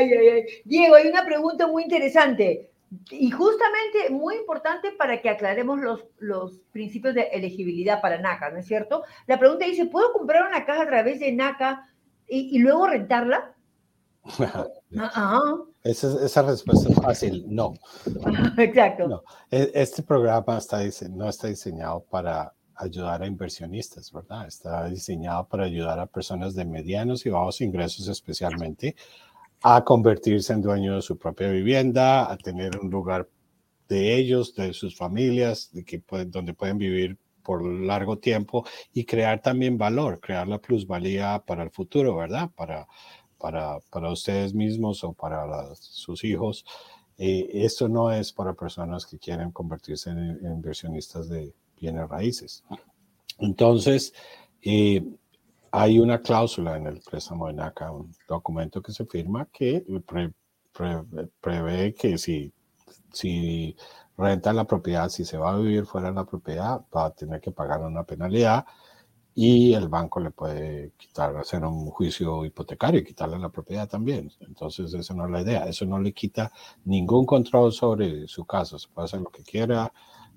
ay, 0.00 0.28
ay. 0.28 0.44
Diego, 0.64 0.94
hay 0.94 1.08
una 1.08 1.24
pregunta 1.24 1.66
muy 1.66 1.82
interesante 1.82 2.70
y 3.10 3.30
justamente 3.30 4.10
muy 4.10 4.36
importante 4.36 4.92
para 4.92 5.20
que 5.20 5.28
aclaremos 5.28 5.80
los, 5.80 6.04
los 6.18 6.60
principios 6.72 7.14
de 7.14 7.22
elegibilidad 7.32 8.00
para 8.00 8.18
NACA, 8.18 8.50
¿no 8.50 8.58
es 8.58 8.66
cierto? 8.66 9.02
La 9.26 9.38
pregunta 9.38 9.66
dice, 9.66 9.86
¿puedo 9.86 10.12
comprar 10.12 10.46
una 10.46 10.64
casa 10.64 10.82
a 10.82 10.86
través 10.86 11.20
de 11.20 11.32
NACA 11.32 11.88
y, 12.28 12.58
luego 12.58 12.86
rentarla? 12.86 13.54
Esa, 15.86 16.24
esa, 16.24 16.42
respuesta 16.42 16.88
es 16.88 16.96
fácil, 16.96 17.44
no. 17.48 17.74
Exacto. 18.58 19.24
E, 19.50 19.70
este 19.74 20.02
programa 20.02 20.58
está, 20.58 20.80
no 21.10 21.28
está 21.28 21.48
diseñado 21.48 22.04
para 22.10 22.52
ayudar 22.74 23.22
a 23.22 23.26
inversionistas, 23.26 24.12
¿verdad? 24.12 24.46
Está 24.46 24.86
diseñado 24.88 25.46
para 25.48 25.64
ayudar 25.64 25.98
a 25.98 26.06
personas 26.06 26.54
de 26.54 26.64
medianos 26.64 27.24
y 27.24 27.30
bajos 27.30 27.60
ingresos 27.60 28.08
especialmente 28.08 28.96
a 29.62 29.82
convertirse 29.84 30.52
en 30.52 30.62
dueño 30.62 30.96
de 30.96 31.02
su 31.02 31.16
propia 31.16 31.48
vivienda, 31.48 32.30
a 32.30 32.36
tener 32.36 32.78
un 32.78 32.90
lugar 32.90 33.28
de 33.88 34.16
ellos, 34.16 34.54
de 34.54 34.72
sus 34.72 34.96
familias, 34.96 35.70
de 35.72 35.84
que 35.84 36.02
donde 36.26 36.52
pueden 36.52 36.78
vivir 36.78 37.16
por 37.42 37.64
largo 37.64 38.18
tiempo 38.18 38.66
y 38.92 39.04
crear 39.04 39.40
también 39.40 39.78
valor, 39.78 40.20
crear 40.20 40.48
la 40.48 40.58
plusvalía 40.58 41.42
para 41.46 41.62
el 41.62 41.70
futuro, 41.70 42.16
¿verdad? 42.16 42.50
Para, 42.56 42.88
para, 43.46 43.78
para 43.90 44.10
ustedes 44.10 44.52
mismos 44.52 45.04
o 45.04 45.12
para 45.12 45.72
sus 45.76 46.24
hijos. 46.24 46.64
Eh, 47.16 47.48
esto 47.52 47.88
no 47.88 48.10
es 48.10 48.32
para 48.32 48.54
personas 48.54 49.06
que 49.06 49.20
quieren 49.20 49.52
convertirse 49.52 50.10
en, 50.10 50.40
inversionistas 50.42 51.28
de 51.28 51.54
bienes 51.80 52.08
raíces. 52.08 52.64
Entonces, 53.38 54.12
eh, 54.62 55.00
hay 55.70 56.00
una 56.00 56.20
cláusula 56.22 56.76
en 56.76 56.88
el 56.88 57.00
préstamo 57.00 57.46
de 57.46 57.52
NACA, 57.52 57.92
un 57.92 58.12
documento 58.28 58.82
que 58.82 58.90
se 58.90 59.06
firma 59.06 59.46
que 59.52 59.84
prevé 61.40 61.94
que 61.94 62.18
si, 62.18 62.52
si 63.12 63.76
renta 64.18 64.52
la 64.52 64.64
propiedad, 64.64 65.08
si 65.08 65.24
se 65.24 65.36
va 65.36 65.52
a 65.52 65.58
vivir 65.58 65.86
fuera 65.86 66.08
de 66.08 66.16
la 66.16 66.24
propiedad, 66.24 66.80
va 66.94 67.04
a 67.06 67.10
tener 67.14 67.40
que 67.40 67.52
pagar 67.52 67.80
una 67.82 68.02
penalidad 68.02 68.66
y 69.38 69.74
el 69.74 69.88
banco 69.88 70.18
le 70.18 70.30
puede 70.30 70.92
quitar, 70.96 71.36
hacer 71.36 71.62
un 71.62 71.90
juicio 71.90 72.46
hipotecario 72.46 73.00
y 73.00 73.04
quitarle 73.04 73.38
la 73.38 73.50
propiedad 73.50 73.86
también. 73.86 74.32
Entonces, 74.40 74.94
esa 74.94 75.12
no 75.12 75.26
es 75.26 75.30
la 75.30 75.42
idea. 75.42 75.66
Eso 75.66 75.84
no 75.84 75.98
le 75.98 76.14
quita 76.14 76.50
ningún 76.86 77.26
control 77.26 77.70
sobre 77.70 78.26
su 78.28 78.46
casa. 78.46 78.78
Se 78.78 78.88
puede 78.88 79.04
hacer 79.04 79.20
lo 79.20 79.30
que 79.30 79.42
quiera, 79.42 79.92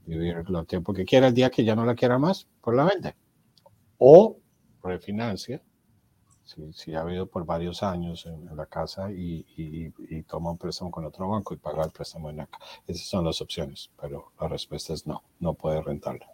vivir 0.05 0.49
lo 0.49 0.65
tiempo 0.65 0.93
que 0.93 1.05
quiera. 1.05 1.27
El 1.27 1.33
día 1.33 1.49
que 1.49 1.63
ya 1.63 1.77
no 1.77 1.85
la 1.85 1.95
quiera 1.95 2.19
más, 2.19 2.45
pues 2.59 2.75
la 2.75 2.83
vende. 2.83 3.15
O 3.99 4.37
refinancia, 4.83 5.63
si, 6.43 6.73
si 6.73 6.93
ha 6.93 6.99
habido 6.99 7.25
por 7.25 7.45
varios 7.45 7.83
años 7.83 8.25
en, 8.25 8.53
la 8.53 8.65
casa 8.65 9.13
y, 9.13 9.45
y, 9.55 10.23
toma 10.23 10.51
un 10.51 10.57
préstamo 10.57 10.91
con 10.91 11.05
otro 11.05 11.29
banco 11.29 11.53
y 11.53 11.57
paga 11.57 11.85
el 11.85 11.91
préstamo 11.91 12.31
en 12.31 12.41
acá. 12.41 12.59
Esas 12.85 13.07
son 13.07 13.23
las 13.23 13.39
opciones, 13.39 13.91
pero 13.97 14.33
la 14.41 14.49
respuesta 14.49 14.91
es 14.91 15.07
no, 15.07 15.23
no 15.39 15.53
puede 15.53 15.81
rentarla. 15.81 16.27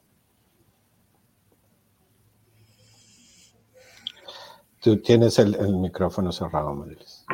Tú 4.86 4.98
tienes 4.98 5.40
el, 5.40 5.58
micrófono 5.78 6.32
cerrado, 6.32 6.72
Marilis. 6.76 7.26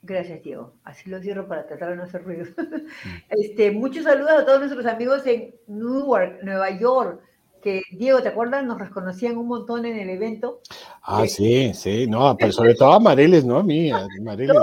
Gracias, 0.00 0.42
Diego. 0.42 0.72
Así 0.82 1.10
lo 1.10 1.20
cierro 1.20 1.46
para 1.46 1.66
tratar 1.66 1.90
de 1.90 1.96
no 1.96 2.04
hacer 2.04 2.24
ruido. 2.24 2.46
Este, 3.28 3.70
muchos 3.70 4.04
saludos 4.04 4.30
a 4.30 4.46
todos 4.46 4.60
nuestros 4.60 4.86
amigos 4.86 5.26
en 5.26 5.54
Newark, 5.66 6.42
Nueva 6.42 6.70
York. 6.70 7.20
Que 7.62 7.82
Diego, 7.92 8.22
¿te 8.22 8.30
acuerdas? 8.30 8.64
Nos 8.64 8.78
reconocían 8.78 9.36
un 9.36 9.46
montón 9.46 9.84
en 9.84 9.98
el 9.98 10.08
evento. 10.08 10.62
Ah, 11.02 11.26
sí, 11.26 11.74
sí, 11.74 12.06
no, 12.06 12.34
pero 12.38 12.52
sobre 12.52 12.74
todo 12.74 12.94
a 12.94 12.98
Marilis, 12.98 13.44
no 13.44 13.58
a 13.58 13.62
mí. 13.62 13.92
Marilis, 14.22 14.54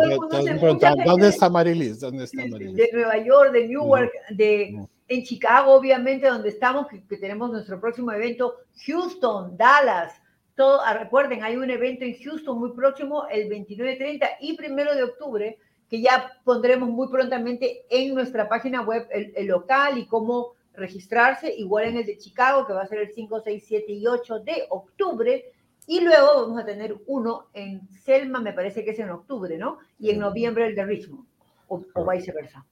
¿dónde 1.05 1.28
está 1.28 1.51
Marilis? 1.51 1.99
¿Dónde 1.99 2.24
está 2.24 2.47
Marilis? 2.47 2.76
De 2.76 2.89
Nueva 2.93 3.24
York, 3.24 3.51
de 3.51 3.68
Newark, 3.68 4.12
de 4.32 4.88
en 5.08 5.24
Chicago, 5.24 5.74
obviamente, 5.74 6.28
donde 6.28 6.49
estamos, 6.49 6.88
que, 6.88 7.05
que 7.05 7.18
tenemos 7.18 7.51
nuestro 7.51 7.80
próximo 7.80 8.12
evento, 8.12 8.55
Houston, 8.88 9.55
Dallas, 9.55 10.20
todo, 10.58 10.82
ah, 10.84 10.95
recuerden, 10.95 11.43
hay 11.43 11.55
un 11.55 11.70
evento 11.70 12.03
en 12.03 12.18
Houston 12.18 12.60
muy 12.60 12.72
próximo, 12.72 13.28
el 13.28 13.47
29, 13.47 13.95
30 13.95 14.28
y 14.41 14.58
1 14.60 14.95
de 14.95 15.03
octubre, 15.03 15.60
que 15.88 16.01
ya 16.01 16.34
pondremos 16.43 16.89
muy 16.89 17.10
prontamente 17.10 17.86
en 17.91 18.16
nuestra 18.16 18.49
página 18.49 18.82
web 18.82 19.08
el, 19.12 19.45
local 19.45 19.99
y 19.99 20.08
cómo 20.08 20.53
registrarse, 20.74 21.53
igual 21.53 21.86
en 21.86 21.97
el 21.97 22.08
de 22.08 22.18
Chicago, 22.18 22.66
que 22.66 22.74
va 22.74 22.82
a 22.82 22.88
ser 22.88 22.97
el 22.97 23.14
5, 23.14 23.39
6, 23.39 23.64
7 23.68 23.91
y 23.91 24.08
8 24.08 24.39
de 24.39 24.66
octubre. 24.70 25.45
Y 25.86 26.01
luego 26.01 26.41
vamos 26.41 26.60
a 26.60 26.66
tener 26.66 26.97
uno 27.05 27.45
en 27.53 27.88
Selma, 27.89 28.41
me 28.41 28.51
parece 28.51 28.84
que 28.84 28.91
es 28.91 28.99
en 28.99 29.12
octubre, 29.12 29.60
¿no? 29.60 29.78
Y 29.99 30.10
en 30.10 30.18
noviembre 30.20 30.66
el 30.66 30.76
de 30.76 30.86
Richmond, 30.86 31.26
o, 31.68 31.84
viceversa. 32.12 32.66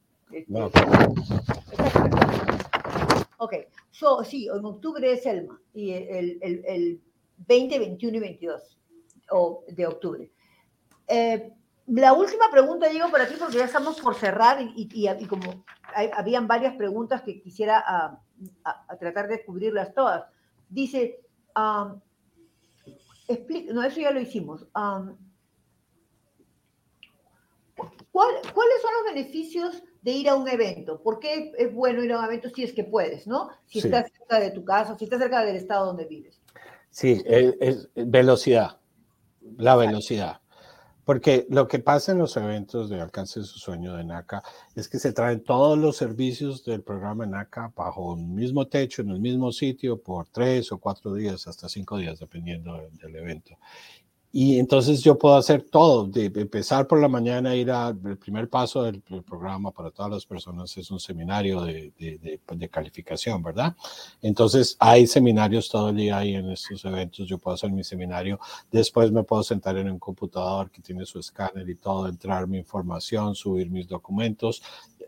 No. 0.48 0.72
Ok, 3.38 3.54
so, 3.92 4.24
sí, 4.24 4.48
en 4.48 4.66
octubre 4.66 5.12
es 5.12 5.22
Selma 5.22 5.62
y 5.72 5.92
el, 5.92 6.40
el, 6.42 6.66
el 6.66 7.02
20, 7.38 7.80
21 7.80 8.18
y 8.18 8.20
22 8.20 8.80
de 9.68 9.88
octubre. 9.88 10.32
Eh, 11.08 11.52
la 11.88 12.14
última 12.14 12.50
pregunta, 12.50 12.90
Diego, 12.90 13.12
para 13.12 13.28
ti, 13.28 13.36
porque 13.38 13.58
ya 13.58 13.66
estamos 13.66 14.00
por 14.02 14.16
cerrar 14.16 14.58
y, 14.62 15.28
como 15.28 15.66
habían 15.94 16.48
varias 16.48 16.76
preguntas 16.76 17.22
que 17.22 17.42
quisiera 17.42 17.84
a, 17.86 18.22
tratar 19.00 19.28
de 19.28 19.46
cubrirlas 19.46 19.94
todas. 19.94 20.26
Dice, 20.68 21.22
um, 21.56 22.02
no, 23.72 23.84
eso 23.84 24.00
ya 24.00 24.12
lo 24.12 24.20
hicimos. 24.20 24.66
Um, 24.76 25.16
¿Cuáles 28.12 28.82
son 28.82 28.94
los 28.94 29.14
beneficios 29.14 29.84
de 30.02 30.12
ir 30.12 30.30
a 30.30 30.36
un 30.36 30.48
evento? 30.48 31.02
¿Por 31.02 31.20
qué 31.20 31.52
es 31.58 31.74
bueno 31.74 32.04
ir 32.04 32.14
a 32.14 32.20
un 32.20 32.26
evento 32.26 32.50
si 32.50 32.64
es 32.64 32.74
que 32.74 32.86
puedes, 32.86 33.28
no? 33.28 33.50
Si 33.66 33.80
estás 33.80 34.10
cerca 34.12 34.40
de 34.40 34.52
tu 34.52 34.64
casa, 34.64 34.98
si 34.98 35.04
estás 35.04 35.20
cerca 35.20 35.44
del 35.44 35.58
estado 35.58 35.88
donde 35.88 36.06
vives. 36.06 36.42
Sí, 36.96 37.22
es, 37.26 37.90
velocidad, 37.94 38.80
la 39.58 39.76
velocidad. 39.76 40.40
Porque 41.04 41.46
lo 41.50 41.68
que 41.68 41.80
pasa 41.80 42.14
en 42.14 42.20
los 42.20 42.38
eventos 42.38 42.90
de 42.90 43.02
alcance 43.02 43.42
de 43.42 43.46
su 43.46 43.60
sueño 43.60 43.98
de 43.98 44.06
NACA 44.06 44.42
es 44.76 44.88
que 44.88 44.98
se 44.98 45.12
traen 45.12 45.44
todos 45.44 45.78
los 45.78 45.98
servicios 45.98 46.64
del 46.64 46.84
programa 46.84 47.26
NACA 47.26 47.74
bajo 47.76 48.14
un 48.14 48.34
mismo 48.34 48.70
techo, 48.70 49.02
en 49.02 49.10
el 49.10 49.20
mismo 49.20 49.52
sitio, 49.52 50.02
por 50.02 50.30
tres 50.30 50.72
o 50.72 50.78
cuatro 50.78 51.14
días, 51.14 51.46
hasta 51.48 51.68
cinco 51.68 51.98
días, 51.98 52.18
dependiendo 52.18 52.90
del 52.94 53.16
evento. 53.18 53.58
Y 54.38 54.60
entonces 54.60 55.02
yo 55.02 55.18
puedo 55.18 55.38
hacer 55.38 55.62
todo, 55.62 56.08
de 56.08 56.26
empezar 56.26 56.88
por 56.88 57.00
la 57.00 57.08
mañana, 57.08 57.56
ir 57.56 57.72
al 57.72 57.98
primer 58.18 58.50
paso 58.50 58.84
del, 58.84 59.02
programa 59.02 59.72
para 59.72 59.92
todas 59.92 60.12
las 60.12 60.26
personas 60.26 60.76
es 60.76 60.92
un 60.92 61.00
seminario 61.00 61.62
de, 61.62 61.94
de, 61.98 62.42
de, 62.46 62.68
calificación, 62.70 63.42
¿verdad? 63.42 63.78
Entonces 64.22 64.76
hay 64.78 65.08
seminarios 65.08 65.70
todo 65.70 65.88
el 65.88 65.96
día 65.96 66.18
ahí 66.18 66.36
en 66.36 66.52
estos 66.52 66.84
eventos, 66.84 67.26
yo 67.26 67.38
puedo 67.38 67.56
hacer 67.56 67.72
mi 67.72 67.86
seminario, 67.86 68.38
después 68.70 69.10
me 69.10 69.24
puedo 69.24 69.42
sentar 69.42 69.78
en 69.78 69.90
un 69.90 70.00
computador 70.00 70.70
que 70.70 70.82
tiene 70.82 71.06
su 71.06 71.18
escáner 71.18 71.70
y 71.70 71.76
todo, 71.76 72.10
entrar 72.10 72.46
mi 72.46 72.58
información, 72.58 73.36
subir 73.36 73.70
mis 73.72 73.88
documentos. 73.88 74.62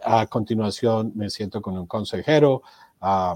A 0.05 0.25
continuación 0.27 1.11
me 1.15 1.29
siento 1.29 1.61
con 1.61 1.77
un 1.77 1.85
consejero. 1.85 2.61
a 3.01 3.35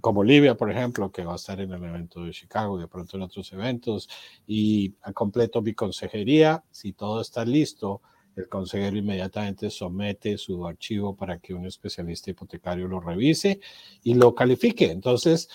como 0.00 0.20
Olivia, 0.20 0.56
por 0.56 0.70
ejemplo, 0.70 1.10
que 1.10 1.24
va 1.24 1.32
a 1.32 1.36
estar 1.36 1.60
en 1.60 1.72
el 1.72 1.82
evento 1.82 2.24
de 2.24 2.30
Chicago 2.30 2.78
de 2.78 2.86
pronto 2.86 3.16
en 3.16 3.22
otros 3.24 3.52
eventos, 3.52 4.08
y 4.46 4.90
completo 5.14 5.62
mi 5.62 5.74
consejería. 5.74 6.62
Si 6.70 6.92
todo 6.92 7.20
está 7.20 7.44
listo, 7.44 8.00
el 8.36 8.48
consejero 8.48 8.96
inmediatamente 8.96 9.70
somete 9.70 10.38
su 10.38 10.66
archivo 10.66 11.16
para 11.16 11.38
que 11.38 11.54
un 11.54 11.66
especialista 11.66 12.30
hipotecario 12.30 12.86
lo 12.86 13.00
revise 13.00 13.60
y 14.02 14.14
lo 14.14 14.34
califique. 14.34 14.90
Entonces, 14.90 15.48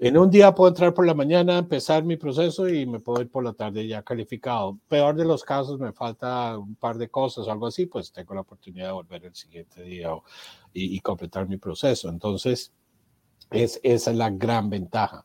en 0.00 0.18
un 0.18 0.30
día 0.30 0.52
puedo 0.52 0.68
entrar 0.68 0.92
por 0.92 1.06
la 1.06 1.14
mañana, 1.14 1.58
empezar 1.58 2.02
mi 2.02 2.16
proceso 2.16 2.68
y 2.68 2.86
me 2.86 2.98
puedo 2.98 3.22
ir 3.22 3.30
por 3.30 3.44
la 3.44 3.52
tarde 3.52 3.86
ya 3.86 4.02
calificado. 4.02 4.78
Peor 4.88 5.14
de 5.14 5.24
los 5.24 5.44
casos, 5.44 5.78
me 5.78 5.92
falta 5.92 6.58
un 6.58 6.74
par 6.74 6.98
de 6.98 7.08
cosas 7.08 7.46
o 7.46 7.52
algo 7.52 7.68
así, 7.68 7.86
pues 7.86 8.10
tengo 8.12 8.34
la 8.34 8.40
oportunidad 8.40 8.86
de 8.86 8.92
volver 8.92 9.24
el 9.24 9.34
siguiente 9.36 9.82
día 9.84 10.10
y, 10.72 10.96
y 10.96 11.00
completar 11.00 11.48
mi 11.48 11.56
proceso. 11.56 12.08
Entonces, 12.08 12.72
es, 13.52 13.80
esa 13.82 14.10
es 14.10 14.16
la 14.16 14.30
gran 14.30 14.70
ventaja. 14.70 15.24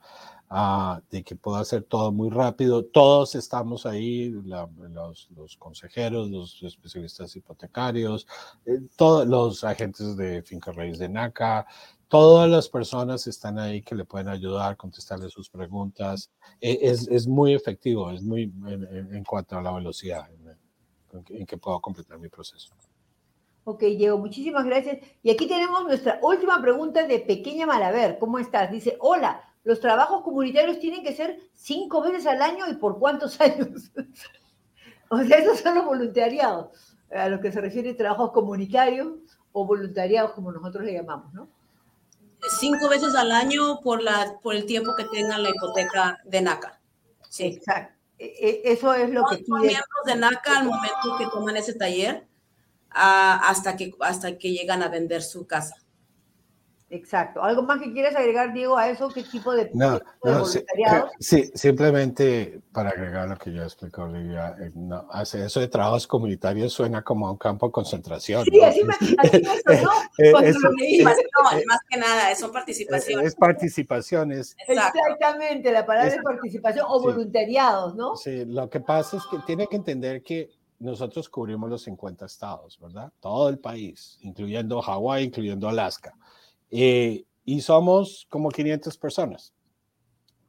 Ah, 0.50 1.02
de 1.12 1.24
que 1.24 1.36
puedo 1.36 1.58
hacer 1.58 1.84
todo 1.84 2.14
muy 2.14 2.30
rápido. 2.30 2.86
Todos 2.86 3.36
estamos 3.36 3.86
ahí, 3.86 4.30
los, 4.30 5.58
consejeros, 5.58 6.30
los 6.30 6.64
especialistas 6.64 7.36
hipotecarios, 7.36 8.26
eh, 8.66 8.80
todos 8.96 9.28
los 9.28 9.66
agentes 9.66 10.16
de 10.16 10.42
finca 10.44 10.72
raíz 10.72 11.00
de 11.00 11.10
NACA, 11.10 11.68
todas 12.08 12.50
las 12.50 12.70
personas 12.70 13.28
están 13.28 13.60
ahí 13.60 13.82
que 13.82 13.96
le 13.96 14.06
pueden 14.06 14.30
ayudar, 14.30 14.78
contestarle 14.78 15.30
sus 15.30 15.50
preguntas. 15.50 16.32
E, 16.62 16.80
es, 16.82 17.10
es, 17.10 17.28
muy 17.28 17.54
efectivo, 17.54 18.10
es 18.12 18.24
muy 18.24 18.44
en, 18.44 19.24
cuanto 19.26 19.58
a 19.58 19.62
la 19.62 19.74
velocidad 19.74 20.30
en 21.30 21.46
que 21.46 21.58
puedo 21.58 21.82
completar 21.82 22.20
mi 22.20 22.30
proceso. 22.30 22.74
Ok, 23.70 23.82
Diego, 23.82 24.18
muchísimas 24.18 24.63
gracias. 24.63 24.99
Y 25.22 25.30
aquí 25.30 25.45
tenemos 25.45 25.84
nuestra 25.84 26.20
última 26.22 26.61
pregunta 26.61 27.05
de 27.05 27.20
Pequeña 27.20 27.65
Malaver. 27.65 28.18
¿Cómo 28.18 28.39
estás? 28.39 28.72
Dice, 28.72 28.95
hola, 29.01 29.43
los 29.65 29.82
trabajos 29.82 30.24
comunitarios 30.24 30.80
tienen 30.80 31.03
que 31.03 31.13
ser 31.13 31.38
cinco 31.51 32.01
veces 32.01 32.26
al 32.28 32.41
año 32.41 32.70
y 32.70 32.76
por 32.76 32.97
cuántos 32.97 33.41
años. 33.41 33.91
o 35.09 35.22
sea, 35.22 35.39
esos 35.39 35.59
son 35.59 35.76
los 35.76 35.84
voluntariados, 35.84 36.95
a 37.11 37.28
lo 37.28 37.41
que 37.41 37.51
se 37.51 37.59
refiere 37.59 37.93
trabajos 37.93 38.32
comunitarios 38.32 39.09
o 39.51 39.65
voluntariados, 39.65 40.32
como 40.32 40.53
nosotros 40.53 40.86
le 40.86 40.93
llamamos, 40.93 41.34
¿no? 41.34 41.49
Cinco 42.61 42.88
veces 42.88 43.15
al 43.15 43.34
año 43.34 43.82
por, 43.82 44.01
la, 44.01 44.39
por 44.41 44.55
el 44.55 44.65
tiempo 44.65 44.95
que 44.95 45.03
tenga 45.11 45.38
la 45.39 45.49
hipoteca 45.49 46.20
de 46.24 46.41
NACA. 46.41 46.80
Sí. 47.28 47.47
Exacto. 47.47 47.93
E, 48.18 48.26
e, 48.26 48.72
eso 48.72 48.93
es 48.93 49.09
lo 49.09 49.26
que... 49.26 49.43
Son 49.43 49.59
miembros 49.59 50.05
de 50.05 50.15
NACA 50.15 50.59
al 50.59 50.68
momento 50.68 51.18
que 51.18 51.28
toman 51.28 51.57
ese 51.57 51.74
taller 51.74 52.27
hasta, 52.90 53.76
que, 53.76 53.94
hasta 54.00 54.38
que 54.38 54.52
llegan 54.52 54.84
a 54.84 54.90
vender 54.90 55.22
su 55.22 55.46
casa. 55.46 55.76
Exacto. 56.90 57.44
¿Algo 57.44 57.64
más 57.64 57.82
que 57.82 57.92
quieres 57.92 58.16
agregar, 58.16 58.54
Diego, 58.54 58.78
a 58.78 58.90
eso? 58.90 59.10
¿Qué 59.10 59.24
tipo 59.24 59.54
de, 59.54 59.70
no, 59.74 60.00
Sí, 61.20 61.52
simplemente 61.54 62.62
para 62.72 62.92
agregar 62.92 63.28
lo 63.28 63.36
que 63.36 63.52
ya 63.52 63.64
explicó 63.64 64.04
Olivia, 64.04 64.56
eh, 64.62 64.72
no, 64.74 65.06
hace 65.12 65.46
eso 65.46 65.60
de 65.60 65.68
trabajos 65.68 66.08
comunitarios 66.08 66.72
suena 66.72 67.04
como 67.04 67.28
a 67.28 67.32
un 67.32 67.38
campo 67.38 67.66
de 67.66 67.72
concentración. 67.74 68.46
Sí, 68.46 68.62
así 68.62 68.84
me, 68.86 68.94
así 68.94 69.42
me 69.42 69.62
sonó. 69.64 69.92
no, 70.72 71.66
más 71.66 71.80
que 71.90 71.98
nada, 72.00 72.34
son 72.36 72.54
participaciones. 72.54 73.28
Es 73.28 73.36
participaciones. 73.36 74.56
Exactamente, 74.66 75.72
la 75.74 75.86
palabra 75.86 76.14
es, 76.14 76.22
participación 76.24 76.86
o 76.88 77.02
voluntariados, 77.02 77.96
¿no? 77.96 78.16
Sí, 78.16 78.46
lo 78.46 78.70
que 78.70 78.80
pasa 78.80 79.18
es 79.18 79.24
que 79.30 79.40
tiene 79.46 79.68
que 79.68 79.76
entender 79.76 80.24
que 80.24 80.57
nosotros 80.80 81.30
cubrimos 81.30 81.70
los 81.70 81.82
50 81.84 82.26
estados, 82.26 82.78
¿verdad? 82.80 83.12
Todo 83.20 83.50
el 83.50 83.60
país, 83.60 84.18
incluyendo 84.22 84.82
Hawái, 84.82 85.26
incluyendo 85.26 85.68
Alaska. 85.68 86.16
Eh, 86.70 87.26
y 87.46 87.62
somos 87.62 88.28
como 88.30 88.50
500 88.50 88.98
personas. 88.98 89.54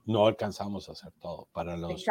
no 0.05 0.27
alcanzamos 0.27 0.89
a 0.89 0.93
hacer 0.93 1.13
todo. 1.21 1.49
Para 1.53 1.77
los. 1.77 2.05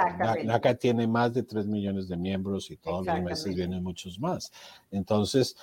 NACA 0.43 0.75
tiene 0.75 1.07
más 1.07 1.33
de 1.33 1.41
3 1.41 1.65
millones 1.65 2.07
de 2.07 2.15
miembros 2.15 2.69
y 2.69 2.77
todos 2.77 3.05
los 3.05 3.21
meses 3.21 3.55
vienen 3.55 3.81
muchos 3.83 4.19
más. 4.19 4.51
Entonces, 4.91 5.55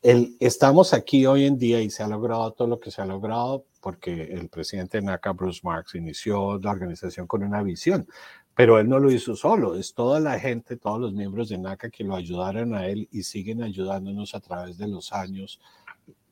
el, 0.00 0.36
estamos 0.40 0.94
aquí 0.94 1.26
hoy 1.26 1.44
en 1.44 1.58
día 1.58 1.80
y 1.80 1.90
se 1.90 2.02
ha 2.02 2.08
logrado 2.08 2.52
todo 2.52 2.68
lo 2.68 2.80
que 2.80 2.90
se 2.90 3.02
ha 3.02 3.04
logrado 3.04 3.64
porque 3.80 4.22
el 4.22 4.48
presidente 4.48 4.98
de 4.98 5.04
NACA, 5.04 5.32
Bruce 5.32 5.60
Marks, 5.64 5.96
inició 5.96 6.58
la 6.58 6.70
organización 6.70 7.26
con 7.26 7.42
una 7.42 7.62
visión, 7.62 8.06
pero 8.54 8.78
él 8.78 8.88
no 8.88 8.98
lo 8.98 9.10
hizo 9.10 9.34
solo, 9.34 9.76
es 9.76 9.94
toda 9.94 10.20
la 10.20 10.38
gente, 10.38 10.76
todos 10.76 11.00
los 11.00 11.12
miembros 11.12 11.48
de 11.48 11.58
NACA 11.58 11.90
que 11.90 12.04
lo 12.04 12.14
ayudaron 12.14 12.74
a 12.74 12.86
él 12.86 13.08
y 13.10 13.22
siguen 13.22 13.62
ayudándonos 13.62 14.34
a 14.34 14.40
través 14.40 14.76
de 14.76 14.88
los 14.88 15.12
años 15.12 15.60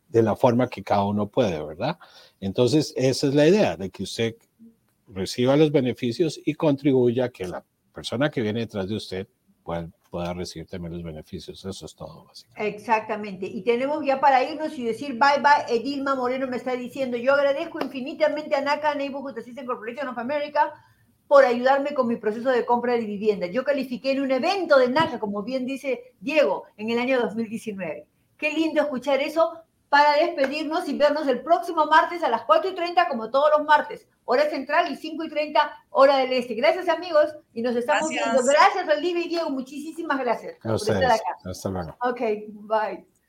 de 0.08 0.22
la 0.22 0.36
forma 0.36 0.68
que 0.68 0.82
cada 0.82 1.04
uno 1.04 1.28
puede, 1.28 1.62
¿verdad? 1.64 1.98
Entonces, 2.40 2.92
esa 2.96 3.28
es 3.28 3.34
la 3.34 3.46
idea, 3.46 3.76
de 3.76 3.90
que 3.90 4.02
usted 4.02 4.34
reciba 5.08 5.56
los 5.56 5.70
beneficios 5.70 6.40
y 6.44 6.54
contribuya 6.54 7.26
a 7.26 7.28
que 7.30 7.46
la 7.46 7.64
persona 7.94 8.30
que 8.30 8.40
viene 8.40 8.60
detrás 8.60 8.88
de 8.88 8.96
usted 8.96 9.28
pueda, 9.62 9.88
recibir 10.34 10.66
también 10.66 10.92
los 10.92 11.04
beneficios. 11.04 11.64
Eso 11.64 11.86
es 11.86 11.94
todo, 11.94 12.24
básicamente. 12.24 12.76
Exactamente. 12.76 13.46
Y 13.46 13.62
tenemos 13.62 14.04
ya 14.04 14.20
para 14.20 14.42
irnos 14.42 14.76
y 14.76 14.84
decir 14.84 15.12
bye 15.12 15.40
bye. 15.40 15.76
Edilma 15.76 16.16
Moreno 16.16 16.48
me 16.48 16.56
está 16.56 16.74
diciendo, 16.74 17.16
yo 17.16 17.34
agradezco 17.34 17.78
infinitamente 17.80 18.56
a 18.56 18.60
NACA 18.60 18.96
Neighborhood 18.96 19.38
Assistance 19.38 19.66
Corporation 19.66 20.08
of 20.08 20.18
America 20.18 20.72
por 21.30 21.44
ayudarme 21.44 21.94
con 21.94 22.08
mi 22.08 22.16
proceso 22.16 22.50
de 22.50 22.66
compra 22.66 22.94
de 22.94 23.04
vivienda. 23.04 23.46
Yo 23.46 23.62
califiqué 23.62 24.10
en 24.10 24.22
un 24.22 24.32
evento 24.32 24.76
de 24.76 24.88
NACA, 24.88 25.20
como 25.20 25.44
bien 25.44 25.64
dice 25.64 26.12
Diego, 26.18 26.64
en 26.76 26.90
el 26.90 26.98
año 26.98 27.20
2019. 27.20 28.04
Qué 28.36 28.50
lindo 28.50 28.82
escuchar 28.82 29.20
eso 29.20 29.52
para 29.88 30.14
despedirnos 30.14 30.88
y 30.88 30.98
vernos 30.98 31.28
el 31.28 31.40
próximo 31.42 31.86
martes 31.86 32.24
a 32.24 32.30
las 32.30 32.42
4 32.42 32.72
y 32.72 32.74
30, 32.74 33.06
como 33.06 33.30
todos 33.30 33.48
los 33.56 33.64
martes, 33.64 34.08
hora 34.24 34.50
central 34.50 34.90
y 34.90 34.96
5 34.96 35.22
y 35.22 35.28
30, 35.28 35.84
hora 35.90 36.16
del 36.16 36.32
este. 36.32 36.54
Gracias, 36.54 36.88
amigos, 36.88 37.32
y 37.54 37.62
nos 37.62 37.76
estamos 37.76 38.10
Gracias. 38.10 38.34
viendo. 38.34 38.52
Gracias, 38.52 38.98
Olivia 38.98 39.24
y 39.24 39.28
Diego, 39.28 39.50
muchísimas 39.50 40.18
gracias 40.18 40.56
A 40.64 40.70
por 40.70 40.74
estar 40.74 41.04
acá. 41.04 41.36
Hasta 41.44 41.68
luego. 41.68 41.96
Ok, 42.02 42.20
bye. 42.66 43.19